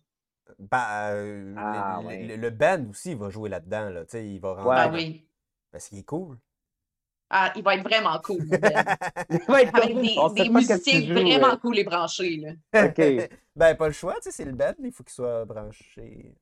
Ben, 0.60 0.86
euh, 1.12 1.56
Ah, 1.58 2.00
le, 2.02 2.08
ouais. 2.08 2.24
le- 2.24 2.36
le 2.36 2.50
band 2.50 2.86
aussi 2.90 3.14
va 3.16 3.30
jouer 3.30 3.50
là-dedans, 3.50 3.90
là. 3.90 4.06
Tu 4.06 4.12
sais, 4.12 4.28
il 4.28 4.40
va 4.40 4.54
rentrer. 4.54 4.70
Ouais. 4.70 4.76
Ah 4.78 4.88
dans- 4.88 4.94
oui. 4.96 5.28
Parce 5.72 5.90
qu'il 5.90 6.00
est 6.00 6.04
cool. 6.04 6.38
Ah, 7.30 7.52
il 7.56 7.64
va 7.64 7.76
être 7.76 7.84
vraiment 7.84 8.18
cool. 8.20 8.46
Ben. 8.48 8.60
Ouais, 9.50 9.68
Avec 9.74 10.00
des, 10.00 10.16
on 10.18 10.30
sait 10.30 10.44
des 10.44 10.50
musiciens 10.50 11.14
vraiment 11.14 11.58
cool 11.58 11.78
et 11.80 11.84
branchés. 11.84 12.38
Là. 12.38 12.86
OK. 12.86 13.30
ben, 13.56 13.76
pas 13.76 13.88
le 13.88 13.94
choix, 13.94 14.16
tu 14.16 14.22
sais, 14.24 14.32
c'est 14.32 14.46
le 14.46 14.54
band, 14.54 14.74
il 14.84 14.92
faut 14.92 15.04
qu'il 15.04 15.14
soit 15.14 15.44
branché. 15.46 16.34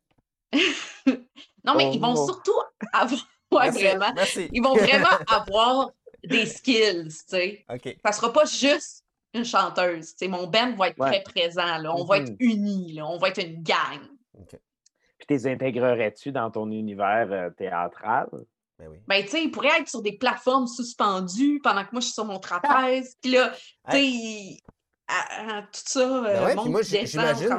Non, 1.63 1.75
mais 1.75 1.85
Oh, 1.87 1.91
ils 1.93 1.99
vont 2.01 2.15
surtout 2.15 2.53
avoir. 2.93 3.19
Ouais, 3.51 3.65
Merci, 3.65 3.83
vraiment. 3.83 4.13
Merci. 4.15 4.49
Ils 4.51 4.61
vont 4.61 4.73
vraiment 4.75 5.07
avoir 5.27 5.91
des 6.23 6.45
skills, 6.47 7.05
tu 7.09 7.11
sais. 7.27 7.65
OK. 7.71 7.95
Ça 8.03 8.11
sera 8.11 8.33
pas 8.33 8.43
juste 8.45 9.04
une 9.35 9.45
chanteuse. 9.45 10.15
mon 10.23 10.47
band 10.47 10.73
va 10.75 10.89
être 10.89 10.99
Ouais. 10.99 11.09
très 11.11 11.23
présent. 11.23 11.77
Là. 11.77 11.93
On 11.95 12.03
va 12.05 12.17
être 12.19 12.29
Mhm. 12.31 12.37
unis. 12.39 12.93
Là. 12.93 13.07
On 13.07 13.17
va 13.17 13.29
être 13.29 13.43
une 13.43 13.61
gang. 13.63 13.99
Puis 15.17 15.27
t'es 15.27 15.47
intégrerais-tu 15.49 16.31
dans 16.31 16.51
ton 16.51 16.69
univers 16.71 17.27
euh, 17.31 17.49
théâtral? 17.51 18.27
Ben 18.77 18.89
oui. 18.89 18.97
Ben, 19.07 19.23
tu 19.23 19.29
sais, 19.29 19.43
ils 19.43 19.51
pourraient 19.51 19.79
être 19.79 19.87
sur 19.87 20.01
des 20.01 20.17
plateformes 20.17 20.67
suspendues 20.67 21.61
pendant 21.63 21.83
que 21.85 21.89
moi, 21.93 22.01
je 22.01 22.05
suis 22.07 22.13
sur 22.13 22.25
mon 22.25 22.39
trapèze. 22.39 23.15
Puis 23.21 23.31
là, 23.31 23.53
tu 23.89 23.95
sais, 23.97 24.57
à- 25.07 25.57
à- 25.59 25.61
tout 25.61 25.67
ça, 25.85 25.99
euh, 25.99 26.21
Ben 26.23 26.41
ouais, 26.43 26.47
puis 26.47 26.55
monte 26.57 26.69
moi, 26.69 26.81
j'imagine 26.81 27.49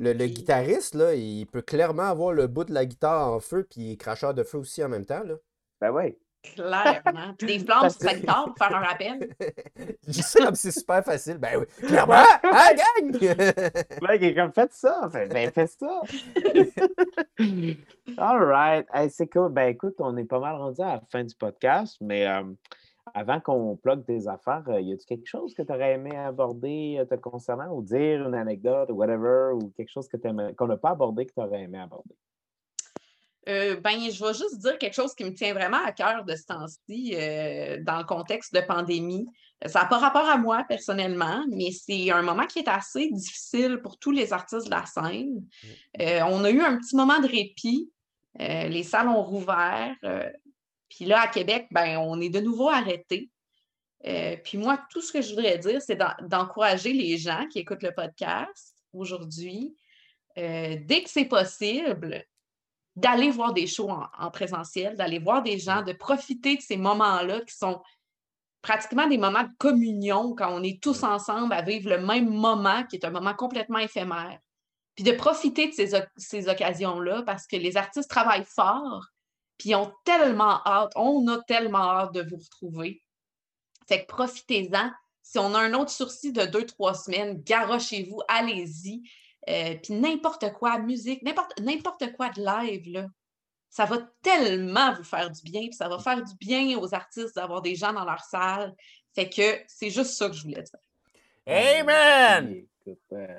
le- 0.00 0.12
Le, 0.14 0.26
guitariste, 0.26 0.94
là, 0.94 1.14
il 1.14 1.46
peut 1.46 1.60
clairement 1.60 2.04
avoir 2.04 2.32
le 2.32 2.46
bout 2.46 2.64
de 2.64 2.72
la 2.72 2.86
guitare 2.86 3.30
en 3.32 3.40
feu, 3.40 3.66
puis 3.70 3.98
cracheur 3.98 4.32
de 4.32 4.42
feu 4.42 4.58
aussi 4.58 4.82
en 4.82 4.88
même 4.88 5.04
temps, 5.04 5.22
là. 5.22 5.34
Ben 5.80 5.90
oui. 5.90 6.16
Clairement. 6.54 7.34
Puis 7.38 7.46
des 7.46 7.58
flammes 7.64 7.90
sur 7.90 7.98
Parce 7.98 7.98
sa 7.98 8.14
guitare 8.14 8.44
pour 8.46 8.58
faire 8.58 8.76
un 8.76 8.80
rappel. 8.80 9.28
Je 10.06 10.12
dis 10.12 10.22
ça 10.22 10.44
comme 10.44 10.54
si 10.54 10.70
c'est 10.70 10.80
super 10.80 11.04
facile. 11.04 11.38
Ben 11.38 11.58
oui, 11.58 11.86
clairement! 11.86 12.14
Hein, 12.42 12.74
gang? 12.74 13.12
Le 13.20 14.08
mec 14.08 14.22
est 14.22 14.34
comme, 14.34 14.52
faites 14.52 14.72
ça. 14.72 15.08
Fait, 15.10 15.28
ben, 15.28 15.50
fais 15.50 15.66
ça. 15.66 16.00
All 18.18 18.44
right. 18.44 18.86
Hey, 18.92 19.10
c'est 19.10 19.28
cool. 19.28 19.52
Ben, 19.52 19.68
écoute, 19.68 19.96
on 19.98 20.16
est 20.16 20.24
pas 20.24 20.40
mal 20.40 20.56
rendu 20.56 20.80
à 20.80 20.94
la 20.94 21.00
fin 21.10 21.24
du 21.24 21.34
podcast, 21.34 21.98
mais 22.00 22.26
euh, 22.26 22.42
avant 23.14 23.40
qu'on 23.40 23.76
plug 23.76 24.04
des 24.04 24.28
affaires, 24.28 24.64
euh, 24.68 24.80
y 24.80 24.92
a-tu 24.92 25.06
quelque 25.06 25.26
chose 25.26 25.54
que 25.54 25.62
tu 25.62 25.72
aurais 25.72 25.94
aimé 25.94 26.16
aborder 26.16 26.96
euh, 26.98 27.04
te 27.04 27.14
concernant 27.16 27.72
ou 27.72 27.82
dire 27.82 28.26
une 28.26 28.34
anecdote 28.34 28.90
ou 28.90 28.94
whatever 28.94 29.52
ou 29.54 29.70
quelque 29.76 29.90
chose 29.90 30.08
que 30.08 30.16
qu'on 30.52 30.66
n'a 30.66 30.76
pas 30.76 30.90
abordé 30.90 31.26
que 31.26 31.32
tu 31.32 31.40
aurais 31.40 31.62
aimé 31.62 31.78
aborder? 31.78 32.14
Euh, 33.48 33.76
ben, 33.80 33.98
je 34.10 34.22
vais 34.24 34.34
juste 34.34 34.58
dire 34.58 34.76
quelque 34.78 34.94
chose 34.94 35.14
qui 35.14 35.24
me 35.24 35.32
tient 35.32 35.54
vraiment 35.54 35.82
à 35.82 35.92
cœur 35.92 36.24
de 36.24 36.36
ce 36.36 36.44
temps-ci, 36.44 37.14
euh, 37.16 37.78
dans 37.82 37.98
le 37.98 38.04
contexte 38.04 38.54
de 38.54 38.60
pandémie. 38.60 39.26
Ça 39.66 39.80
n'a 39.82 39.86
pas 39.86 39.98
rapport 39.98 40.28
à 40.28 40.36
moi 40.36 40.64
personnellement, 40.68 41.44
mais 41.50 41.70
c'est 41.72 42.10
un 42.10 42.22
moment 42.22 42.46
qui 42.46 42.58
est 42.60 42.68
assez 42.68 43.08
difficile 43.10 43.80
pour 43.82 43.98
tous 43.98 44.10
les 44.12 44.32
artistes 44.32 44.66
de 44.66 44.70
la 44.70 44.84
scène. 44.86 45.42
Euh, 46.00 46.20
on 46.28 46.44
a 46.44 46.50
eu 46.50 46.60
un 46.60 46.76
petit 46.78 46.94
moment 46.94 47.18
de 47.20 47.26
répit. 47.26 47.90
euh, 48.40 48.68
les 48.68 48.82
salles 48.84 49.08
ont 49.08 49.22
rouvert. 49.22 49.96
puis 50.90 51.06
là, 51.06 51.22
à 51.22 51.28
Québec, 51.28 51.66
ben, 51.70 51.96
on 51.98 52.20
est 52.20 52.28
de 52.28 52.40
nouveau 52.40 52.68
arrêté. 52.68 53.30
Puis 54.44 54.58
moi, 54.58 54.78
tout 54.90 55.00
ce 55.00 55.10
que 55.12 55.22
je 55.22 55.30
voudrais 55.34 55.58
dire, 55.58 55.82
c'est 55.82 55.96
d'en- 55.96 56.14
d'encourager 56.22 56.92
les 56.92 57.16
gens 57.18 57.46
qui 57.50 57.58
écoutent 57.60 57.82
le 57.82 57.92
podcast 57.94 58.74
aujourd'hui, 58.92 59.74
dès 60.36 61.02
que 61.02 61.10
c'est 61.10 61.24
possible, 61.24 62.24
d'aller 62.98 63.30
voir 63.30 63.52
des 63.52 63.66
shows 63.66 63.90
en, 63.90 64.06
en 64.18 64.30
présentiel, 64.30 64.96
d'aller 64.96 65.18
voir 65.18 65.42
des 65.42 65.58
gens, 65.58 65.82
de 65.82 65.92
profiter 65.92 66.56
de 66.56 66.62
ces 66.62 66.76
moments-là 66.76 67.40
qui 67.42 67.56
sont 67.56 67.80
pratiquement 68.62 69.06
des 69.06 69.18
moments 69.18 69.44
de 69.44 69.54
communion 69.58 70.34
quand 70.34 70.52
on 70.52 70.62
est 70.62 70.82
tous 70.82 71.02
ensemble 71.04 71.52
à 71.52 71.62
vivre 71.62 71.90
le 71.90 72.04
même 72.04 72.28
moment 72.28 72.84
qui 72.84 72.96
est 72.96 73.04
un 73.04 73.10
moment 73.10 73.34
complètement 73.34 73.78
éphémère. 73.78 74.38
Puis 74.94 75.04
de 75.04 75.12
profiter 75.12 75.68
de 75.68 75.72
ces, 75.72 75.92
ces 76.16 76.48
occasions-là 76.48 77.22
parce 77.22 77.46
que 77.46 77.56
les 77.56 77.76
artistes 77.76 78.10
travaillent 78.10 78.44
fort, 78.44 79.06
puis 79.58 79.74
ont 79.74 79.92
tellement 80.04 80.60
hâte, 80.66 80.92
on 80.96 81.26
a 81.28 81.38
tellement 81.42 81.90
hâte 81.90 82.14
de 82.14 82.22
vous 82.28 82.36
retrouver. 82.36 83.02
Fait 83.88 84.02
que 84.02 84.06
profitez-en. 84.06 84.90
Si 85.22 85.38
on 85.38 85.54
a 85.54 85.58
un 85.58 85.74
autre 85.74 85.90
sursis 85.90 86.32
de 86.32 86.46
deux, 86.46 86.64
trois 86.64 86.94
semaines, 86.94 87.42
garochez-vous, 87.42 88.20
allez-y. 88.28 89.02
Euh, 89.48 89.74
puis 89.82 89.94
n'importe 89.94 90.52
quoi, 90.52 90.78
musique, 90.78 91.22
n'importe 91.22 91.58
n'importe 91.60 92.12
quoi 92.12 92.28
de 92.30 92.42
live, 92.44 92.92
là, 92.92 93.06
ça 93.70 93.84
va 93.84 93.98
tellement 94.22 94.94
vous 94.94 95.04
faire 95.04 95.30
du 95.30 95.42
bien, 95.42 95.62
puis 95.62 95.74
ça 95.74 95.88
va 95.88 95.98
faire 95.98 96.22
du 96.22 96.34
bien 96.36 96.78
aux 96.78 96.94
artistes 96.94 97.36
d'avoir 97.36 97.62
des 97.62 97.74
gens 97.74 97.92
dans 97.92 98.04
leur 98.04 98.20
salle. 98.24 98.74
Fait 99.14 99.28
que 99.28 99.58
c'est 99.66 99.90
juste 99.90 100.12
ça 100.16 100.28
que 100.28 100.34
je 100.34 100.42
voulais 100.42 100.62
dire. 100.62 100.80
Amen! 101.46 102.44
Merci, 102.44 102.68
écoute, 102.86 103.02
euh, 103.12 103.38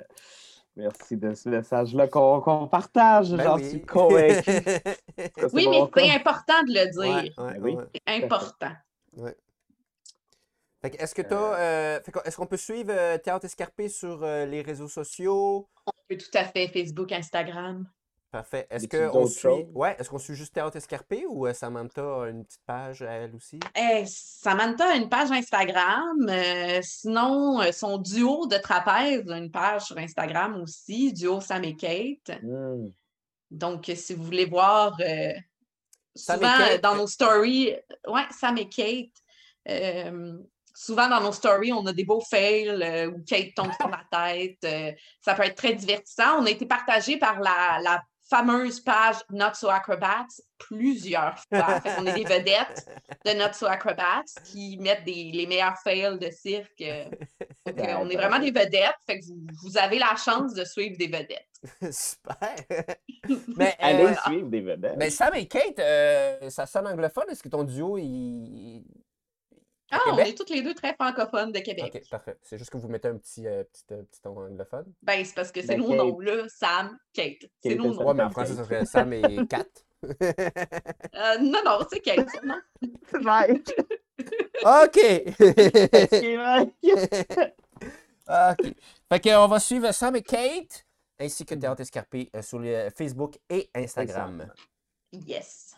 merci 0.76 1.16
de 1.16 1.34
ce 1.34 1.48
message-là 1.48 2.08
qu'on 2.08 2.40
qu'on 2.40 2.66
partage. 2.66 3.30
Ben 3.30 3.44
J'en 3.44 3.56
oui. 3.56 3.68
suis 3.70 3.82
convaincu. 3.82 4.50
Ça, 5.38 5.46
Oui, 5.52 5.68
mais 5.68 5.82
c'est 5.96 6.10
important 6.10 6.62
de 6.66 6.72
le 6.72 6.98
Ouais, 6.98 7.22
dire. 7.22 7.34
ouais, 7.38 7.58
oui. 7.60 7.74
ouais. 7.76 7.84
C'est 7.94 8.24
important. 8.24 8.72
Fait 10.82 10.90
que 10.90 11.02
est-ce 11.02 11.14
que 11.14 11.22
t'as, 11.22 11.58
euh, 11.60 12.00
fait 12.00 12.10
que 12.10 12.18
est-ce 12.24 12.36
qu'on 12.36 12.46
peut 12.46 12.56
suivre 12.56 12.90
euh, 12.90 13.18
Théâtre 13.18 13.44
Escarpé 13.44 13.88
sur 13.90 14.22
euh, 14.22 14.46
les 14.46 14.62
réseaux 14.62 14.88
sociaux? 14.88 15.68
Tout 16.16 16.38
à 16.38 16.44
fait 16.44 16.68
Facebook, 16.68 17.12
Instagram. 17.12 17.88
Parfait. 18.30 18.66
Est-ce 18.70 18.86
qu'on 18.86 19.26
suit, 19.26 19.66
ouais, 19.74 19.96
est-ce 19.98 20.08
qu'on 20.08 20.18
suit 20.18 20.36
juste 20.36 20.54
Théâtre 20.54 20.76
Escarpé 20.76 21.24
ou 21.28 21.48
euh, 21.48 21.52
Samantha 21.52 22.22
a 22.22 22.28
une 22.28 22.44
petite 22.44 22.62
page 22.64 23.02
à 23.02 23.10
elle 23.10 23.34
aussi? 23.34 23.58
Eh, 23.74 24.04
Samantha 24.06 24.92
a 24.92 24.94
une 24.94 25.08
page 25.08 25.32
Instagram. 25.32 26.28
euh, 26.28 26.78
sinon, 26.80 27.60
euh, 27.60 27.72
son 27.72 27.98
duo 27.98 28.46
de 28.46 28.56
trapèze 28.56 29.28
a 29.28 29.36
une 29.36 29.50
page 29.50 29.82
sur 29.82 29.98
Instagram 29.98 30.62
aussi, 30.62 31.12
duo 31.12 31.40
Sam 31.40 31.64
et 31.64 31.74
Kate. 31.74 32.40
Hmm. 32.40 32.90
Donc, 33.50 33.90
si 33.96 34.14
vous 34.14 34.22
voulez 34.22 34.46
voir, 34.46 34.96
euh, 35.00 35.32
Sam 36.14 36.40
et 36.40 36.44
souvent 36.44 36.58
Kate, 36.58 36.82
dans 36.82 36.94
nos 36.94 37.08
stories, 37.08 37.74
ouais, 38.06 38.26
Sam 38.30 38.58
et 38.58 38.68
Kate, 38.68 39.10
euh, 39.68 40.38
souvent 40.80 41.08
dans 41.08 41.20
nos 41.20 41.32
stories, 41.32 41.72
on 41.72 41.84
a 41.86 41.92
des 41.92 42.04
beaux 42.04 42.22
fails 42.22 42.68
euh, 42.68 43.10
où 43.10 43.22
Kate 43.24 43.54
tombe 43.54 43.72
sur 43.78 43.88
la 43.88 44.02
tête. 44.10 44.58
euh, 44.64 44.92
ça 45.20 45.34
peut 45.34 45.44
être 45.44 45.56
très 45.56 45.74
divertissant. 45.74 46.38
On 46.38 46.46
a 46.46 46.50
été 46.50 46.64
partagé 46.64 47.18
par 47.18 47.38
la, 47.40 47.80
la 47.82 48.02
fameuse 48.30 48.80
page 48.80 49.16
Not 49.30 49.54
So 49.54 49.68
Acrobats 49.68 50.26
plusieurs 50.56 51.36
fois. 51.48 51.80
Qu'on 51.80 52.06
est 52.06 52.14
des 52.14 52.24
vedettes 52.24 52.86
de 53.26 53.32
Not 53.32 53.52
So 53.52 53.66
Acrobats 53.66 54.24
qui 54.44 54.78
mettent 54.78 55.04
des, 55.04 55.30
les 55.34 55.46
meilleurs 55.46 55.76
fails 55.84 56.18
de 56.18 56.30
cirque. 56.30 56.80
euh. 56.80 57.04
On 57.66 58.08
est 58.08 58.16
vraiment 58.16 58.38
des 58.38 58.50
vedettes. 58.50 58.96
Fait 59.06 59.20
que 59.20 59.26
vous, 59.26 59.38
vous 59.64 59.76
avez 59.76 59.98
la 59.98 60.16
chance 60.16 60.54
de 60.54 60.64
suivre 60.64 60.96
des 60.96 61.08
vedettes. 61.08 61.46
Super! 61.92 62.86
mais, 63.56 63.76
Allez 63.80 64.14
suivre 64.24 64.48
des 64.48 64.60
vedettes. 64.60 64.96
mais 64.96 65.10
Sam 65.10 65.34
et 65.34 65.46
Kate, 65.46 65.78
euh, 65.78 66.48
ça 66.48 66.64
sonne 66.64 66.86
anglophone? 66.86 67.24
Est-ce 67.28 67.42
que 67.42 67.50
ton 67.50 67.64
duo, 67.64 67.98
il... 67.98 68.84
Ah, 69.90 69.98
on 70.08 70.18
est 70.18 70.34
toutes 70.36 70.50
les 70.50 70.62
deux 70.62 70.74
très 70.74 70.94
francophones 70.94 71.52
de 71.52 71.58
Québec. 71.60 71.92
Ok, 71.94 72.08
parfait. 72.10 72.36
C'est 72.42 72.58
juste 72.58 72.70
que 72.70 72.76
vous 72.76 72.88
mettez 72.88 73.08
un 73.08 73.16
petit, 73.16 73.46
euh, 73.46 73.64
petit, 73.64 73.84
euh, 73.92 74.02
petit 74.02 74.20
ton 74.20 74.36
anglophone. 74.36 74.92
Ben, 75.02 75.24
c'est 75.24 75.34
parce 75.34 75.50
que 75.50 75.60
c'est 75.62 75.76
Ben, 75.76 75.80
nos 75.80 75.88
Kate. 75.88 75.98
noms, 75.98 76.20
là. 76.20 76.48
Sam, 76.48 76.98
Kate. 77.12 77.50
C'est 77.62 77.74
nos 77.74 77.94
noms. 77.94 78.06
Ouais, 78.06 78.14
mais 78.14 78.22
en 78.22 78.30
français, 78.30 78.54
ça 78.54 78.64
serait 78.64 78.84
Sam 78.86 79.12
et 79.12 79.22
Kat. 79.48 79.64
Euh, 80.04 81.38
non, 81.40 81.60
non, 81.64 81.78
c'est 81.90 82.00
Kate. 82.00 82.28
non? 82.44 82.60
Right. 83.24 83.74
OK! 84.64 84.98
C'est. 86.10 86.36
OK. 88.28 88.74
Fait 89.12 89.20
qu'on 89.20 89.48
va 89.48 89.58
suivre 89.58 89.90
Sam 89.92 90.16
et 90.16 90.22
Kate, 90.22 90.86
ainsi 91.18 91.44
que 91.44 91.54
Théâtre 91.54 91.80
Escarpé 91.82 92.30
euh, 92.36 92.42
sur 92.42 92.58
les 92.60 92.74
euh, 92.74 92.90
Facebook 92.90 93.38
et 93.48 93.68
Instagram. 93.74 94.46
Yes. 95.12 95.69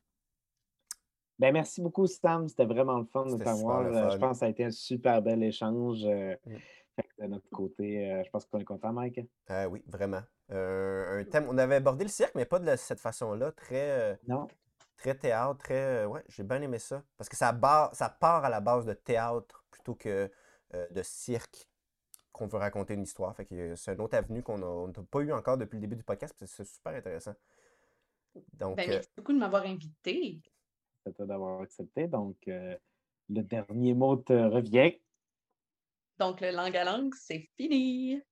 Ben, 1.42 1.52
merci 1.52 1.80
beaucoup, 1.80 2.06
Sam. 2.06 2.48
C'était 2.48 2.64
vraiment 2.66 2.98
le 2.98 3.04
fun 3.04 3.26
de 3.26 3.36
t'avoir. 3.42 3.80
Euh. 3.80 4.10
Je 4.10 4.16
pense 4.16 4.34
que 4.34 4.38
ça 4.38 4.46
a 4.46 4.48
été 4.48 4.64
un 4.64 4.70
super 4.70 5.20
bel 5.22 5.42
échange. 5.42 6.04
euh, 6.04 6.36
Mm. 6.46 6.56
de 7.22 7.26
notre 7.26 7.48
côté, 7.50 8.12
euh, 8.12 8.22
je 8.22 8.30
pense 8.30 8.44
qu'on 8.46 8.58
est 8.60 8.64
content, 8.64 8.92
Mike. 8.92 9.18
Euh, 9.50 9.64
oui, 9.64 9.82
vraiment. 9.88 10.20
Euh, 10.52 11.20
un 11.20 11.24
thème. 11.24 11.46
On 11.48 11.56
avait 11.58 11.76
abordé 11.76 12.04
le 12.04 12.10
cirque, 12.10 12.34
mais 12.36 12.44
pas 12.44 12.58
de 12.60 12.66
la- 12.66 12.76
cette 12.76 13.00
façon-là. 13.00 13.50
Très, 13.52 14.18
Non? 14.28 14.46
très 14.98 15.14
théâtre, 15.16 15.56
très. 15.58 16.04
ouais, 16.04 16.22
j'ai 16.28 16.42
bien 16.44 16.60
aimé 16.62 16.78
ça. 16.78 17.02
Parce 17.16 17.28
que 17.30 17.36
ça, 17.36 17.50
bar- 17.52 17.92
ça 17.94 18.08
part 18.10 18.44
à 18.44 18.50
la 18.50 18.60
base 18.60 18.84
de 18.86 18.92
théâtre 18.92 19.64
plutôt 19.70 19.94
que 19.96 20.30
euh, 20.74 20.86
de 20.90 21.02
cirque 21.02 21.66
qu'on 22.30 22.46
veut 22.46 22.58
raconter 22.58 22.94
une 22.94 23.02
histoire. 23.02 23.34
Fait 23.34 23.46
que 23.46 23.74
c'est 23.74 23.94
une 23.94 24.00
autre 24.00 24.16
avenue 24.16 24.42
qu'on 24.42 24.58
n'a 24.86 25.02
pas 25.10 25.20
eu 25.20 25.32
encore 25.32 25.56
depuis 25.56 25.76
le 25.76 25.80
début 25.80 25.96
du 25.96 26.04
podcast. 26.04 26.34
puis 26.38 26.46
C'est 26.46 26.64
super 26.64 26.94
intéressant. 26.94 27.34
Donc, 28.54 28.76
Ben, 28.76 28.84
euh, 28.88 28.92
merci 28.92 29.08
beaucoup 29.16 29.32
de 29.32 29.38
m'avoir 29.38 29.64
invité. 29.64 30.40
Toi 31.10 31.26
d'avoir 31.26 31.60
accepté. 31.60 32.06
Donc, 32.06 32.36
euh, 32.48 32.76
le 33.28 33.42
dernier 33.42 33.94
mot 33.94 34.16
te 34.16 34.32
revient. 34.32 34.94
Donc, 36.18 36.40
le 36.40 36.50
langue 36.52 36.76
à 36.76 36.84
langue, 36.84 37.14
c'est 37.14 37.48
fini. 37.56 38.22